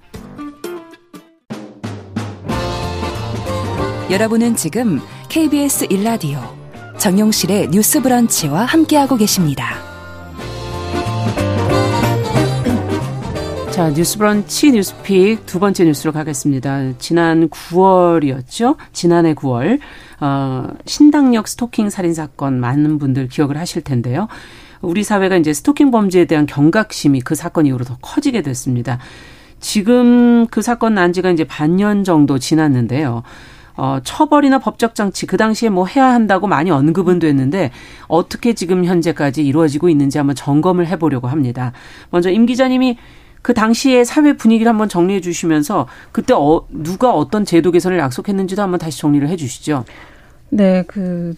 여러분은 4.11 4.57
지금 4.57 5.01
KBS 5.29 5.89
일라디오 5.91 6.39
정용실의 6.97 7.69
뉴스 7.69 8.01
브런치와 8.01 8.65
함께하고 8.65 9.17
계십니다. 9.17 9.75
자, 13.71 13.93
뉴스 13.93 14.17
브런치 14.17 14.73
뉴스픽 14.73 15.45
두 15.45 15.61
번째 15.61 15.85
뉴스로 15.85 16.13
가겠습니다. 16.13 16.97
지난 16.99 17.51
9월이었죠? 17.51 18.79
지난해 18.95 19.35
9월, 19.35 19.79
어, 20.21 20.69
신당역 20.87 21.47
스토킹 21.47 21.91
살인 21.91 22.15
사건 22.15 22.61
많은 22.61 22.99
분들 22.99 23.29
기억을 23.29 23.59
하실 23.59 23.83
텐데요. 23.83 24.27
우리 24.81 25.05
사회가 25.05 25.37
이제 25.37 25.53
스토킹 25.53 25.91
범죄에 25.91 26.25
대한 26.25 26.47
경각심이 26.47 27.21
그 27.21 27.35
사건 27.35 27.67
이후로 27.67 27.85
더 27.85 27.99
커지게 28.01 28.41
됐습니다. 28.41 28.99
지금 29.61 30.47
그 30.47 30.63
사건 30.63 30.95
난 30.95 31.13
지가 31.13 31.31
이제 31.31 31.45
반년 31.45 32.05
정도 32.05 32.39
지났는데요. 32.39 33.23
어, 33.79 34.01
처벌이나 34.03 34.59
법적 34.59 34.97
장치 34.97 35.25
그 35.25 35.37
당시에 35.37 35.69
뭐 35.69 35.87
해야 35.87 36.13
한다고 36.13 36.49
많이 36.49 36.69
언급은 36.69 37.21
됐는데 37.21 37.71
어떻게 38.09 38.53
지금 38.53 38.85
현재까지 38.85 39.47
이루어지고 39.47 39.89
있는지 39.89 40.19
한번 40.19 40.35
점검을 40.35 40.89
해보려고 40.89 41.29
합니다. 41.29 41.73
먼저 42.11 42.29
임 42.29 42.45
기자님이 42.45 42.99
그 43.41 43.55
당시의 43.55 44.05
사회 44.05 44.33
분위기를 44.33 44.69
한번 44.69 44.89
정리해 44.89 45.21
주시면서 45.21 45.87
그때 46.11 46.35
어, 46.35 46.67
누가 46.71 47.13
어떤 47.15 47.45
제도 47.45 47.71
개선을 47.71 48.01
약속했는지도 48.01 48.61
한번 48.61 48.81
다시 48.81 48.99
정리를 48.99 49.29
해 49.29 49.37
주시죠. 49.37 49.85
네, 50.51 50.83
그 50.89 51.37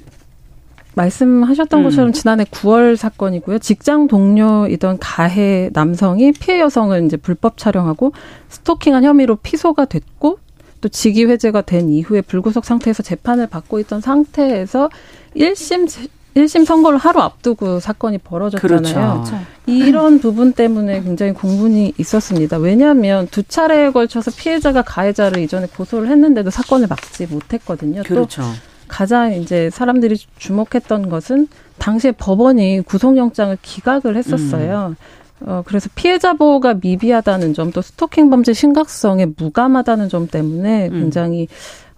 말씀하셨던 0.95 1.81
음. 1.81 1.85
것처럼 1.85 2.13
지난해 2.13 2.45
9월 2.45 2.97
사건이고요. 2.97 3.59
직장 3.59 4.07
동료이던 4.07 4.97
가해 4.99 5.69
남성이 5.75 6.33
피해 6.33 6.59
여성을 6.59 7.05
이제 7.05 7.19
불법 7.19 7.59
촬영하고 7.59 8.15
스토킹한 8.49 9.05
혐의로 9.05 9.37
피소가 9.37 9.85
됐고 9.85 10.39
또 10.81 10.89
직위 10.89 11.27
해제가 11.27 11.63
된 11.63 11.91
이후에 11.91 12.21
불구속 12.21 12.65
상태에서 12.65 13.03
재판을 13.03 13.47
받고 13.47 13.81
있던 13.81 14.01
상태에서 14.01 14.89
1심 15.37 16.09
1심 16.37 16.65
선거를 16.65 16.99
하루 16.99 17.21
앞두고 17.21 17.81
사건이 17.81 18.19
벌어졌잖아요. 18.19 19.25
그렇죠. 19.25 19.41
이런 19.67 20.21
부분 20.21 20.53
때문에 20.53 21.03
굉장히 21.03 21.33
공분이 21.33 21.95
있었습니다. 21.99 22.59
왜냐하면 22.59 23.27
두 23.31 23.43
차례에 23.43 23.91
걸쳐서 23.91 24.31
피해자가 24.31 24.83
가해자를 24.83 25.43
이전에 25.43 25.67
고소를 25.67 26.09
했는데도 26.09 26.51
사건을 26.51 26.87
막지 26.87 27.27
못했거든요. 27.27 28.03
그렇죠. 28.05 28.43
또 28.43 28.49
가장 28.87 29.33
이제 29.33 29.71
사람들이 29.71 30.17
주목했던 30.39 31.09
것은 31.09 31.49
당시에 31.79 32.13
법원이 32.13 32.83
구속영장을 32.83 33.57
기각을 33.63 34.17
했었어요. 34.17 34.95
음. 34.99 35.21
어, 35.43 35.63
그래서 35.65 35.89
피해자 35.95 36.35
보호가 36.35 36.75
미비하다는 36.75 37.55
점, 37.55 37.73
또 37.73 37.81
스토킹 37.81 38.31
범죄 38.31 38.53
심각성에 38.53 39.27
무감하다는 39.37 40.09
점 40.09 40.29
때문에 40.29 40.89
음. 40.89 41.01
굉장히 41.01 41.49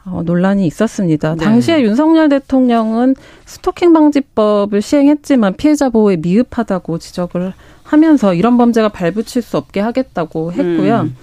어, 0.04 0.22
논란이 0.24 0.66
있었습니다. 0.66 1.36
네. 1.36 1.44
당시에 1.44 1.82
윤석열 1.82 2.28
대통령은 2.28 3.14
스토킹 3.46 3.92
방지법을 3.92 4.82
시행했지만 4.82 5.54
피해자 5.56 5.90
보호에 5.90 6.16
미흡하다고 6.16 6.98
지적을 6.98 7.52
하면서 7.84 8.34
이런 8.34 8.58
범죄가 8.58 8.88
발붙일 8.88 9.42
수 9.42 9.56
없게 9.56 9.80
하겠다고 9.80 10.52
했고요. 10.52 11.00
음. 11.02 11.16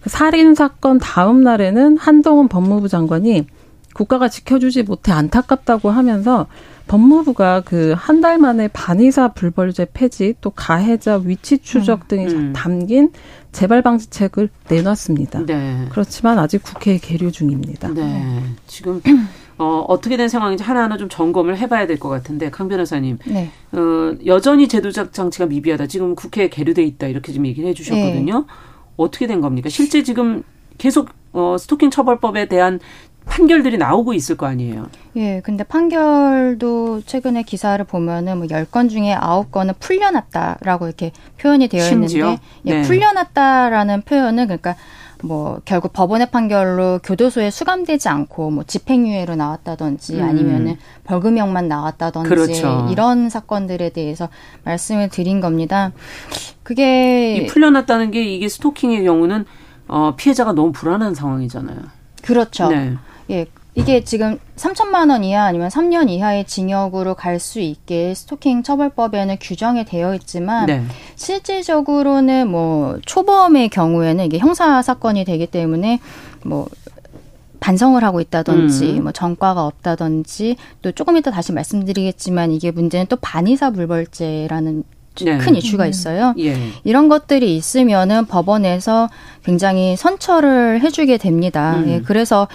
그 0.00 0.10
살인 0.10 0.54
사건 0.54 0.98
다음 0.98 1.42
날에는 1.42 1.96
한동훈 1.96 2.48
법무부 2.48 2.88
장관이 2.88 3.46
국가가 3.94 4.28
지켜주지 4.28 4.82
못해 4.82 5.12
안타깝다고 5.12 5.90
하면서 5.90 6.46
법무부가 6.86 7.62
그 7.62 7.94
한 7.96 8.20
달 8.20 8.38
만에 8.38 8.68
반의사 8.68 9.28
불벌죄 9.32 9.88
폐지 9.92 10.34
또 10.40 10.50
가해자 10.50 11.16
위치 11.24 11.58
추적 11.58 12.02
음, 12.02 12.08
등이 12.08 12.26
음. 12.26 12.52
담긴 12.54 13.10
재발 13.52 13.82
방지책을 13.82 14.48
내놨습니다. 14.68 15.46
네. 15.46 15.86
그렇지만 15.90 16.38
아직 16.38 16.62
국회에 16.62 16.98
계류 16.98 17.30
중입니다. 17.32 17.88
네. 17.88 18.42
지금 18.66 19.00
어, 19.58 19.84
어떻게 19.88 20.16
된 20.16 20.28
상황인지 20.28 20.64
하나하나 20.64 20.96
좀 20.96 21.08
점검을 21.08 21.56
해봐야 21.58 21.86
될 21.86 21.98
것 21.98 22.08
같은데 22.08 22.50
강 22.50 22.68
변호사님, 22.68 23.18
네. 23.26 23.50
어, 23.72 24.14
여전히 24.26 24.66
제도적 24.68 25.12
장치가 25.12 25.46
미비하다. 25.46 25.86
지금 25.86 26.14
국회에 26.14 26.48
계류돼 26.48 26.82
있다 26.82 27.06
이렇게 27.06 27.32
좀 27.32 27.46
얘기를 27.46 27.68
해주셨거든요. 27.70 28.38
네. 28.40 28.44
어떻게 28.96 29.26
된 29.26 29.40
겁니까? 29.40 29.68
실제 29.68 30.02
지금 30.02 30.42
계속 30.78 31.10
어, 31.32 31.56
스토킹 31.58 31.90
처벌법에 31.90 32.46
대한 32.46 32.80
판결들이 33.26 33.78
나오고 33.78 34.14
있을 34.14 34.36
거 34.36 34.46
아니에요. 34.46 34.88
예, 35.16 35.40
근데 35.44 35.64
판결도 35.64 37.02
최근에 37.06 37.42
기사를 37.42 37.82
보면은 37.84 38.38
뭐 38.38 38.46
10건 38.46 38.90
중에 38.90 39.14
9건은 39.16 39.74
풀려났다라고 39.78 40.86
이렇게 40.86 41.12
표현이 41.40 41.68
되어 41.68 41.82
심지어? 41.82 42.24
있는데 42.26 42.42
예, 42.66 42.74
네. 42.74 42.82
풀려났다라는 42.82 44.02
표현은 44.02 44.46
그러니까 44.46 44.76
뭐 45.22 45.60
결국 45.64 45.92
법원의 45.92 46.30
판결로 46.30 47.00
교도소에 47.02 47.50
수감되지 47.50 48.08
않고 48.08 48.50
뭐 48.50 48.64
집행유예로 48.64 49.36
나왔다든지 49.36 50.16
음. 50.16 50.22
아니면은 50.22 50.76
벌금형만 51.04 51.66
나왔다든지 51.66 52.28
그렇죠. 52.28 52.88
이런 52.90 53.30
사건들에 53.30 53.90
대해서 53.90 54.28
말씀을 54.64 55.08
드린 55.08 55.40
겁니다. 55.40 55.92
그게 56.62 57.36
이 57.36 57.46
풀려났다는 57.46 58.10
게 58.10 58.22
이게 58.22 58.48
스토킹의 58.48 59.04
경우는 59.04 59.46
어 59.88 60.14
피해자가 60.16 60.52
너무 60.52 60.72
불안한 60.72 61.14
상황이잖아요. 61.14 61.78
그렇죠. 62.22 62.68
네. 62.68 62.94
예, 63.30 63.46
이게 63.74 64.04
지금 64.04 64.38
3천만 64.56 65.10
원 65.10 65.24
이하 65.24 65.44
아니면 65.44 65.68
3년 65.68 66.08
이하의 66.08 66.44
징역으로 66.44 67.14
갈 67.14 67.40
수 67.40 67.58
있게 67.60 68.14
스토킹 68.14 68.62
처벌법에는 68.62 69.36
규정이 69.40 69.84
되어 69.84 70.14
있지만 70.14 70.66
네. 70.66 70.84
실질적으로는 71.16 72.48
뭐 72.48 72.98
초범의 73.04 73.68
경우에는 73.70 74.24
이게 74.24 74.38
형사 74.38 74.80
사건이 74.80 75.24
되기 75.24 75.46
때문에 75.46 75.98
뭐 76.44 76.68
반성을 77.58 78.02
하고 78.04 78.20
있다든지 78.20 78.98
음. 78.98 79.02
뭐 79.04 79.12
전과가 79.12 79.66
없다든지 79.66 80.56
또 80.82 80.92
조금 80.92 81.16
이따 81.16 81.30
다시 81.30 81.52
말씀드리겠지만 81.52 82.52
이게 82.52 82.70
문제는 82.70 83.06
또 83.08 83.16
반의사 83.16 83.70
불벌죄라는 83.70 84.84
네. 85.22 85.38
큰 85.38 85.56
이슈가 85.56 85.84
음. 85.84 85.88
있어요. 85.88 86.34
예. 86.38 86.56
이런 86.84 87.08
것들이 87.08 87.56
있으면은 87.56 88.26
법원에서 88.26 89.08
굉장히 89.44 89.96
선처를 89.96 90.80
해주게 90.82 91.18
됩니다. 91.18 91.76
음. 91.78 91.88
예, 91.88 92.00
그래서 92.00 92.48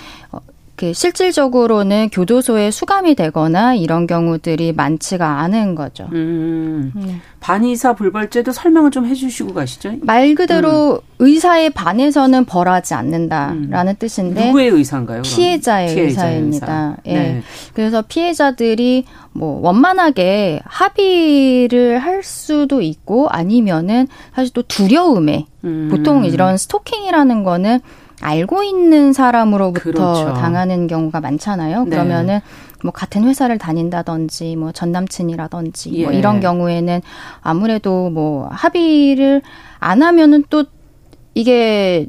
그 0.79 0.93
실질적으로는 0.93 2.07
교도소에 2.09 2.71
수감이 2.71 3.15
되거나 3.15 3.75
이런 3.75 4.07
경우들이 4.07 4.71
많지가 4.71 5.41
않은 5.41 5.75
거죠. 5.75 6.07
음. 6.13 6.93
네. 6.95 7.17
반의사 7.41 7.95
불벌죄도 7.95 8.53
설명을 8.53 8.89
좀 8.89 9.05
해주시고 9.05 9.53
가시죠. 9.53 9.95
말 10.03 10.33
그대로 10.35 10.93
음. 10.93 10.99
의사에 11.19 11.67
반해서는 11.67 12.45
벌하지 12.45 12.93
않는다라는 12.93 13.91
음. 13.91 13.95
뜻인데 13.99 14.47
누구의 14.47 14.69
의사인가요? 14.69 15.23
피해자의, 15.23 15.93
피해자의 15.93 16.35
의사입니다. 16.35 16.95
의사. 17.03 17.07
예. 17.07 17.13
네. 17.13 17.41
그래서 17.73 18.01
피해자들이 18.01 19.03
뭐 19.33 19.59
원만하게 19.61 20.61
합의를 20.63 21.99
할 21.99 22.23
수도 22.23 22.81
있고 22.81 23.27
아니면은 23.27 24.07
사실 24.33 24.53
또 24.53 24.61
두려움에 24.61 25.45
음. 25.65 25.89
보통 25.91 26.23
이런 26.23 26.55
스토킹이라는 26.55 27.43
거는 27.43 27.81
알고 28.21 28.63
있는 28.63 29.13
사람으로부터 29.13 29.81
그렇죠. 29.91 30.33
당하는 30.33 30.87
경우가 30.87 31.21
많잖아요. 31.21 31.85
네. 31.85 31.89
그러면은 31.89 32.39
뭐 32.83 32.91
같은 32.91 33.23
회사를 33.23 33.57
다닌다든지 33.57 34.55
뭐 34.55 34.71
전 34.71 34.91
남친이라든지 34.91 35.89
뭐 35.91 35.99
예. 35.99 36.03
뭐 36.05 36.13
이런 36.13 36.39
경우에는 36.39 37.01
아무래도 37.41 38.09
뭐 38.09 38.47
합의를 38.51 39.41
안 39.79 40.01
하면은 40.01 40.43
또 40.49 40.65
이게 41.33 42.07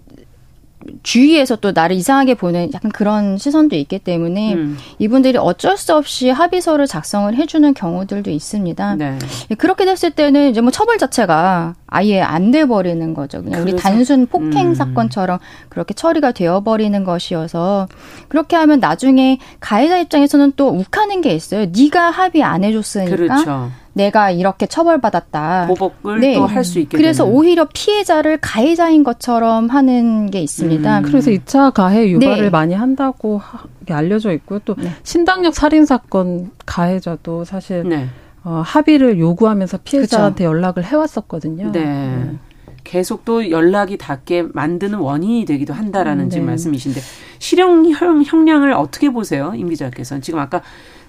주위에서 1.03 1.57
또 1.57 1.73
나를 1.73 1.97
이상하게 1.97 2.35
보는 2.35 2.71
약간 2.75 2.91
그런 2.91 3.39
시선도 3.39 3.77
있기 3.77 3.99
때문에 3.99 4.55
음. 4.55 4.79
이분들이 4.99 5.39
어쩔 5.39 5.77
수 5.77 5.95
없이 5.95 6.31
합의서를 6.31 6.87
작성을 6.87 7.35
해주는 7.35 7.75
경우들도 7.75 8.31
있습니다. 8.31 8.97
네. 8.97 9.19
그렇게 9.59 9.85
됐을 9.85 10.11
때는 10.11 10.51
이제 10.51 10.61
뭐 10.61 10.71
처벌 10.71 10.99
자체가 10.99 11.75
아예 11.87 12.21
안 12.21 12.51
돼 12.51 12.65
버리는 12.65 13.15
거죠. 13.15 13.43
그냥 13.43 13.63
우리 13.63 13.77
단순 13.77 14.27
폭행 14.27 14.69
음. 14.71 14.75
사건처럼 14.75 15.39
그렇게 15.69 15.95
처리가 15.95 16.33
되어 16.33 16.61
버리는 16.63 17.05
것이어서 17.05 17.87
그렇게 18.29 18.57
하면 18.57 18.81
나중에 18.81 19.39
가해자 19.61 19.99
입장에서는 19.99 20.55
또 20.57 20.69
욱하는 20.69 21.21
게 21.21 21.33
있어요. 21.35 21.67
네가 21.67 22.11
합의 22.11 22.43
안 22.43 22.65
해줬으니까 22.65 23.17
그렇죠. 23.17 23.71
내가 24.01 24.31
이렇게 24.31 24.67
처벌받았다. 24.67 25.67
보복을 25.69 26.21
네. 26.21 26.35
또할 26.35 26.65
수 26.65 26.79
있게 26.79 26.97
그래서 26.97 27.25
되는. 27.25 27.37
오히려 27.37 27.69
피해자를 27.73 28.39
가해자인 28.41 29.05
것처럼 29.05 29.69
하는 29.69 30.31
게 30.31 30.41
있습니다. 30.41 30.99
음. 30.99 31.03
그래서 31.03 31.31
2차 31.31 31.73
가해 31.73 32.09
유발을 32.11 32.45
네. 32.45 32.51
많이 32.51 32.75
한다고 32.75 33.43
알려져 33.91 34.33
있고요. 34.33 34.61
또 34.65 34.75
네. 34.77 34.91
신당역 35.03 35.55
살인 35.55 35.85
사건 35.85 36.51
가해자도 36.65 37.45
사실 37.45 37.87
네. 37.89 38.09
어, 38.43 38.63
합의를 38.65 39.19
요구하면서 39.19 39.81
피해자한테 39.85 40.45
그쵸. 40.45 40.45
연락을 40.45 40.85
해왔었거든요. 40.85 41.73
네. 41.73 41.85
네. 41.85 42.39
계속 42.83 43.27
또 43.27 43.51
연락이 43.51 43.99
닿게 43.99 44.47
만드는 44.55 44.99
원인이 44.99 45.45
되기도 45.45 45.75
한다라는 45.75 46.25
음, 46.25 46.31
지금 46.31 46.47
네. 46.47 46.53
말씀이신데 46.53 47.01
실형 47.39 47.91
형량을 48.25 48.73
어떻게 48.73 49.11
보세요, 49.11 49.53
임 49.55 49.69
기자께서는 49.69 50.23
지금 50.23 50.41
아까 50.41 50.63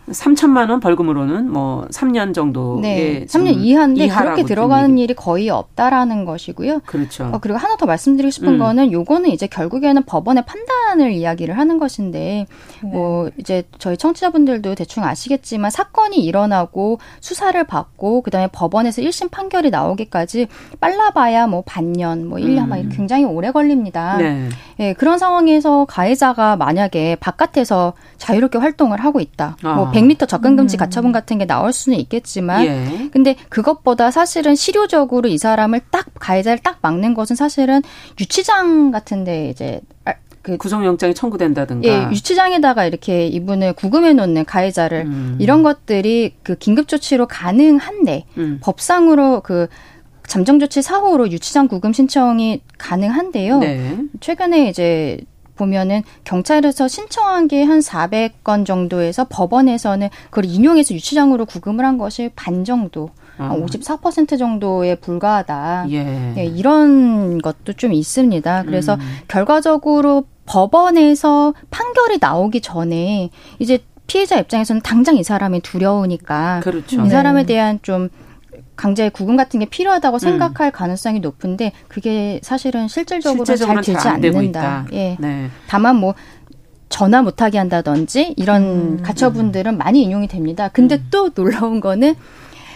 3천만 0.09 0.69
원 0.69 0.79
벌금으로는 0.79 1.51
뭐 1.51 1.85
3년 1.91 2.33
정도의 2.33 2.81
네, 2.81 3.25
3년 3.25 3.55
이하인데 3.55 4.07
그렇게 4.09 4.43
들어가는 4.43 4.97
일이 4.97 5.13
거의 5.13 5.49
없다라는 5.49 6.25
것이고요. 6.25 6.81
그렇죠. 6.85 7.25
어, 7.25 7.39
그리고 7.39 7.57
하나 7.57 7.75
더 7.77 7.85
말씀드리고 7.85 8.31
싶은 8.31 8.53
음. 8.53 8.59
거는 8.59 8.91
요거는 8.91 9.29
이제 9.29 9.47
결국에는 9.47 10.03
법원의 10.03 10.43
판단을 10.45 11.11
이야기를 11.11 11.57
하는 11.57 11.77
것인데 11.77 12.19
네. 12.19 12.47
뭐 12.83 13.29
이제 13.37 13.63
저희 13.77 13.97
청취자분들도 13.97 14.75
대충 14.75 15.03
아시겠지만 15.03 15.71
사건이 15.71 16.17
일어나고 16.17 16.99
수사를 17.19 17.61
받고 17.63 18.21
그다음에 18.21 18.47
법원에서 18.51 19.01
1심 19.01 19.31
판결이 19.31 19.69
나오기까지 19.69 20.47
빨라봐야 20.79 21.47
뭐 21.47 21.63
반년, 21.65 22.27
뭐 22.27 22.39
1년 22.39 22.63
음. 22.63 22.69
막 22.69 22.77
굉장히 22.91 23.23
오래 23.23 23.51
걸립니다. 23.51 24.17
네. 24.17 24.49
예, 24.79 24.93
그런 24.93 25.17
상황에서 25.17 25.85
가해자가 25.85 26.55
만약에 26.55 27.15
바깥에서 27.15 27.93
자유롭게 28.17 28.57
활동을 28.57 28.99
하고 28.99 29.19
있다. 29.19 29.57
뭐 29.61 29.71
아. 29.71 29.75
뭐 29.75 29.91
100m 29.91 30.27
접근 30.27 30.55
금지 30.55 30.77
음. 30.77 30.79
가처분 30.79 31.11
같은 31.11 31.37
게 31.37 31.45
나올 31.45 31.73
수는 31.73 31.97
있겠지만 31.99 32.65
예. 32.65 33.09
근데 33.11 33.35
그것보다 33.49 34.11
사실은 34.11 34.55
실효적으로 34.55 35.29
이 35.29 35.37
사람을 35.37 35.81
딱 35.91 36.07
가해자를 36.19 36.59
딱 36.59 36.79
막는 36.81 37.13
것은 37.13 37.35
사실은 37.35 37.81
유치장 38.19 38.91
같은 38.91 39.23
데 39.23 39.49
이제 39.49 39.81
아, 40.05 40.13
그 40.41 40.57
구속영장이 40.57 41.13
청구된다든가. 41.13 41.87
예, 41.87 42.09
유치장에다가 42.11 42.85
이렇게 42.85 43.27
이분을 43.27 43.73
구금해 43.73 44.13
놓는 44.13 44.45
가해자를 44.45 45.05
음. 45.05 45.37
이런 45.39 45.63
것들이 45.63 46.33
그 46.43 46.55
긴급 46.55 46.87
조치로 46.87 47.27
가능한데 47.27 48.25
음. 48.37 48.59
법상으로 48.61 49.41
그 49.41 49.67
잠정 50.25 50.59
조치 50.59 50.81
사호로 50.81 51.31
유치장 51.31 51.67
구금 51.67 51.93
신청이 51.93 52.61
가능한데요. 52.77 53.59
네. 53.59 53.97
최근에 54.19 54.69
이제 54.69 55.19
보면은 55.55 56.01
경찰에서 56.23 56.87
신청한 56.87 57.47
게 57.47 57.63
한 57.63 57.79
400건 57.79 58.65
정도에서 58.65 59.27
법원에서는 59.29 60.09
그걸 60.29 60.45
인용해서 60.45 60.95
유치장으로 60.95 61.45
구금을 61.45 61.85
한 61.85 61.97
것이 61.97 62.31
반 62.35 62.63
정도. 62.63 63.11
아. 63.41 63.55
54% 63.55 64.37
정도에 64.37 64.95
불과하다. 64.95 65.85
예. 65.89 66.03
네, 66.03 66.45
이런 66.45 67.39
것도 67.39 67.73
좀 67.73 67.93
있습니다. 67.93 68.63
그래서 68.63 68.95
음. 68.95 68.99
결과적으로 69.27 70.25
법원에서 70.45 71.53
판결이 71.69 72.17
나오기 72.19 72.61
전에 72.61 73.29
이제 73.59 73.79
피해자 74.07 74.37
입장에서는 74.37 74.81
당장 74.81 75.15
이 75.15 75.23
사람이 75.23 75.61
두려우니까 75.61 76.59
그렇죠. 76.63 77.01
이 77.05 77.09
사람에 77.09 77.43
네. 77.43 77.53
대한 77.53 77.79
좀 77.81 78.09
강제 78.75 79.09
구금 79.09 79.37
같은 79.37 79.59
게 79.59 79.65
필요하다고 79.65 80.17
음. 80.17 80.19
생각할 80.19 80.69
음. 80.69 80.71
가능성이 80.71 81.19
높은데 81.19 81.71
그게 81.87 82.39
사실은 82.43 82.87
실질적으로 82.87 83.45
잘 83.45 83.81
되지 83.81 84.07
않는다. 84.07 84.87
예. 84.91 85.17
네. 85.19 85.49
다만 85.67 85.95
뭐 85.95 86.15
전화 86.89 87.21
못하게 87.21 87.57
한다든지 87.57 88.33
이런 88.37 88.63
음. 88.63 89.01
가처분들은 89.01 89.77
많이 89.77 90.03
인용이 90.03 90.27
됩니다. 90.27 90.67
근데 90.67 90.95
음. 90.95 91.07
또 91.09 91.29
놀라운 91.29 91.79
거는 91.79 92.15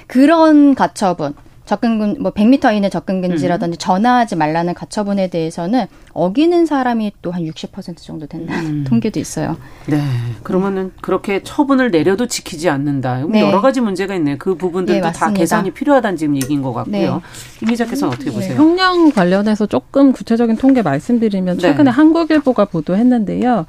그런 0.07 0.75
가처분 0.75 1.33
접근 1.65 2.17
뭐 2.21 2.31
100m 2.31 2.75
이내 2.75 2.89
접근 2.89 3.21
금지라든지 3.21 3.75
음. 3.75 3.79
전화하지 3.79 4.35
말라는 4.35 4.75
가처분에 4.75 5.29
대해서는 5.29 5.87
어기는 6.13 6.65
사람이 6.67 7.11
또 7.23 7.31
한 7.31 7.41
60% 7.43 7.97
정도 7.97 8.27
된다는 8.27 8.65
음. 8.65 8.83
통계도 8.87 9.19
있어요. 9.19 9.57
네. 9.87 9.99
그러면은 10.43 10.91
그렇게 11.01 11.41
처분을 11.43 11.89
내려도 11.89 12.27
지키지 12.27 12.69
않는다. 12.69 13.25
네. 13.27 13.41
여러 13.41 13.61
가지 13.61 13.81
문제가 13.81 14.13
있네요. 14.15 14.35
그 14.37 14.53
부분들도 14.55 15.07
네, 15.07 15.11
다 15.11 15.33
개선이 15.33 15.71
필요하다는 15.71 16.17
지금 16.17 16.35
얘기인 16.35 16.61
것 16.61 16.71
같고요. 16.71 17.15
네. 17.15 17.19
김 17.57 17.67
기자께서는 17.69 18.13
어떻게 18.13 18.29
네. 18.29 18.35
보세요? 18.35 18.53
네. 18.53 18.57
형량 18.57 19.11
관련해서 19.11 19.65
조금 19.65 20.11
구체적인 20.11 20.57
통계 20.57 20.83
말씀드리면 20.83 21.57
네. 21.57 21.61
최근에 21.61 21.89
한국일보가 21.89 22.65
보도했는데요. 22.65 23.65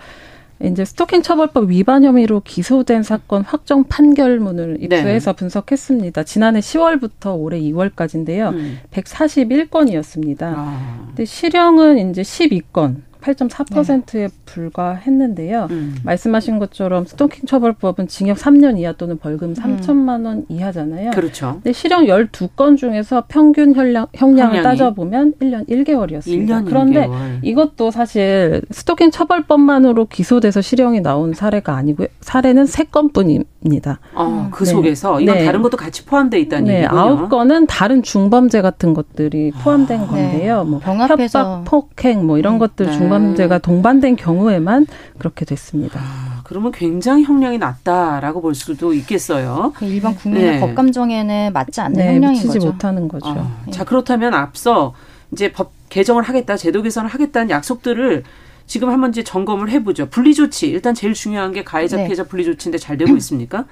이제 0.63 0.85
스토킹 0.85 1.23
처벌법 1.23 1.69
위반 1.71 2.03
혐의로 2.05 2.41
기소된 2.41 3.03
사건 3.03 3.43
확정 3.43 3.85
판결문을 3.85 4.79
입수해서 4.81 5.33
네. 5.33 5.37
분석했습니다. 5.37 6.23
지난해 6.23 6.61
10월부터 6.61 7.39
올해 7.39 7.61
2월까지인데요. 7.61 8.53
음. 8.55 8.79
141건이었습니다. 8.91 10.43
아. 10.43 11.05
근데 11.09 11.25
실형은 11.25 12.11
이제 12.11 12.23
12건. 12.23 13.03
8.4%에 13.27 14.29
네. 14.29 14.29
불과했는데요. 14.45 15.67
음. 15.71 15.97
말씀하신 16.05 16.59
것처럼 16.59 17.07
스토킹 17.07 17.47
처벌법은 17.47 18.07
징역 18.07 18.37
3년 18.39 18.79
이하 18.79 18.93
또는 18.93 19.19
벌금 19.19 19.55
3천만 19.55 20.21
음. 20.21 20.27
원 20.27 20.47
이하잖아요. 20.49 21.11
그렇죠. 21.11 21.55
근데 21.55 21.73
실형 21.73 22.05
12건 22.05 22.77
중에서 22.77 23.25
평균 23.29 23.75
형량, 23.75 24.07
형량을 24.15 24.63
따져보면 24.63 25.35
1년 25.41 25.69
1개월이었습니다. 25.69 26.47
1년 26.47 26.65
그런데 26.67 27.07
1개월. 27.07 27.39
이것도 27.43 27.91
사실 27.91 28.63
스토킹 28.71 29.11
처벌법만으로 29.11 30.07
기소돼서 30.07 30.61
실형이 30.61 31.01
나온 31.01 31.35
사례가 31.35 31.75
아니고요. 31.75 32.09
사례는 32.21 32.65
3건뿐입니다. 32.65 33.47
어, 34.15 34.49
그 34.53 34.65
네. 34.65 34.71
속에서 34.71 35.21
이건 35.21 35.39
네. 35.39 35.45
다른 35.45 35.63
것도 35.63 35.77
같이 35.77 36.05
포함되어 36.05 36.39
있다는 36.41 36.65
네. 36.67 36.77
얘기군요. 36.83 37.29
9건은 37.29 37.67
다른 37.69 38.03
중범죄 38.03 38.63
같은 38.63 38.95
것들이 38.95 39.53
포함된 39.63 40.03
아. 40.03 40.07
건데요. 40.07 40.65
뭐 40.65 40.81
협박, 40.81 41.65
폭행 41.65 42.27
뭐 42.27 42.39
이런 42.39 42.55
음. 42.55 42.59
것들 42.59 42.93
중범 42.93 43.17
중범죄가 43.27 43.59
동반된 43.59 44.17
경우에만 44.17 44.87
그렇게 45.19 45.45
됐습니다. 45.45 46.01
아, 46.01 46.41
그러면 46.45 46.73
굉장히 46.73 47.25
형량이 47.25 47.59
낮다라고 47.59 48.41
볼 48.41 48.55
수도 48.55 48.93
있겠어요. 48.93 49.73
그 49.77 49.85
일반 49.87 50.15
국민의 50.15 50.53
네. 50.53 50.61
법 50.61 50.75
감정에는 50.75 51.53
맞지 51.53 51.81
않는 51.81 51.99
네, 51.99 52.15
형량인 52.15 52.47
거죠. 52.47 52.67
못하는 52.67 53.09
거죠. 53.09 53.29
아, 53.29 53.71
자 53.71 53.85
그렇다면 53.85 54.35
앞서 54.35 54.95
이제 55.33 55.53
법 55.53 55.73
개정을 55.89 56.23
하겠다, 56.23 56.57
제도 56.57 56.83
개선을 56.83 57.09
하겠다는 57.09 57.51
약속들을 57.51 58.25
지금 58.67 58.91
한번 58.91 59.11
이제 59.11 59.23
점검을 59.23 59.71
해보죠. 59.71 60.07
분리조치 60.07 60.69
일단 60.69 60.95
제일 60.95 61.15
중요한 61.15 61.53
게 61.53 61.63
가해자 61.63 61.97
네. 61.97 62.05
피해자 62.05 62.25
분리조치인데 62.25 62.79
잘 62.79 62.97
되고 62.97 63.17
있습니까? 63.17 63.65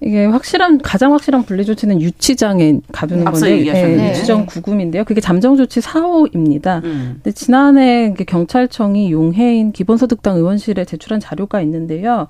이게 0.00 0.24
확실한 0.26 0.78
가장 0.78 1.12
확실한 1.12 1.42
분리 1.42 1.64
조치는 1.64 2.00
유치장에 2.00 2.80
가두는 2.92 3.24
건데 3.24 3.72
네, 3.72 4.10
유치장 4.10 4.46
구금인데요. 4.46 5.04
그게 5.04 5.20
잠정 5.20 5.56
조치 5.56 5.80
4호입니다. 5.80 6.84
음. 6.84 7.14
근데 7.14 7.32
지난해 7.32 8.14
경찰청이 8.14 9.10
용해인 9.10 9.72
기본소득당 9.72 10.36
의원실에 10.36 10.84
제출한 10.84 11.18
자료가 11.18 11.60
있는데요. 11.62 12.28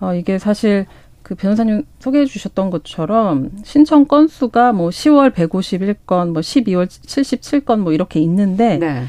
어 0.00 0.14
이게 0.14 0.38
사실 0.38 0.86
그 1.22 1.34
변호사님 1.34 1.84
소개해 1.98 2.24
주셨던 2.24 2.70
것처럼 2.70 3.50
신청 3.64 4.06
건수가 4.06 4.72
뭐 4.72 4.88
10월 4.90 5.32
151건, 5.32 6.32
뭐 6.32 6.40
12월 6.40 6.86
77건 6.86 7.80
뭐 7.80 7.92
이렇게 7.92 8.20
있는데 8.20 8.78
네. 8.78 9.04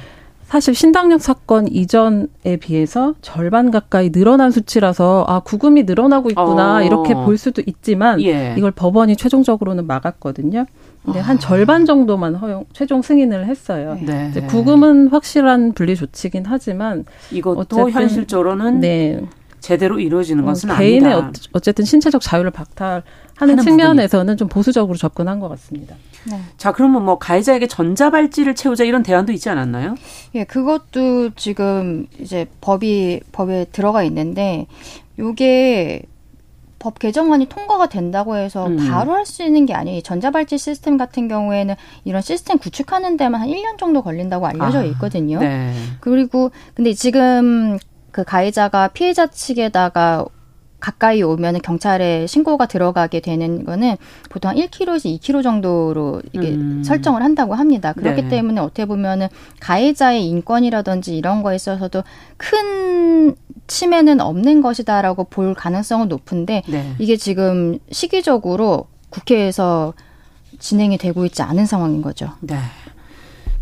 사실 0.55 0.73
신당역 0.73 1.21
사건 1.21 1.67
이전에 1.67 2.55
비해서 2.61 3.13
절반 3.21 3.71
가까이 3.71 4.09
늘어난 4.09 4.51
수치라서 4.51 5.25
아 5.27 5.41
구금이 5.41 5.83
늘어나고 5.83 6.29
있구나 6.29 6.77
어. 6.77 6.81
이렇게 6.81 7.13
볼 7.13 7.37
수도 7.37 7.61
있지만 7.65 8.21
예. 8.21 8.55
이걸 8.57 8.71
법원이 8.71 9.17
최종적으로는 9.17 9.85
막았거든요. 9.85 10.65
근데 11.03 11.19
아. 11.19 11.23
한 11.23 11.39
절반 11.39 11.85
정도만 11.85 12.35
허용 12.35 12.63
최종 12.71 13.01
승인을 13.01 13.47
했어요. 13.47 13.97
네. 14.01 14.31
구금은 14.47 15.09
확실한 15.09 15.73
분리 15.73 15.93
조치긴 15.93 16.45
하지만 16.47 17.03
이것도 17.33 17.59
어쨌든, 17.59 17.89
현실적으로는 17.91 18.79
네. 18.79 19.25
제대로 19.59 19.99
이루어지는 19.99 20.45
어, 20.45 20.47
것은 20.47 20.69
개인의 20.69 21.11
아니다. 21.11 21.31
개인의 21.31 21.33
어쨌든 21.51 21.83
신체적 21.83 22.21
자유를 22.21 22.51
박탈 22.51 23.03
하는 23.36 23.58
측면에서는 23.58 24.26
부분이. 24.26 24.38
좀 24.38 24.48
보수적으로 24.48 24.98
접근한 24.98 25.39
것 25.39 25.50
같습니다. 25.50 25.95
네. 26.30 26.39
자, 26.58 26.71
그러면 26.71 27.04
뭐 27.06 27.17
가해자에게 27.19 27.67
전자발찌를 27.67 28.56
채우자 28.56 28.84
이런 28.84 29.04
대안도 29.04 29.32
있지 29.34 29.50
않았나요? 29.50 29.95
예, 30.36 30.43
그것도 30.43 31.32
지금 31.36 32.08
이제 32.19 32.48
법이 32.62 33.21
법에 33.32 33.65
들어가 33.71 34.04
있는데 34.04 34.67
요게 35.19 36.04
법 36.80 37.00
개정안이 37.00 37.48
통과가 37.48 37.89
된다고 37.89 38.36
해서 38.36 38.67
음. 38.67 38.78
바로 38.89 39.13
할 39.13 39.26
수 39.26 39.43
있는 39.43 39.65
게 39.65 39.74
아니에요. 39.74 40.02
전자발찌 40.02 40.58
시스템 40.58 40.98
같은 40.98 41.28
경우에는 41.28 41.76
이런 42.04 42.21
시스템 42.21 42.58
구축하는 42.60 43.17
데만 43.17 43.41
한 43.41 43.50
1년 43.50 43.78
정도 43.80 44.02
걸린다고 44.04 44.45
알려져 44.45 44.80
아, 44.80 44.84
있거든요. 44.84 45.38
아, 45.38 45.41
네. 45.41 45.74
그리고 46.00 46.52
근데 46.76 46.93
지금 46.93 47.78
그 48.12 48.24
가해자가 48.24 48.89
피해자 48.89 49.26
측에다가 49.28 50.26
가까이 50.86 51.24
오면 51.24 51.62
경찰에 51.63 52.28
신고가 52.28 52.67
들어가게 52.67 53.19
되는 53.19 53.65
거는 53.65 53.98
보통 54.30 54.54
1km에서 54.54 55.19
2km 55.19 55.41
정도로 55.41 56.21
이게 56.32 56.52
음. 56.52 56.84
설정을 56.84 57.24
한다고 57.24 57.56
합니다. 57.56 57.91
그렇기 57.93 58.21
네. 58.24 58.30
때문에 58.30 58.62
어떻게 58.62 58.86
보면은 58.86 59.28
가해자의 59.60 60.28
인권이라든지 60.28 61.17
이런 61.17 61.41
거에 61.41 61.56
있어서도 61.56 62.04
큰 62.38 63.36
침해는 63.65 64.21
없는 64.21 64.62
것이다라고 64.62 65.24
볼 65.24 65.56
가능성은 65.56 66.08
높은데 66.08 66.62
네. 66.67 66.93
이게 67.00 67.17
지금 67.17 67.79
시기적으로 67.90 68.86
국회에서 69.10 69.96
진행이 70.60 71.00
되고 71.00 71.25
있지 71.25 71.42
않은 71.42 71.65
상황인 71.65 72.04
거죠. 72.04 72.29
네. 72.42 72.60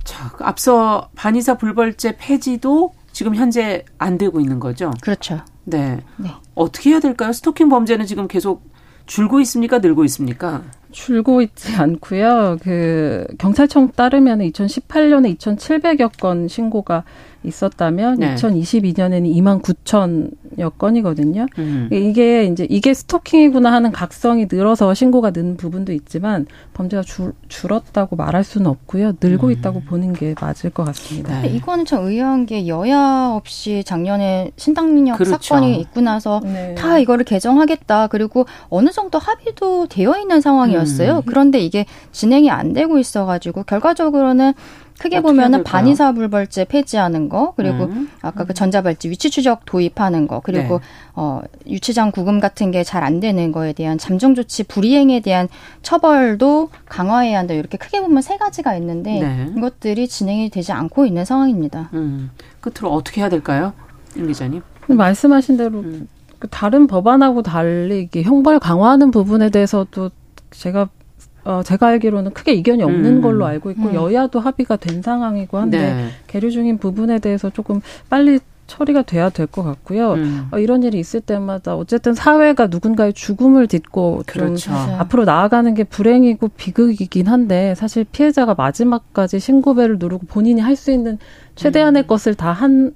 자, 0.04 0.30
앞서 0.40 1.08
반의사 1.16 1.58
불벌죄 1.58 2.18
폐지도 2.18 2.94
지금 3.14 3.34
현재 3.34 3.86
안 3.98 4.18
되고 4.18 4.42
있는 4.42 4.60
거죠? 4.60 4.92
그렇죠. 5.00 5.40
네. 5.66 6.00
네. 6.18 6.30
어떻게 6.56 6.92
해야 6.92 7.00
될까요? 7.00 7.32
스토킹 7.32 7.70
범죄는 7.70 8.06
지금 8.06 8.28
계속 8.28 8.64
줄고 9.06 9.40
있습니까? 9.42 9.80
늘고 9.80 10.04
있습니까? 10.06 10.64
줄고 10.92 11.42
있지 11.42 11.76
않고요. 11.76 12.58
그 12.62 13.26
경찰청 13.38 13.92
따르면 13.92 14.40
2018년에 14.40 15.38
2,700여 15.38 16.20
건 16.20 16.48
신고가 16.48 17.04
있었다면 17.44 18.20
네. 18.20 18.36
2022년에는 18.36 19.36
2만 19.36 19.62
9천여 19.62 20.78
건이거든요. 20.78 21.46
음. 21.58 21.90
이게 21.92 22.46
이제 22.46 22.66
이게 22.70 22.94
스토킹이구나 22.94 23.72
하는 23.72 23.92
각성이 23.92 24.48
늘어서 24.52 24.94
신고가 24.94 25.32
는 25.32 25.58
부분도 25.58 25.92
있지만 25.94 26.46
범죄가 26.74 27.04
줄, 27.04 27.34
줄었다고 27.48 28.16
말할 28.16 28.44
수는 28.44 28.68
없고요. 28.68 29.14
늘고 29.20 29.48
음. 29.48 29.52
있다고 29.52 29.82
보는 29.82 30.14
게 30.14 30.36
맞을 30.40 30.70
것 30.70 30.84
같습니다. 30.86 31.42
네. 31.42 31.50
이거는 31.50 31.86
참 31.86 32.06
의아한 32.06 32.46
게 32.46 32.68
여야 32.68 33.32
없이 33.34 33.84
작년에 33.86 34.52
신당민혁 34.58 35.18
그렇죠. 35.18 35.38
사건이 35.42 35.80
있고 35.82 36.02
나서 36.02 36.42
네. 36.44 36.76
다 36.76 37.00
이거를 37.00 37.26
개정하겠다. 37.26 38.08
그리고 38.08 38.46
어느 38.70 38.90
정도 38.92 39.20
합의도 39.20 39.88
되어 39.88 40.18
있는 40.20 40.42
상황이었어요. 40.42 41.18
음. 41.18 41.22
그런데 41.26 41.60
이게 41.60 41.86
진행이 42.12 42.50
안 42.50 42.74
되고 42.74 42.98
있어가지고 42.98 43.64
결과적으로는 43.64 44.54
크게 45.00 45.22
보면은 45.22 45.64
반의사 45.64 46.14
불벌죄 46.14 46.66
폐지하는 46.66 47.28
거 47.30 47.54
그리고 47.58 47.86
음. 47.86 48.10
아까 48.22 48.46
그 48.46 48.54
전자발찌 48.54 49.10
위치 49.10 49.30
추적 49.30 49.66
도입하는 49.66 50.28
거 50.28 50.40
그리고 50.40 50.80
네. 50.80 50.86
어 51.16 51.42
유치장 51.68 52.12
구금 52.12 52.40
같은 52.40 52.72
게 52.72 52.84
잘 52.84 53.04
안 53.04 53.20
되는 53.20 53.52
거에 53.52 53.74
대한 53.74 53.98
잠정 53.98 54.34
조치 54.36 54.64
불이행에 54.64 55.20
대한 55.20 55.50
처벌도 55.82 56.70
강화해야 56.86 57.40
한다 57.40 57.54
이렇게 57.54 57.78
크게 57.78 58.02
보면 58.02 58.22
세 58.22 58.38
가지가 58.38 58.76
있는데 58.78 59.20
네. 59.20 59.54
이것들이 59.58 60.08
진행이 60.08 60.50
되지 60.50 60.72
않고 60.72 61.06
있는 61.06 61.26
상황입니다. 61.26 61.90
음. 61.94 62.32
끝으로 62.62 62.94
어떻게 62.94 63.22
해야 63.22 63.30
될까요, 63.30 63.74
임 64.16 64.28
기자님? 64.28 64.62
말씀하신 64.88 65.58
대로 65.58 65.80
음. 65.80 66.08
그 66.40 66.48
다른 66.50 66.88
법안하고 66.88 67.42
달리 67.42 68.02
이게 68.02 68.22
형벌 68.24 68.60
강화하는 68.60 69.12
부분에 69.12 69.50
대해서도 69.50 70.12
제가 70.52 70.88
어, 71.46 71.62
제가 71.64 71.88
알기로는 71.88 72.32
크게 72.34 72.54
이견이 72.54 72.84
없는 72.84 73.18
음. 73.18 73.22
걸로 73.22 73.46
알고 73.46 73.72
있고 73.72 73.90
음. 73.90 73.94
여야도 73.94 74.40
합의가 74.40 74.78
된 74.78 75.02
상황이고 75.02 75.58
한데 75.58 75.94
네. 75.94 76.08
계류 76.28 76.52
중인 76.52 76.78
부분에 76.78 77.20
대해서 77.20 77.50
조금 77.50 77.82
빨리 78.10 78.40
처리가 78.66 79.02
돼야 79.02 79.30
될 79.30 79.46
것 79.46 79.62
같고요. 79.62 80.14
음. 80.14 80.48
어, 80.52 80.58
이런 80.58 80.84
일이 80.84 80.98
있을 80.98 81.20
때마다 81.20 81.76
어쨌든 81.76 82.14
사회가 82.14 82.68
누군가의 82.68 83.12
죽음을 83.14 83.68
딛고 83.68 84.24
그렇죠. 84.26 84.72
앞으로 84.72 85.26
나아가는 85.26 85.74
게 85.74 85.84
불행이고 85.84 86.48
비극이긴 86.56 87.28
한데 87.28 87.76
사실 87.76 88.06
피해자가 88.06 88.56
마지막까지 88.56 89.40
신고배를 89.40 89.98
누르고 90.00 90.28
본인이 90.28 90.62
할 90.62 90.78
수 90.78 90.92
있는 90.92 91.18
최대한의 91.56 92.04
음. 92.04 92.08
것을 92.08 92.36
다한 92.36 92.72
음, 92.72 92.92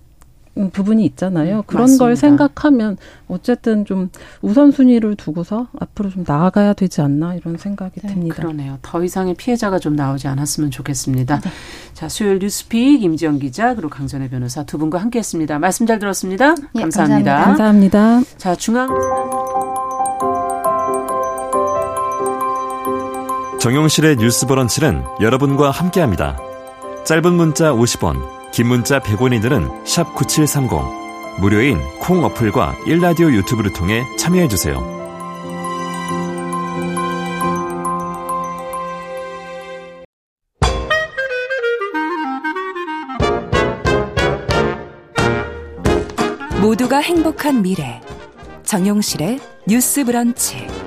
부분이 0.72 1.06
있잖아요. 1.06 1.58
음, 1.58 1.64
그런 1.66 1.84
맞습니다. 1.84 2.06
걸 2.06 2.16
생각하면 2.16 2.98
어쨌든 3.28 3.86
좀 3.86 4.10
우선순위를 4.42 5.16
두고서 5.16 5.68
앞으로 5.80 6.10
좀 6.10 6.24
나아가야 6.28 6.74
되지 6.74 7.02
않나 7.02 7.36
이런 7.36 7.58
생각이 7.58 8.02
네, 8.02 8.08
듭니다. 8.08 8.36
그러네요. 8.36 8.80
더 8.82 9.04
이상의 9.04 9.36
피해자가 9.36 9.80
좀 9.80 9.96
나오지 9.96 10.28
않았으면 10.28 10.72
좋겠습니다. 10.72 11.40
네. 11.40 11.50
자, 11.94 12.10
수요일 12.10 12.40
뉴스픽 12.40 13.04
임지영 13.04 13.40
기자 13.40 13.76
그리고 13.76 13.90
강전혜 13.90 14.30
변호사 14.30 14.64
두 14.64 14.78
분과 14.78 15.00
함께했습니다. 15.00 15.60
말씀 15.60 15.86
잘 15.86 16.00
들었습니다. 16.00 16.56
네, 16.74 16.82
감사합니다. 16.82 17.44
감사합니다. 17.44 18.00
감사합니다. 18.00 18.38
자, 18.38 18.56
중앙 18.56 18.88
정용실의 23.60 24.18
뉴스 24.18 24.46
브런치는 24.46 25.04
여러분과 25.20 25.72
함께합니다. 25.72 26.38
짧은 27.06 27.34
문자 27.34 27.72
50원. 27.74 28.37
긴 28.58 28.70
문자 28.70 29.00
100원이들은 29.00 29.86
9730. 30.16 30.80
무료인 31.40 31.78
콩 32.00 32.24
어플과 32.24 32.76
일라디오 32.88 33.32
유튜브를 33.32 33.72
통해 33.72 34.02
참여해주세요. 34.18 34.80
모두가 46.60 46.98
행복한 46.98 47.62
미래. 47.62 48.02
정용실의 48.64 49.40
뉴스 49.68 50.04
브런치. 50.04 50.87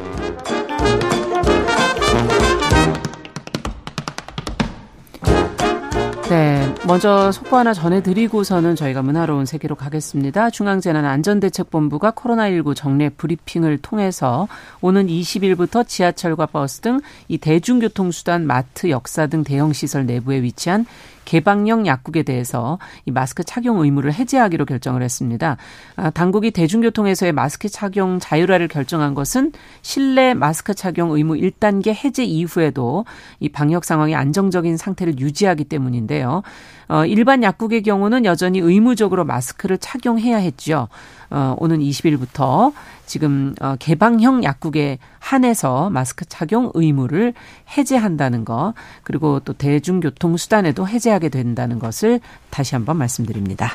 네, 6.30 6.72
먼저 6.86 7.32
속보 7.32 7.56
하나 7.56 7.74
전해드리고서는 7.74 8.76
저희가 8.76 9.02
문화로운 9.02 9.46
세계로 9.46 9.74
가겠습니다. 9.74 10.50
중앙재난안전대책본부가 10.50 12.12
코로나19 12.12 12.76
정례 12.76 13.08
브리핑을 13.08 13.78
통해서 13.78 14.46
오는 14.80 15.08
20일부터 15.08 15.84
지하철과 15.88 16.46
버스 16.46 16.82
등 16.82 17.00
이 17.26 17.38
대중교통수단, 17.38 18.46
마트, 18.46 18.90
역사 18.90 19.26
등 19.26 19.44
대형 19.44 19.72
시설 19.72 20.06
내부에 20.06 20.42
위치한 20.42 20.86
개방형 21.30 21.86
약국에 21.86 22.24
대해서 22.24 22.80
이 23.06 23.12
마스크 23.12 23.44
착용 23.44 23.78
의무를 23.78 24.12
해제하기로 24.12 24.64
결정을 24.64 25.00
했습니다. 25.00 25.58
아, 25.94 26.10
당국이 26.10 26.50
대중교통에서의 26.50 27.30
마스크 27.30 27.68
착용 27.68 28.18
자율화를 28.18 28.66
결정한 28.66 29.14
것은 29.14 29.52
실내 29.80 30.34
마스크 30.34 30.74
착용 30.74 31.12
의무 31.12 31.34
1단계 31.34 31.94
해제 31.94 32.24
이후에도 32.24 33.04
이 33.38 33.48
방역 33.48 33.84
상황이 33.84 34.16
안정적인 34.16 34.76
상태를 34.76 35.20
유지하기 35.20 35.66
때문인데요. 35.66 36.42
어, 36.88 37.06
일반 37.06 37.44
약국의 37.44 37.84
경우는 37.84 38.24
여전히 38.24 38.58
의무적으로 38.58 39.24
마스크를 39.24 39.78
착용해야 39.78 40.36
했죠. 40.38 40.88
어, 41.30 41.54
오는 41.58 41.78
20일부터 41.78 42.72
지금 43.06 43.54
어, 43.60 43.76
개방형 43.78 44.44
약국에 44.44 44.98
한해서 45.18 45.90
마스크 45.90 46.24
착용 46.24 46.70
의무를 46.74 47.34
해제한다는 47.76 48.44
거 48.44 48.74
그리고 49.02 49.40
또 49.40 49.52
대중교통 49.52 50.36
수단에도 50.36 50.86
해제하게 50.88 51.28
된다는 51.28 51.78
것을 51.78 52.20
다시 52.50 52.74
한번 52.74 52.96
말씀드립니다. 52.98 53.70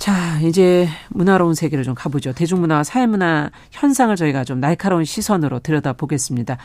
자, 0.00 0.40
이제 0.40 0.88
문화로운 1.10 1.52
세계로 1.52 1.82
좀 1.82 1.94
가보죠. 1.94 2.32
대중문화와 2.32 2.84
사회문화 2.84 3.50
현상을 3.70 4.16
저희가 4.16 4.44
좀 4.44 4.58
날카로운 4.58 5.04
시선으로 5.04 5.58
들여다보겠습니다. 5.58 6.56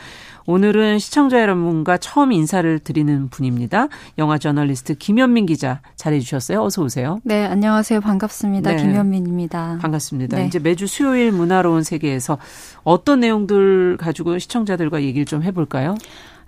오늘은 0.46 0.98
시청자 0.98 1.42
여러분과 1.42 1.98
처음 1.98 2.32
인사를 2.32 2.78
드리는 2.78 3.28
분입니다. 3.28 3.88
영화 4.16 4.38
저널리스트 4.38 4.94
김현민 4.94 5.44
기자 5.44 5.82
잘해 5.96 6.20
주셨어요. 6.20 6.62
어서 6.62 6.82
오세요. 6.82 7.20
네, 7.24 7.44
안녕하세요. 7.44 8.00
반갑습니다. 8.00 8.70
네. 8.70 8.76
김현민입니다. 8.78 9.80
반갑습니다. 9.82 10.38
네. 10.38 10.46
이제 10.46 10.58
매주 10.58 10.86
수요일 10.86 11.30
문화로운 11.30 11.82
세계에서 11.82 12.38
어떤 12.84 13.20
내용들 13.20 13.98
가지고 13.98 14.38
시청자들과 14.38 15.02
얘기를 15.02 15.26
좀 15.26 15.42
해볼까요? 15.42 15.94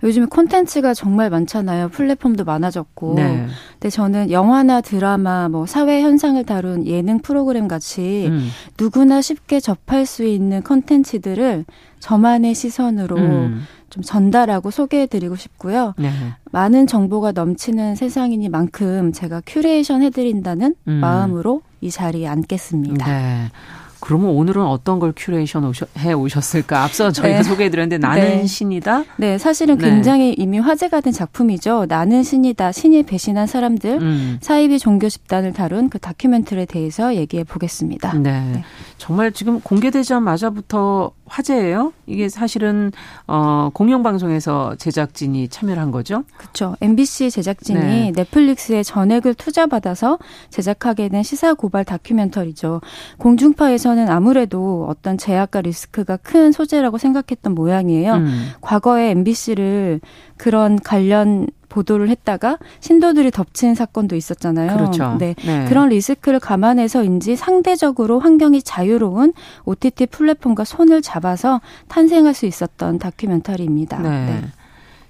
요즘에 0.01 0.27
콘텐츠가 0.27 0.93
정말 0.93 1.29
많잖아요. 1.29 1.89
플랫폼도 1.89 2.45
많아졌고. 2.45 3.15
네. 3.15 3.47
근데 3.73 3.89
저는 3.89 4.31
영화나 4.31 4.81
드라마, 4.81 5.49
뭐 5.49 5.65
사회 5.65 6.01
현상을 6.01 6.41
다룬 6.45 6.85
예능 6.85 7.19
프로그램 7.19 7.67
같이 7.67 8.27
음. 8.29 8.49
누구나 8.79 9.21
쉽게 9.21 9.59
접할 9.59 10.05
수 10.05 10.23
있는 10.23 10.61
콘텐츠들을 10.61 11.65
저만의 11.99 12.55
시선으로 12.55 13.17
음. 13.17 13.61
좀 13.89 14.03
전달하고 14.03 14.71
소개해드리고 14.71 15.35
싶고요. 15.35 15.93
네. 15.97 16.11
많은 16.51 16.87
정보가 16.87 17.33
넘치는 17.33 17.95
세상이니만큼 17.95 19.11
제가 19.11 19.41
큐레이션 19.45 20.03
해드린다는 20.03 20.75
음. 20.87 20.93
마음으로 20.93 21.61
이 21.81 21.91
자리에 21.91 22.27
앉겠습니다. 22.27 23.05
네. 23.05 23.49
그러면 23.99 24.29
오늘은 24.29 24.63
어떤 24.65 24.99
걸 24.99 25.13
큐레이션 25.15 25.71
해 25.97 26.13
오셨을까? 26.13 26.83
앞서 26.83 27.11
저희가 27.13 27.37
네. 27.37 27.43
소개해드렸는데 27.43 27.97
나는 27.97 28.21
네. 28.21 28.45
신이다. 28.45 29.03
네, 29.17 29.37
사실은 29.37 29.77
네. 29.77 29.89
굉장히 29.89 30.33
이미 30.37 30.59
화제가 30.59 31.01
된 31.01 31.13
작품이죠. 31.13 31.85
나는 31.87 32.23
신이다. 32.23 32.71
신이 32.71 33.03
배신한 33.03 33.47
사람들 33.47 34.01
음. 34.01 34.37
사이비 34.41 34.79
종교 34.79 35.09
집단을 35.09 35.53
다룬 35.53 35.89
그 35.89 35.99
다큐멘터리에 35.99 36.65
대해서 36.65 37.15
얘기해 37.15 37.43
보겠습니다. 37.43 38.13
네. 38.13 38.63
네. 38.99 39.05
정말 39.05 39.31
지금 39.31 39.61
공개되자마자부터 39.61 41.11
화제예요. 41.25 41.93
이게 42.05 42.27
사실은 42.27 42.91
어 43.27 43.69
공영 43.73 44.03
방송에서 44.03 44.75
제작진이 44.75 45.47
참여를 45.47 45.81
한 45.81 45.91
거죠. 45.91 46.23
그렇죠. 46.37 46.75
MBC 46.81 47.31
제작진이 47.31 47.79
네. 47.79 48.11
넷플릭스에 48.15 48.83
전액을 48.83 49.35
투자받아서 49.35 50.19
제작하게 50.49 51.09
된 51.09 51.23
시사 51.23 51.53
고발 51.53 51.85
다큐멘터리죠. 51.85 52.81
공중파에서는 53.17 54.09
아무래도 54.09 54.85
어떤 54.89 55.17
제약과 55.17 55.61
리스크가 55.61 56.17
큰 56.17 56.51
소재라고 56.51 56.97
생각했던 56.97 57.55
모양이에요. 57.55 58.15
음. 58.15 58.49
과거에 58.61 59.11
MBC를 59.11 60.01
그런 60.37 60.79
관련 60.79 61.47
보도를 61.69 62.09
했다가 62.09 62.57
신도들이 62.79 63.31
덮친 63.31 63.75
사건도 63.75 64.15
있었잖아요. 64.15 64.75
그렇죠. 64.75 65.15
네. 65.19 65.35
네. 65.45 65.65
그런 65.65 65.89
리스크를 65.89 66.39
감안해서인지 66.39 67.35
상대적으로 67.35 68.19
환경이 68.19 68.61
자유로운 68.63 69.33
OTT 69.65 70.07
플랫폼과 70.07 70.65
손을 70.65 71.01
잡아서 71.01 71.61
탄생할 71.87 72.33
수 72.33 72.45
있었던 72.45 72.99
다큐멘터리입니다. 72.99 73.99
네. 73.99 74.09
네. 74.25 74.41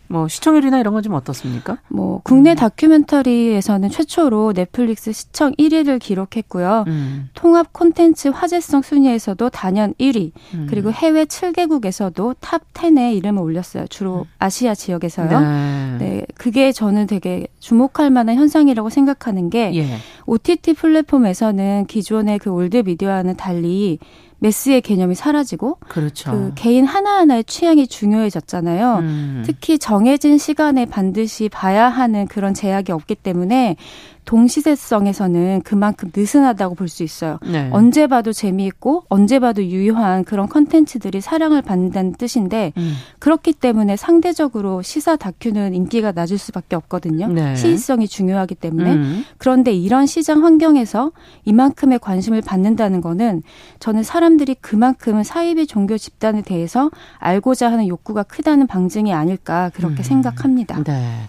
뭐 0.10 0.28
시청률이나 0.28 0.80
이런 0.80 0.94
건 0.94 1.00
좀 1.04 1.14
어떻습니까? 1.14 1.78
뭐 1.88 2.20
국내 2.24 2.52
음. 2.52 2.56
다큐멘터리에서는 2.56 3.90
최초로 3.90 4.54
넷플릭스 4.54 5.12
시청 5.14 5.54
1위를 5.54 6.00
기록했고요. 6.00 6.84
음. 6.88 7.30
통합 7.34 7.72
콘텐츠 7.72 8.28
화제성 8.28 8.82
순위에서도 8.82 9.50
단연 9.50 9.94
1위. 10.00 10.32
음. 10.56 10.68
그리고 10.70 10.92
해외 10.92 11.26
7개국에서도 11.26 12.36
top 12.40 12.62
10에 12.74 13.16
이름을 13.16 13.42
올렸어요. 13.42 13.88
주로 13.88 14.20
음. 14.20 14.24
아시아 14.40 14.76
지역에서요. 14.76 15.40
네. 15.40 15.98
네. 16.00 16.26
그게 16.36 16.72
저는 16.72 17.08
되게 17.08 17.48
주목할 17.60 18.10
만한 18.10 18.36
현상이라고 18.36 18.90
생각하는 18.90 19.50
게 19.50 19.74
예. 19.76 19.98
OTT 20.26 20.74
플랫폼에서는 20.74 21.86
기존의 21.88 22.40
그 22.40 22.50
old 22.50 22.78
media와는 22.86 23.36
달리 23.38 24.00
mass의 24.40 24.82
개념이 24.82 25.16
사라지고 25.16 25.78
그렇죠. 25.88 26.32
그 26.32 26.52
개인 26.56 26.86
하나하나의 26.86 27.44
취향이 27.44 27.88
중요해졌잖아요. 27.88 28.96
음. 29.00 29.44
특히 29.46 29.78
정해진 29.78 30.38
시간에 30.38 30.86
반드시 30.86 31.50
봐야 31.50 31.90
하는 31.90 32.28
그런 32.28 32.54
제약이 32.54 32.92
없기 32.92 33.16
때문에 33.16 33.76
동시대성에서는 34.26 35.62
그만큼 35.64 36.12
느슨하다고 36.16 36.76
볼 36.76 36.90
수 36.90 37.04
있어요. 37.04 37.38
네. 37.44 37.70
언제 37.72 38.08
봐도 38.08 38.34
재미있고 38.34 39.04
언제 39.10 39.40
봐도 39.40 39.64
유효한 39.64 40.24
그런 40.24 40.50
컨텐츠들이 40.50 41.22
사랑을 41.22 41.62
받는다는 41.62 42.14
뜻인데 42.14 42.74
음. 42.78 42.96
그렇기 43.20 43.54
때문에 43.54 43.96
상대적으로 43.96 44.82
시사 44.82 45.16
다큐는 45.16 45.76
인기가 45.76 46.12
낮을 46.12 46.38
수밖에 46.38 46.76
없거든요. 46.76 47.28
네. 47.28 47.56
시의성이 47.56 48.08
중요하기 48.08 48.56
때문에 48.56 48.94
음. 48.94 49.24
그런데 49.38 49.72
이런 49.72 50.06
시장 50.08 50.44
환경에서 50.44 51.12
이만큼의 51.46 52.00
관심을 52.00 52.42
받는다는 52.42 53.02
거는 53.02 53.44
저는 53.80 54.04
사람들이 54.04 54.56
그만큼 54.60 55.22
사이비 55.24 55.68
종교 55.68 55.98
집단에 55.98 56.42
대해서 56.42 56.90
알고자 57.20 57.72
하는 57.72 57.88
욕구가 57.88 58.24
크다는 58.24 58.68
방증이 58.68 59.14
아닐까 59.14 59.70
그렇게 59.76 60.02
음. 60.02 60.04
생각합니다. 60.04 60.84
네. 60.84 61.22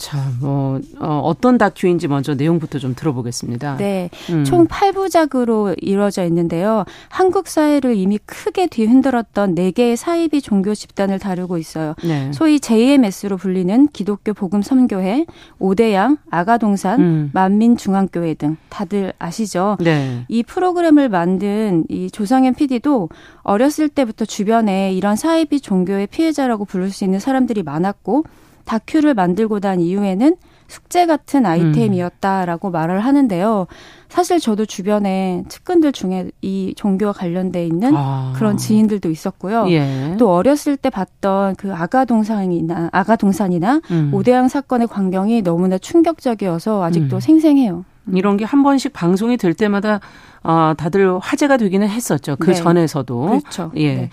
자, 0.00 0.32
뭐 0.40 0.80
어, 0.98 1.20
어떤 1.22 1.58
다큐인지 1.58 2.08
먼저 2.08 2.34
내용부터 2.34 2.78
좀 2.78 2.94
들어보겠습니다. 2.94 3.76
네, 3.76 4.08
음. 4.30 4.44
총 4.44 4.66
8부작으로 4.66 5.76
이루어져 5.76 6.24
있는데요. 6.24 6.86
한국 7.10 7.48
사회를 7.48 7.94
이미 7.96 8.18
크게 8.24 8.68
뒤흔들었던 8.68 9.54
4개의 9.54 9.96
사이비 9.96 10.40
종교 10.40 10.74
집단을 10.74 11.18
다루고 11.18 11.58
있어요. 11.58 11.94
네. 12.02 12.32
소위 12.32 12.60
JMS로 12.60 13.36
불리는 13.36 13.88
기독교 13.88 14.32
복음 14.32 14.62
선교회, 14.62 15.26
오대양, 15.58 16.16
아가동산, 16.30 17.00
음. 17.00 17.30
만민중앙교회 17.34 18.34
등 18.34 18.56
다들 18.70 19.12
아시죠? 19.18 19.76
네. 19.80 20.24
이 20.28 20.42
프로그램을 20.42 21.10
만든 21.10 21.84
이 21.90 22.10
조상현 22.10 22.54
PD도 22.54 23.10
어렸을 23.42 23.90
때부터 23.90 24.24
주변에 24.24 24.94
이런 24.94 25.16
사이비 25.16 25.60
종교의 25.60 26.06
피해자라고 26.06 26.64
부를 26.64 26.88
수 26.90 27.04
있는 27.04 27.18
사람들이 27.18 27.62
많았고 27.62 28.24
다큐를 28.70 29.14
만들고 29.14 29.58
난 29.58 29.80
이후에는 29.80 30.36
숙제 30.68 31.04
같은 31.04 31.44
아이템이었다라고 31.44 32.68
음. 32.68 32.72
말을 32.72 33.00
하는데요. 33.00 33.66
사실 34.08 34.38
저도 34.38 34.64
주변에 34.64 35.42
측근들 35.48 35.90
중에 35.90 36.30
이 36.40 36.72
종교와 36.76 37.12
관련돼 37.12 37.66
있는 37.66 37.92
아. 37.96 38.32
그런 38.36 38.56
지인들도 38.56 39.10
있었고요. 39.10 39.68
예. 39.70 40.14
또 40.20 40.32
어렸을 40.32 40.76
때 40.76 40.88
봤던 40.88 41.56
그 41.56 41.74
아가 41.74 42.04
동산이나 42.04 42.90
아가 42.92 43.16
동산이나 43.16 43.80
음. 43.90 44.10
오대양 44.14 44.46
사건의 44.46 44.86
광경이 44.86 45.42
너무나 45.42 45.76
충격적이어서 45.76 46.84
아직도 46.84 47.16
음. 47.16 47.20
생생해요. 47.20 47.84
이런 48.12 48.36
게 48.36 48.44
한 48.44 48.62
번씩 48.62 48.92
방송이 48.92 49.36
될 49.36 49.52
때마다 49.54 49.98
어, 50.44 50.74
다들 50.76 51.18
화제가 51.18 51.56
되기는 51.56 51.88
했었죠. 51.88 52.36
그 52.38 52.50
네. 52.50 52.54
전에서도. 52.54 53.26
그렇죠. 53.26 53.72
예. 53.74 53.94
네. 53.96 54.10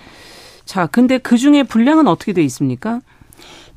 자, 0.66 0.88
근데 0.88 1.20
그 1.20 1.38
중에 1.38 1.62
분량은 1.62 2.08
어떻게 2.08 2.34
돼 2.34 2.44
있습니까? 2.44 3.02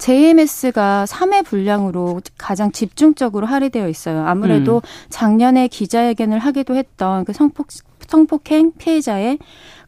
JMS가 0.00 1.04
3회 1.06 1.44
분량으로 1.44 2.20
가장 2.38 2.72
집중적으로 2.72 3.46
할애되어 3.46 3.88
있어요. 3.88 4.24
아무래도 4.26 4.76
음. 4.76 4.80
작년에 5.10 5.68
기자회견을 5.68 6.38
하기도 6.38 6.74
했던 6.74 7.24
그 7.24 7.32
성폭 7.32 7.68
성폭행 8.08 8.72
피해자의 8.76 9.38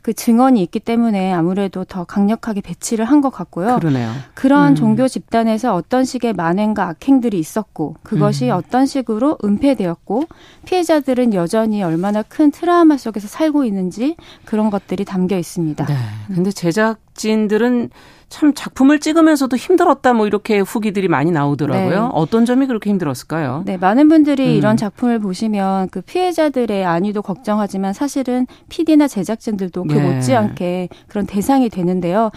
그 0.03 0.13
증언이 0.13 0.61
있기 0.65 0.81
때문에 0.81 1.33
아무래도 1.33 1.85
더 1.85 2.05
강력하게 2.05 2.61
배치를 2.61 3.05
한 3.05 3.21
것 3.23 3.31
같고요. 3.31 3.79
그러네요. 3.79 4.11
그런 4.35 4.73
음. 4.73 4.75
종교 4.75 5.09
집단에서 5.09 5.75
어떤 5.75 6.05
식의 6.05 6.33
만행과 6.35 6.89
악행들이 6.89 7.39
있었고 7.39 7.97
그것이 8.03 8.51
음. 8.51 8.57
어떤 8.57 8.85
식으로 8.85 9.39
은폐되었고 9.45 10.25
피해자들은 10.67 11.35
여전히 11.35 11.83
얼마나 11.83 12.23
큰 12.23 12.51
트라우마 12.51 12.97
속에서 12.97 13.29
살고 13.29 13.65
있는지 13.65 14.17
그런 14.45 14.71
것들이 14.71 15.05
담겨 15.05 15.39
있습니다. 15.39 15.87
네. 15.87 15.95
근데 16.35 16.51
제작진들은 16.51 17.91
참 18.33 18.55
작품을 18.55 18.99
찍으면서도 18.99 19.59
힘들었다 19.59 20.15
뭐 20.15 20.27
이렇게 20.27 20.59
후기들이 20.59 21.07
많이 21.07 21.31
나오더라고요. 21.31 22.03
네. 22.05 22.11
어떤 22.15 22.47
점이 22.47 22.67
그렇게 22.67 22.89
힘들었을까요? 22.89 23.63
네, 23.67 23.77
많은 23.77 24.09
분들이 24.09 24.47
음. 24.47 24.57
이런 24.57 24.79
작품을 24.79 25.19
보시면 25.19 25.91
그 25.91 26.01
피해자들의 26.01 26.83
안위도 26.83 27.21
걱정하지만 27.21 27.93
사실은 27.93 28.47
PD나 28.71 29.07
제작진들도 29.07 29.85
그 29.85 29.93
네. 29.93 30.15
못지않게 30.15 30.89
그런 31.09 31.27
대상이 31.27 31.69
되는데요. 31.69 32.31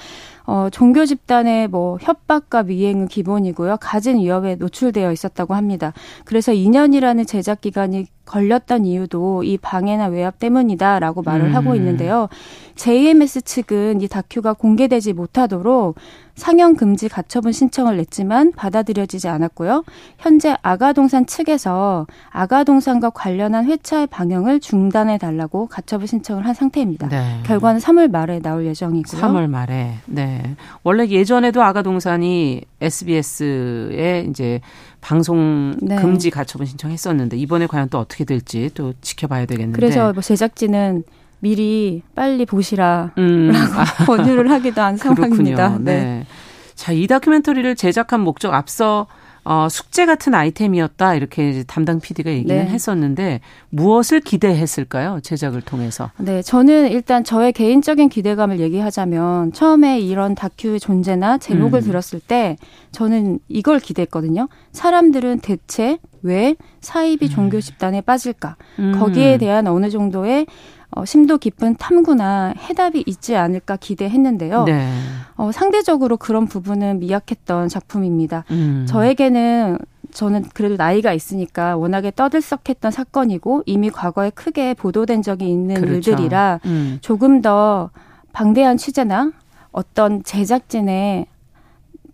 어, 0.46 0.68
종교 0.70 1.06
집단의 1.06 1.70
뭐 1.70 1.98
협박과 2.02 2.64
미행은 2.64 3.08
기본이고요. 3.08 3.78
가진 3.80 4.18
위협에 4.18 4.56
노출되어 4.56 5.14
있었다고 5.14 5.56
합니다. 5.56 5.93
그래서 6.26 6.52
2년이라는 6.52 7.26
제작 7.26 7.62
기간이 7.62 8.08
걸렸던 8.26 8.86
이유도 8.86 9.43
이 9.43 9.57
방해나 9.57 10.07
외압 10.07 10.39
때문이다라고 10.39 11.21
말을 11.21 11.47
음. 11.47 11.55
하고 11.55 11.76
있는데요. 11.76 12.28
JMS 12.76 13.41
측은 13.41 14.01
이 14.01 14.07
다큐가 14.07 14.53
공개되지 14.53 15.13
못하도록 15.13 15.95
상영 16.36 16.76
금지 16.76 17.07
가처분 17.07 17.53
신청을 17.53 17.95
냈지만 17.97 18.51
받아들여지지 18.51 19.30
않았고요. 19.30 19.86
현재 20.17 20.57
아가동산 20.61 21.26
측에서 21.26 22.07
아가동산과 22.30 23.11
관련한 23.11 23.65
회차의 23.65 24.07
방영을 24.07 24.59
중단해 24.59 25.17
달라고 25.17 25.67
가처분 25.67 26.07
신청을 26.07 26.45
한 26.45 26.53
상태입니다. 26.53 27.07
네. 27.07 27.39
결과는 27.45 27.80
3월 27.80 28.11
말에 28.11 28.39
나올 28.39 28.65
예정이고요. 28.65 29.21
3월 29.21 29.47
말에. 29.47 29.93
네. 30.05 30.55
원래 30.84 31.07
예전에도 31.07 31.63
아가동산이 31.63 32.63
SBS에 32.82 34.28
이제 34.30 34.59
방송 35.06 35.78
네. 35.84 35.97
금지 35.97 36.32
가처분 36.32 36.66
신청했었는데 36.66 37.38
이번에 37.38 37.68
과연 37.68 37.89
또 37.89 37.99
어떻게 37.99 38.26
될지 38.26 38.72
또 38.74 38.93
지켜봐야 39.01 39.45
되겠는데. 39.45 39.80
그래서 39.80 40.12
뭐 40.14 40.24
제작진은 40.24 41.03
미리 41.41 42.01
빨리 42.16 42.47
보시라라고 42.47 43.12
음. 43.20 43.51
권유를 44.08 44.49
하기도 44.49 44.82
한 44.82 44.97
상황입니다. 44.97 45.78
네. 45.78 45.84
네. 45.84 46.26
자, 46.74 46.91
이 46.91 47.06
다큐멘터리를 47.06 47.76
제작한 47.76 48.22
목적 48.22 48.56
앞서 48.56 49.06
어, 49.48 49.68
숙제 49.70 50.08
같은 50.08 50.34
아이템이었다 50.34 51.14
이렇게 51.14 51.64
담당 51.68 52.00
PD가 52.00 52.32
얘기는 52.32 52.56
네. 52.56 52.66
했었는데 52.66 53.41
무엇을 53.70 54.20
기대했을까요? 54.22 55.20
제작을 55.22 55.62
통해서. 55.62 56.10
네, 56.18 56.41
저는 56.41 56.91
일단 56.91 57.24
저의 57.24 57.54
개인적인 57.54 58.10
기대감을 58.10 58.60
얘기하자면 58.60 59.54
처음에 59.54 60.00
이런 60.00 60.34
다큐의 60.34 60.80
존재나 60.80 61.38
제목을 61.38 61.82
음. 61.82 61.84
들었을 61.84 62.20
때 62.20 62.58
저는 62.91 63.38
이걸 63.48 63.80
기대했거든요. 63.80 64.50
사람들은 64.72 65.39
대체 65.41 66.00
왜 66.24 66.56
사이비 66.82 67.30
종교 67.30 67.58
음. 67.58 67.62
집단에 67.62 68.02
빠질까? 68.02 68.56
음. 68.80 68.96
거기에 68.98 69.38
대한 69.38 69.68
어느 69.68 69.91
정도의 69.91 70.48
어, 70.96 71.04
심도 71.04 71.38
깊은 71.38 71.76
탐구나 71.76 72.54
해답이 72.58 73.04
있지 73.06 73.36
않을까 73.36 73.76
기대했는데요. 73.76 74.64
네. 74.64 74.89
어, 75.36 75.52
상대적으로 75.52 76.16
그런 76.16 76.48
부분은 76.48 77.00
미약했던 77.00 77.68
작품입니다. 77.68 78.46
음. 78.52 78.86
저에게는 78.88 79.78
저는 80.12 80.46
그래도 80.54 80.78
나이가 80.78 81.12
있으니까 81.12 81.76
워낙에 81.76 82.14
떠들썩했던 82.16 82.91
사건이고 82.91 83.64
이미 83.66 83.89
과거에 83.89 84.30
크게 84.30 84.74
보도된 84.74 85.22
적이 85.22 85.50
있는 85.52 85.76
그렇죠. 85.76 86.12
일들이라 86.12 86.62
음. 86.66 86.98
조금 87.02 87.41
더 87.41 87.89
방대한 88.32 88.78
취재나 88.78 89.34
어떤 89.74 90.24
제작진의 90.24 91.26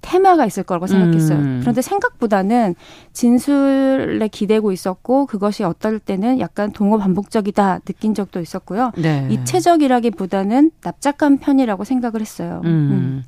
테마가 0.01 0.45
있을 0.45 0.63
거라고 0.63 0.87
생각했어요. 0.87 1.37
음. 1.37 1.59
그런데 1.61 1.81
생각보다는 1.81 2.75
진술에 3.13 4.27
기대고 4.27 4.71
있었고 4.71 5.25
그것이 5.27 5.63
어떨 5.63 5.99
때는 5.99 6.39
약간 6.39 6.71
동호 6.71 6.97
반복적이다 6.97 7.79
느낀 7.85 8.13
적도 8.13 8.39
있었고요. 8.39 8.91
네. 8.97 9.27
입체적이라기보다는 9.29 10.71
납작한 10.83 11.37
편이라고 11.37 11.83
생각을 11.83 12.21
했어요. 12.21 12.61
음. 12.65 12.69
음. 12.69 13.23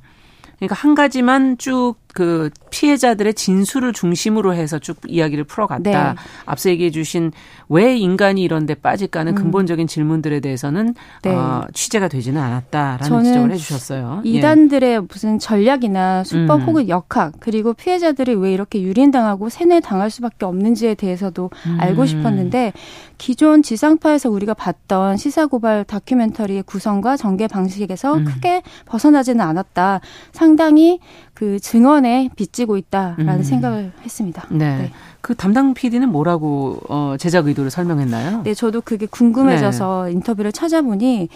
그러니까 0.58 0.74
한 0.76 0.94
가지만 0.94 1.58
쭉 1.58 1.94
그 2.14 2.48
피해자들의 2.70 3.34
진술을 3.34 3.92
중심으로 3.92 4.54
해서 4.54 4.78
쭉 4.78 4.96
이야기를 5.06 5.44
풀어갔다. 5.44 5.82
네. 5.82 6.14
앞서 6.46 6.70
얘기해 6.70 6.90
주신 6.90 7.32
왜 7.68 7.96
인간이 7.96 8.42
이런 8.42 8.66
데 8.66 8.74
빠질까는 8.74 9.32
하 9.32 9.36
음. 9.36 9.42
근본적인 9.42 9.88
질문들에 9.88 10.38
대해서는 10.38 10.94
네. 11.22 11.34
어, 11.34 11.66
취재가 11.74 12.06
되지는 12.06 12.40
않았다라는 12.40 13.24
지적을 13.24 13.52
해 13.52 13.56
주셨어요. 13.56 14.22
예. 14.24 14.28
이단들의 14.30 14.94
예. 14.94 14.98
무슨 15.00 15.40
전략이나 15.40 16.22
수법 16.22 16.60
음. 16.60 16.66
혹은 16.66 16.88
역학 16.88 17.32
그리고 17.40 17.72
피해자들이 17.72 18.34
왜 18.34 18.52
이렇게 18.52 18.80
유린당하고 18.80 19.48
세뇌당할 19.48 20.08
수밖에 20.10 20.46
없는지에 20.46 20.94
대해서도 20.94 21.50
음. 21.66 21.78
알고 21.80 22.06
싶었는데 22.06 22.72
기존 23.18 23.62
지상파에서 23.62 24.30
우리가 24.30 24.54
봤던 24.54 25.16
시사고발 25.16 25.84
다큐멘터리의 25.84 26.62
구성과 26.64 27.16
전개 27.16 27.48
방식에서 27.48 28.14
음. 28.14 28.24
크게 28.24 28.62
벗어나지는 28.86 29.40
않았다. 29.40 30.00
상당히 30.32 31.00
그 31.34 31.58
증언에 31.58 32.30
빚지고 32.36 32.76
있다라는 32.76 33.38
음. 33.38 33.42
생각을 33.42 33.92
했습니다. 34.04 34.46
네. 34.50 34.78
네. 34.78 34.92
그 35.20 35.34
담당 35.34 35.74
PD는 35.74 36.08
뭐라고 36.10 36.80
어, 36.88 37.16
제작 37.18 37.46
의도를 37.48 37.70
설명했나요? 37.70 38.42
네, 38.44 38.54
저도 38.54 38.80
그게 38.80 39.06
궁금해져서 39.06 40.04
네. 40.06 40.12
인터뷰를 40.12 40.52
찾아보니 40.52 41.28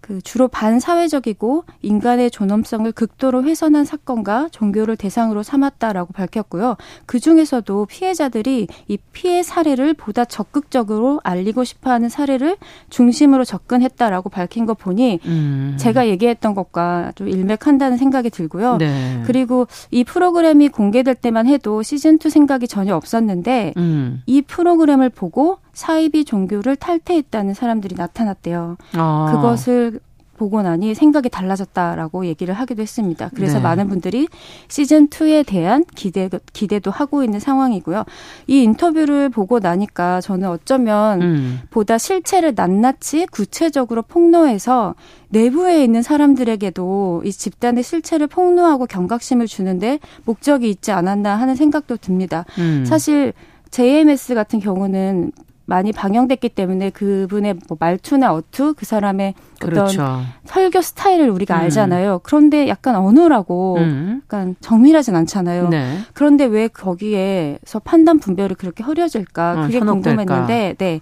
그 0.00 0.20
주로 0.22 0.48
반사회적이고 0.48 1.64
인간의 1.82 2.30
존엄성을 2.30 2.90
극도로 2.92 3.44
훼손한 3.44 3.84
사건과 3.84 4.48
종교를 4.50 4.96
대상으로 4.96 5.42
삼았다라고 5.42 6.12
밝혔고요. 6.12 6.76
그 7.06 7.20
중에서도 7.20 7.86
피해자들이 7.86 8.66
이 8.88 8.98
피해 9.12 9.42
사례를 9.42 9.94
보다 9.94 10.24
적극적으로 10.24 11.20
알리고 11.22 11.64
싶어하는 11.64 12.08
사례를 12.08 12.56
중심으로 12.88 13.44
접근했다라고 13.44 14.30
밝힌 14.30 14.66
거 14.66 14.74
보니 14.74 15.20
음. 15.26 15.76
제가 15.78 16.08
얘기했던 16.08 16.54
것과 16.54 17.12
좀 17.14 17.28
일맥한다는 17.28 17.98
생각이 17.98 18.30
들고요. 18.30 18.78
네. 18.78 19.22
그리고 19.26 19.66
이 19.90 20.04
프로그램이 20.04 20.68
공개될 20.68 21.14
때만 21.14 21.46
해도 21.46 21.82
시즌 21.82 22.18
2 22.24 22.30
생각이 22.30 22.66
전혀 22.68 22.96
없었는데 22.96 23.74
음. 23.76 24.22
이 24.26 24.42
프로그램을 24.42 25.10
보고 25.10 25.58
사이비 25.72 26.24
종교를 26.24 26.76
탈퇴했다는 26.76 27.54
사람들이 27.54 27.94
나타났대요. 27.96 28.76
아. 28.94 29.32
그것을 29.32 30.00
보고 30.40 30.62
나니 30.62 30.94
생각이 30.94 31.28
달라졌다라고 31.28 32.24
얘기를 32.24 32.54
하기도 32.54 32.80
했습니다. 32.80 33.30
그래서 33.34 33.58
네. 33.58 33.62
많은 33.62 33.88
분들이 33.88 34.26
시즌 34.68 35.08
2에 35.08 35.46
대한 35.46 35.84
기대 35.94 36.30
기대도 36.54 36.90
하고 36.90 37.22
있는 37.22 37.38
상황이고요. 37.38 38.04
이 38.46 38.62
인터뷰를 38.62 39.28
보고 39.28 39.58
나니까 39.58 40.22
저는 40.22 40.48
어쩌면 40.48 41.20
음. 41.20 41.60
보다 41.68 41.98
실체를 41.98 42.54
낱낱이 42.56 43.26
구체적으로 43.30 44.00
폭로해서 44.00 44.94
내부에 45.28 45.84
있는 45.84 46.00
사람들에게도 46.00 47.20
이 47.26 47.32
집단의 47.32 47.82
실체를 47.82 48.26
폭로하고 48.26 48.86
경각심을 48.86 49.46
주는데 49.46 49.98
목적이 50.24 50.70
있지 50.70 50.90
않았나 50.90 51.36
하는 51.36 51.54
생각도 51.54 51.98
듭니다. 51.98 52.46
음. 52.56 52.86
사실 52.86 53.34
JMS 53.70 54.34
같은 54.34 54.58
경우는 54.58 55.32
많이 55.70 55.92
방영됐기 55.92 56.48
때문에 56.48 56.90
그분의 56.90 57.54
뭐 57.68 57.76
말투나 57.78 58.34
어투 58.34 58.74
그 58.76 58.84
사람의 58.84 59.34
어떤 59.58 59.70
그렇죠. 59.70 60.20
설교 60.44 60.82
스타일을 60.82 61.30
우리가 61.30 61.54
음. 61.54 61.60
알잖아요. 61.60 62.20
그런데 62.24 62.66
약간 62.66 62.96
어눌하고 62.96 63.76
음. 63.78 64.20
약간 64.24 64.56
정밀하진 64.60 65.14
않잖아요. 65.14 65.68
네. 65.68 65.98
그런데 66.12 66.44
왜 66.44 66.66
거기에서 66.66 67.78
판단 67.84 68.18
분별이 68.18 68.54
그렇게 68.54 68.82
흐려질까? 68.82 69.52
어, 69.52 69.62
그게 69.62 69.78
현혹될까. 69.78 70.16
궁금했는데 70.16 70.74
네. 70.76 71.00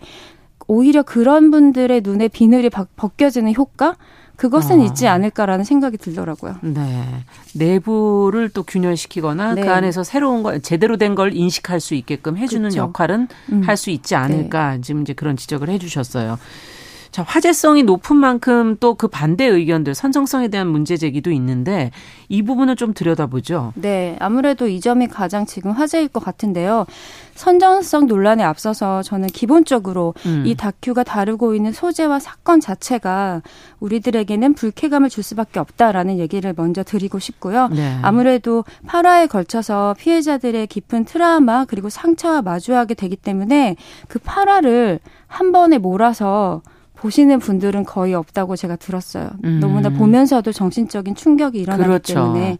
오히려 0.67 1.03
그런 1.03 1.51
분들의 1.51 2.03
눈에 2.05 2.29
비늘이 2.29 2.69
벗겨지는 2.69 3.55
효과 3.55 3.97
그것은 4.39 4.81
어. 4.81 4.85
있지 4.85 5.07
않을까라는 5.09 5.65
생각이 5.65 5.99
들더라고요. 5.99 6.57
네. 6.63 7.05
내부를 7.55 8.49
또 8.51 8.63
균열시키거나 8.63 9.55
네. 9.55 9.63
그 9.63 9.71
안에서 9.73 10.05
새로운 10.05 10.43
걸 10.43 10.61
제대로 10.63 10.97
된 10.97 11.15
걸 11.15 11.35
인식할 11.35 11.81
수 11.81 11.95
있게끔 11.95 12.37
해주는 12.37 12.63
그렇죠. 12.71 12.79
역할은 12.79 13.27
음. 13.51 13.63
할수 13.63 13.91
있지 13.91 14.15
않을까 14.15 14.75
네. 14.77 14.81
지금 14.83 15.03
이제 15.03 15.13
그런 15.13 15.37
지적을 15.37 15.69
해주셨어요. 15.69 16.39
자, 17.11 17.23
화제성이 17.23 17.85
높은 17.85 18.17
만큼 18.17 18.77
또 18.81 18.99
그 18.99 19.07
반대 19.07 19.45
의견들, 19.45 19.95
선정성에 19.95 20.49
대한 20.49 20.67
문제 20.67 20.97
제기도 20.97 21.31
있는데 21.31 21.93
이 22.29 22.43
부분을 22.43 22.75
좀 22.75 22.93
들여다보죠. 22.93 23.73
네, 23.77 24.17
아무래도 24.19 24.67
이 24.67 24.81
점이 24.81 25.07
가장 25.07 25.47
지금 25.47 25.71
화제일 25.71 26.09
것 26.09 26.23
같은데요. 26.23 26.85
선정성 27.37 28.07
논란에 28.09 28.43
앞서서 28.43 29.03
저는 29.03 29.29
기본적으로 29.29 30.15
음. 30.27 30.43
이 30.45 30.57
다큐가 30.57 31.05
다루고 31.05 31.55
있는 31.55 31.71
소재와 31.73 32.19
사건 32.19 32.59
자체가 32.61 33.43
우리들에게는 33.79 34.55
불쾌감을 34.55 35.09
줄 35.09 35.23
수밖에 35.23 35.61
없다라는 35.61 36.19
얘기를 36.19 36.53
먼저 36.57 36.83
드리고 36.83 37.21
싶고요. 37.21 37.69
네. 37.69 37.99
아무래도 38.03 38.65
8화에 38.89 39.29
걸쳐서 39.29 39.95
피해자들의 39.99 40.67
깊은 40.67 41.05
트라우마 41.05 41.65
그리고 41.67 41.89
상처와 41.89 42.43
마주하게 42.43 42.95
되기 42.95 43.15
때문에 43.15 43.77
그 44.09 44.19
8화를 44.19 44.99
한 45.29 45.53
번에 45.53 45.79
몰아서 45.79 46.63
보시는 47.01 47.39
분들은 47.39 47.85
거의 47.85 48.15
없다고 48.15 48.57
제가 48.57 48.77
들었어요. 48.77 49.31
음. 49.45 49.61
너무나 49.61 49.89
보면서도 49.89 50.53
정신적인 50.53 51.15
충격이 51.15 51.59
일어나기 51.59 51.85
그렇죠. 51.85 52.15
때문에 52.15 52.59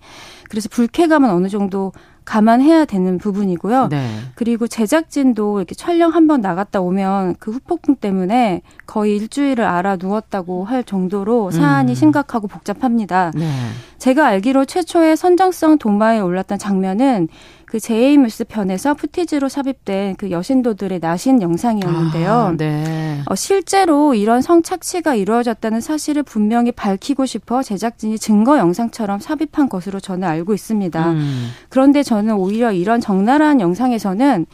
그래서 0.49 0.69
불쾌감은 0.71 1.31
어느 1.31 1.49
정도 1.49 1.93
감안해야 2.25 2.85
되는 2.85 3.17
부분이고요. 3.17 3.89
네. 3.89 4.07
그리고 4.35 4.67
제작진도 4.67 5.59
이렇게 5.59 5.75
촬영 5.75 6.13
한 6.15 6.27
번 6.29 6.43
나갔다 6.43 6.81
오면 6.83 7.37
그 7.39 7.51
후폭풍 7.53 7.97
때문에 7.97 8.61
거의 8.87 9.17
일주일을 9.17 9.65
알아 9.65 9.97
누웠다고 9.97 10.65
할 10.65 10.85
정도로 10.85 11.51
사안이 11.51 11.93
음. 11.93 11.95
심각하고 11.95 12.47
복잡합니다. 12.47 13.33
네. 13.35 13.51
제가 13.97 14.27
알기로 14.27 14.67
최초의 14.67 15.17
선정성 15.17 15.79
도마에 15.79 16.21
올랐던 16.21 16.59
장면은 16.59 17.29
그 17.69 17.79
JMS 17.79 18.45
편에서 18.45 18.95
footage로 18.95 19.51
삽입된 19.51 20.17
그 20.17 20.31
여신도들의 20.31 21.01
나신 21.01 21.43
영상이었는데요. 21.43 22.33
아, 22.33 22.55
네. 22.57 23.21
어, 23.27 23.35
실제로 23.35 24.15
이런 24.15 24.41
성착취가 24.41 25.15
이루어졌다는 25.15 25.83
사실을 25.83 26.23
분명히 26.23 26.73
밝히고 26.73 27.27
싶어 27.27 27.63
제작진이 27.63 28.19
증거 28.19 28.57
영상처럼 28.57 29.21
삽입한 29.21 29.69
것으로 29.69 30.01
저는 30.01 30.27
알고 30.27 30.55
있습니다. 30.55 31.11
음. 31.11 31.51
그런데 31.69 32.03
저는 32.03 32.35
오히려 32.35 32.73
이런 32.73 33.03
적나라한 33.03 33.61
영상에서는 33.61 34.47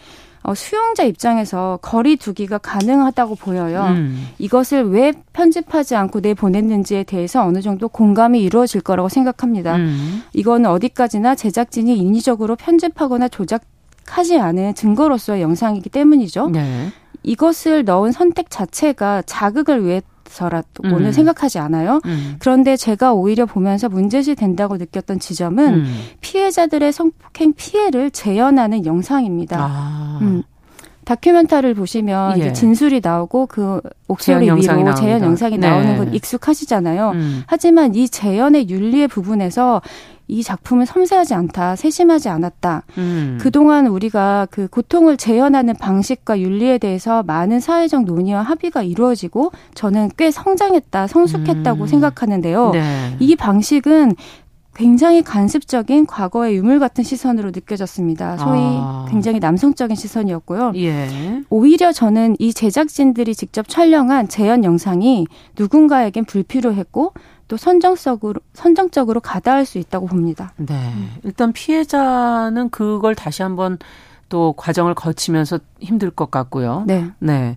어, 0.46 0.54
수용자 0.54 1.04
입장에서 1.04 1.78
거리 1.80 2.16
두기가 2.16 2.58
가능하다고 2.58 3.36
보여요. 3.36 3.86
음. 3.88 4.28
이것을 4.38 4.90
왜 4.90 5.14
편집하지 5.32 5.96
않고 5.96 6.20
내보냈는지에 6.20 7.04
대해서 7.04 7.42
어느 7.42 7.62
정도 7.62 7.88
공감이 7.88 8.42
이루어질 8.42 8.82
거라고 8.82 9.08
생각합니다. 9.08 9.76
음. 9.76 10.22
이거는 10.34 10.68
어디까지나 10.68 11.34
제작진이 11.34 11.96
인위적으로 11.96 12.56
편집하거나 12.56 13.28
조작하지 13.28 14.38
않은 14.38 14.74
증거로서의 14.74 15.40
영상이기 15.40 15.88
때문이죠. 15.88 16.50
네. 16.50 16.92
이것을 17.22 17.84
넣은 17.86 18.12
선택 18.12 18.50
자체가 18.50 19.22
자극을 19.24 19.86
위해 19.86 20.02
서라고는 20.28 21.06
음. 21.06 21.12
생각하지 21.12 21.58
않아요. 21.58 22.00
음. 22.06 22.36
그런데 22.38 22.76
제가 22.76 23.12
오히려 23.12 23.46
보면서 23.46 23.88
문제시 23.88 24.34
된다고 24.34 24.76
느꼈던 24.76 25.20
지점은 25.20 25.74
음. 25.74 25.94
피해자들의 26.20 26.92
성폭행 26.92 27.54
피해를 27.54 28.10
재현하는 28.10 28.86
영상입니다. 28.86 29.58
아. 29.60 30.18
음. 30.22 30.42
다큐멘터리를 31.04 31.74
보시면 31.74 32.38
예. 32.40 32.52
진술이 32.52 33.00
나오고 33.02 33.46
그 33.46 33.80
목소리 34.08 34.46
재현 34.46 34.56
위로 34.56 34.94
재현 34.94 35.22
영상이 35.22 35.58
네. 35.58 35.68
나오는 35.68 35.98
건 35.98 36.14
익숙하시잖아요. 36.14 37.10
음. 37.10 37.42
하지만 37.46 37.94
이 37.94 38.08
재현의 38.08 38.70
윤리의 38.70 39.08
부분에서 39.08 39.82
이 40.26 40.42
작품은 40.42 40.86
섬세하지 40.86 41.34
않다, 41.34 41.76
세심하지 41.76 42.28
않았다. 42.28 42.84
음. 42.98 43.38
그동안 43.40 43.86
우리가 43.86 44.48
그 44.50 44.68
고통을 44.68 45.16
재현하는 45.16 45.74
방식과 45.74 46.40
윤리에 46.40 46.78
대해서 46.78 47.22
많은 47.22 47.60
사회적 47.60 48.04
논의와 48.04 48.42
합의가 48.42 48.82
이루어지고 48.82 49.52
저는 49.74 50.10
꽤 50.16 50.30
성장했다, 50.30 51.06
성숙했다고 51.06 51.82
음. 51.82 51.86
생각하는데요. 51.86 52.70
네. 52.70 53.16
이 53.20 53.36
방식은 53.36 54.14
굉장히 54.74 55.22
간습적인 55.22 56.06
과거의 56.06 56.56
유물 56.56 56.80
같은 56.80 57.04
시선으로 57.04 57.52
느껴졌습니다. 57.54 58.36
소위 58.36 58.58
아. 58.60 59.06
굉장히 59.08 59.38
남성적인 59.38 59.94
시선이었고요. 59.94 60.72
예. 60.76 61.42
오히려 61.48 61.92
저는 61.92 62.34
이 62.40 62.52
제작진들이 62.52 63.34
직접 63.34 63.68
촬영한 63.68 64.28
재현 64.28 64.64
영상이 64.64 65.26
누군가에겐 65.56 66.24
불필요했고 66.24 67.12
또 67.48 67.56
선정적으로 67.56 68.40
선정적으로 68.52 69.20
가다할 69.20 69.66
수 69.66 69.78
있다고 69.78 70.06
봅니다. 70.06 70.52
네. 70.56 70.92
일단 71.22 71.52
피해자는 71.52 72.70
그걸 72.70 73.14
다시 73.14 73.42
한번 73.42 73.78
또 74.28 74.54
과정을 74.56 74.94
거치면서 74.94 75.60
힘들 75.80 76.10
것 76.10 76.30
같고요. 76.30 76.84
네. 76.86 77.10
네. 77.18 77.56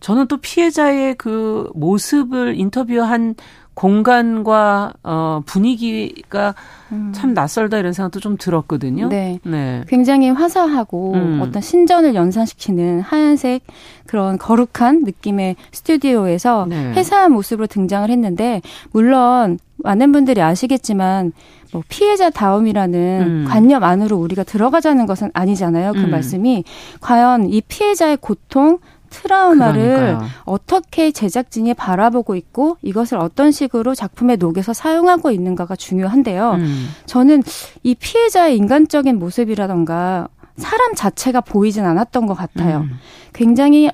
저는 0.00 0.26
또 0.26 0.36
피해자의 0.36 1.14
그 1.14 1.70
모습을 1.74 2.58
인터뷰한 2.58 3.34
공간과 3.78 4.92
어 5.04 5.40
분위기가 5.46 6.56
음. 6.90 7.12
참 7.14 7.32
낯설다 7.32 7.78
이런 7.78 7.92
생각도 7.92 8.18
좀 8.18 8.36
들었거든요. 8.36 9.08
네. 9.08 9.38
네. 9.44 9.84
굉장히 9.86 10.30
화사하고 10.30 11.14
음. 11.14 11.40
어떤 11.40 11.62
신전을 11.62 12.16
연상시키는 12.16 13.02
하얀색 13.02 13.62
그런 14.06 14.36
거룩한 14.36 15.04
느낌의 15.04 15.54
스튜디오에서 15.70 16.66
네. 16.68 16.92
회사한 16.94 17.30
모습으로 17.30 17.68
등장을 17.68 18.10
했는데 18.10 18.62
물론 18.90 19.60
많은 19.76 20.10
분들이 20.10 20.42
아시겠지만 20.42 21.30
뭐 21.72 21.84
피해자 21.88 22.30
다움이라는 22.30 22.98
음. 23.20 23.44
관념 23.46 23.84
안으로 23.84 24.16
우리가 24.16 24.42
들어가자는 24.42 25.06
것은 25.06 25.30
아니잖아요. 25.34 25.92
그 25.92 26.00
음. 26.00 26.10
말씀이 26.10 26.64
과연 27.00 27.48
이 27.48 27.60
피해자의 27.60 28.16
고통 28.16 28.78
트라우마를 29.10 29.96
그러니까요. 29.96 30.28
어떻게 30.44 31.10
제작진이 31.10 31.74
바라보고 31.74 32.34
있고 32.36 32.76
이것을 32.82 33.18
어떤 33.18 33.52
식으로 33.52 33.94
작품에 33.94 34.36
녹여서 34.36 34.72
사용하고 34.72 35.30
있는가가 35.30 35.76
중요한데요. 35.76 36.52
음. 36.52 36.88
저는 37.06 37.42
이 37.82 37.94
피해자의 37.94 38.56
인간적인 38.56 39.18
모습이라던가 39.18 40.28
사람 40.56 40.94
자체가 40.94 41.40
보이진 41.40 41.84
않았던 41.84 42.26
것 42.26 42.34
같아요. 42.34 42.78
음. 42.80 42.98
굉장히 43.32 43.90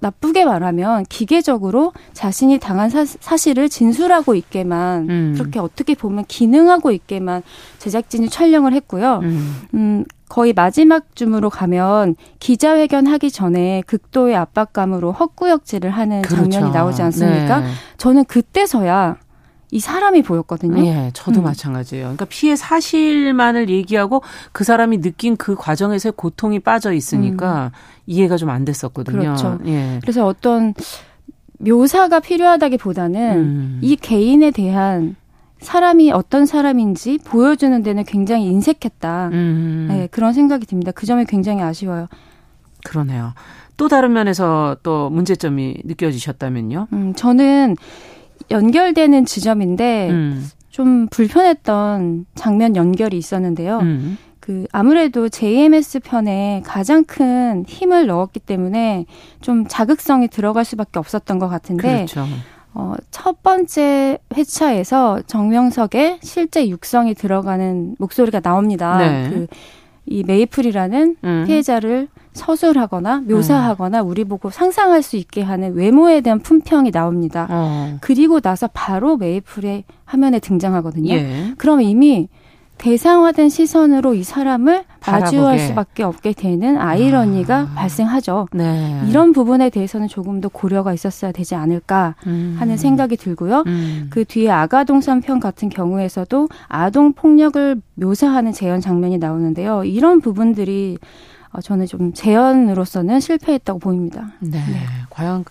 나쁘게 0.00 0.44
말하면 0.44 1.04
기계적으로 1.08 1.92
자신이 2.12 2.58
당한 2.58 2.88
사, 2.90 3.36
실을 3.36 3.68
진술하고 3.68 4.34
있게만 4.34 5.10
음. 5.10 5.34
그렇게 5.36 5.58
어떻게 5.58 5.94
보면 5.94 6.24
기능하고 6.26 6.92
있게만 6.92 7.42
제작진이 7.78 8.28
촬영을 8.28 8.74
했고요. 8.74 9.20
음. 9.22 9.56
음, 9.74 10.04
거의 10.28 10.52
마지막 10.52 11.14
쯤으로 11.16 11.50
가면 11.50 12.16
기자회견 12.40 13.06
하기 13.06 13.30
전에 13.30 13.82
극도의 13.86 14.36
압박감으로 14.36 15.12
헛구역질을 15.12 15.90
하는 15.90 16.22
그렇죠. 16.22 16.48
장면이 16.50 16.72
나오지 16.72 17.02
않습니까? 17.02 17.60
네. 17.60 17.66
저는 17.96 18.24
그때서야 18.24 19.16
이 19.70 19.80
사람이 19.80 20.22
보였거든요. 20.22 20.82
예, 20.86 21.10
저도 21.12 21.40
음. 21.40 21.44
마찬가지예요. 21.44 22.04
그러니까 22.04 22.24
피해 22.26 22.56
사실만을 22.56 23.68
얘기하고 23.68 24.22
그 24.52 24.64
사람이 24.64 25.00
느낀 25.02 25.36
그 25.36 25.54
과정에서의 25.54 26.14
고통이 26.16 26.60
빠져 26.60 26.92
있으니까 26.92 27.66
음. 27.66 27.78
이해가 28.06 28.36
좀 28.38 28.48
안 28.48 28.64
됐었거든요. 28.64 29.18
그렇죠. 29.18 29.58
예. 29.66 29.98
그래서 30.00 30.26
어떤 30.26 30.72
묘사가 31.58 32.20
필요하다기보다는 32.20 33.20
음. 33.36 33.78
이 33.82 33.96
개인에 33.96 34.50
대한 34.52 35.16
사람이 35.60 36.12
어떤 36.12 36.46
사람인지 36.46 37.18
보여주는 37.24 37.82
데는 37.82 38.04
굉장히 38.04 38.46
인색했다. 38.46 39.30
음. 39.32 39.86
네, 39.90 40.08
그런 40.10 40.32
생각이 40.32 40.66
듭니다. 40.66 40.92
그 40.92 41.06
점이 41.06 41.24
굉장히 41.24 41.62
아쉬워요. 41.62 42.06
그러네요. 42.84 43.34
또 43.76 43.88
다른 43.88 44.12
면에서 44.12 44.76
또 44.82 45.10
문제점이 45.10 45.82
느껴지셨다면요? 45.84 46.88
음, 46.92 47.14
저는 47.14 47.76
연결되는 48.50 49.24
지점인데 49.24 50.10
음. 50.10 50.48
좀 50.70 51.06
불편했던 51.08 52.26
장면 52.34 52.76
연결이 52.76 53.18
있었는데요. 53.18 53.78
음. 53.78 54.18
그 54.40 54.66
아무래도 54.72 55.28
JMS 55.28 56.00
편에 56.00 56.62
가장 56.64 57.04
큰 57.04 57.64
힘을 57.66 58.06
넣었기 58.06 58.40
때문에 58.40 59.04
좀 59.42 59.66
자극성이 59.68 60.28
들어갈 60.28 60.64
수밖에 60.64 60.98
없었던 60.98 61.38
것 61.38 61.48
같은데 61.48 62.06
그렇죠. 62.06 62.26
어, 62.74 62.94
첫 63.10 63.42
번째 63.42 64.18
회차에서 64.36 65.22
정명석의 65.26 66.18
실제 66.22 66.68
육성이 66.68 67.14
들어가는 67.14 67.96
목소리가 67.98 68.40
나옵니다. 68.40 68.98
네. 68.98 69.28
그, 69.30 69.46
이 70.06 70.24
메이플이라는 70.24 71.16
음. 71.22 71.44
피해자를 71.46 72.08
서술하거나 72.32 73.22
묘사하거나 73.26 74.02
우리 74.02 74.24
보고 74.24 74.48
상상할 74.48 75.02
수 75.02 75.16
있게 75.16 75.42
하는 75.42 75.74
외모에 75.74 76.20
대한 76.20 76.38
품평이 76.38 76.92
나옵니다. 76.92 77.46
어. 77.50 77.98
그리고 78.00 78.40
나서 78.40 78.68
바로 78.72 79.16
메이플의 79.16 79.84
화면에 80.04 80.38
등장하거든요. 80.38 81.12
예. 81.12 81.54
그럼 81.58 81.82
이미 81.82 82.28
대상화된 82.78 83.48
시선으로 83.48 84.14
이 84.14 84.22
사람을 84.22 84.84
마주할 85.06 85.58
수밖에 85.58 86.02
없게 86.02 86.32
되는 86.32 86.78
아이러니가 86.78 87.58
아. 87.58 87.74
발생하죠. 87.74 88.48
네. 88.52 89.02
이런 89.08 89.32
부분에 89.32 89.70
대해서는 89.70 90.08
조금 90.08 90.40
더 90.40 90.48
고려가 90.48 90.92
있었어야 90.92 91.32
되지 91.32 91.54
않을까 91.54 92.14
음. 92.26 92.56
하는 92.58 92.76
생각이 92.76 93.16
들고요. 93.16 93.64
음. 93.66 94.06
그 94.10 94.24
뒤에 94.24 94.50
아가동산 94.50 95.20
편 95.20 95.40
같은 95.40 95.68
경우에서도 95.68 96.48
아동 96.68 97.12
폭력을 97.12 97.80
묘사하는 97.94 98.52
재현 98.52 98.80
장면이 98.80 99.18
나오는데요. 99.18 99.84
이런 99.84 100.20
부분들이 100.20 100.98
어, 101.50 101.60
저는 101.60 101.86
좀 101.86 102.12
재현으로서는 102.12 103.20
실패했다고 103.20 103.78
보입니다. 103.78 104.32
네. 104.40 104.58
네. 104.58 104.86
과연 105.10 105.44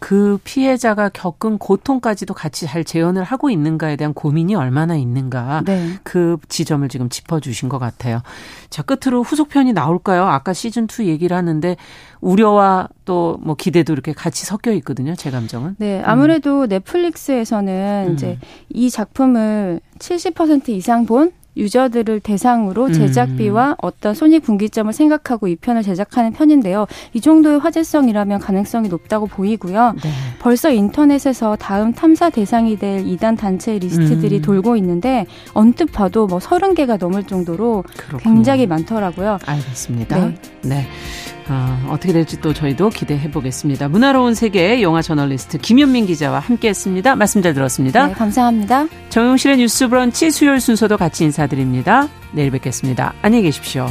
그 0.00 0.38
피해자가 0.44 1.10
겪은 1.10 1.58
고통까지도 1.58 2.34
같이 2.34 2.66
잘 2.66 2.84
재현을 2.84 3.22
하고 3.22 3.50
있는가에 3.50 3.96
대한 3.96 4.12
고민이 4.12 4.54
얼마나 4.54 4.96
있는가 4.96 5.62
네. 5.64 5.94
그 6.02 6.38
지점을 6.48 6.88
지금 6.88 7.08
짚어주신 7.08 7.68
것 7.68 7.78
같아요. 7.78 8.22
자 8.70 8.82
끝으로 8.82 9.22
후속편이 9.22 9.72
나올까요? 9.72 10.24
아까 10.24 10.52
시즌 10.52 10.86
2 10.90 11.06
얘기를 11.06 11.36
하는데 11.36 11.76
우려와 12.20 12.88
또 13.04 13.20
뭐 13.40 13.54
기대도 13.54 13.92
이렇게 13.92 14.12
같이 14.12 14.44
섞여 14.46 14.72
있거든요. 14.74 15.14
제 15.14 15.30
감정은. 15.30 15.76
네, 15.78 16.02
아무래도 16.04 16.62
음. 16.62 16.68
넷플릭스에서는 16.68 18.06
음. 18.08 18.14
이제 18.14 18.38
이 18.68 18.90
작품을 18.90 19.80
70% 19.98 20.70
이상 20.70 21.06
본 21.06 21.32
유저들을 21.56 22.20
대상으로 22.20 22.86
음. 22.86 22.92
제작비와 22.92 23.70
음. 23.70 23.74
어떤 23.82 24.14
손익 24.14 24.42
분기점을 24.42 24.92
생각하고 24.92 25.48
이 25.48 25.56
편을 25.56 25.82
제작하는 25.82 26.32
편인데요. 26.32 26.86
이 27.12 27.20
정도의 27.20 27.58
화제성이라면 27.58 28.40
가능성이 28.40 28.88
높다고 28.88 29.26
보이고요. 29.26 29.94
네. 30.02 30.10
벌써 30.38 30.70
인터넷에서 30.70 31.56
다음 31.56 31.92
탐사 31.92 32.30
대상이 32.30 32.78
될 32.78 33.06
이단 33.06 33.36
단체 33.36 33.78
리스트들이 33.78 34.36
음. 34.36 34.42
돌고 34.42 34.76
있는데 34.76 35.26
언뜻 35.54 35.86
봐도 35.86 36.26
뭐 36.26 36.38
30개가 36.38 36.98
넘을 36.98 37.24
정도로 37.24 37.84
그렇군요. 37.96 38.34
굉장히 38.34 38.66
많더라고요. 38.66 39.38
알겠습니다. 39.44 40.18
네. 40.18 40.34
네. 40.62 40.86
어, 41.50 41.88
어떻게 41.90 42.12
될지 42.12 42.40
또 42.40 42.54
저희도 42.54 42.90
기대해 42.90 43.28
보겠습니다. 43.30 43.88
문화로운 43.88 44.34
세계 44.34 44.80
영화 44.82 45.02
저널리스트 45.02 45.58
김현민 45.58 46.06
기자와 46.06 46.38
함께했습니다. 46.38 47.16
말씀 47.16 47.42
잘 47.42 47.54
들었습니다. 47.54 48.06
네, 48.06 48.12
감사합니다. 48.14 48.86
정용실의 49.08 49.56
뉴스 49.58 49.88
브런치 49.88 50.30
수요일 50.30 50.60
순서도 50.60 50.96
같이 50.96 51.24
인사드립니다. 51.24 52.08
내일 52.32 52.52
뵙겠습니다. 52.52 53.14
안녕히 53.22 53.42
계십시오. 53.42 53.88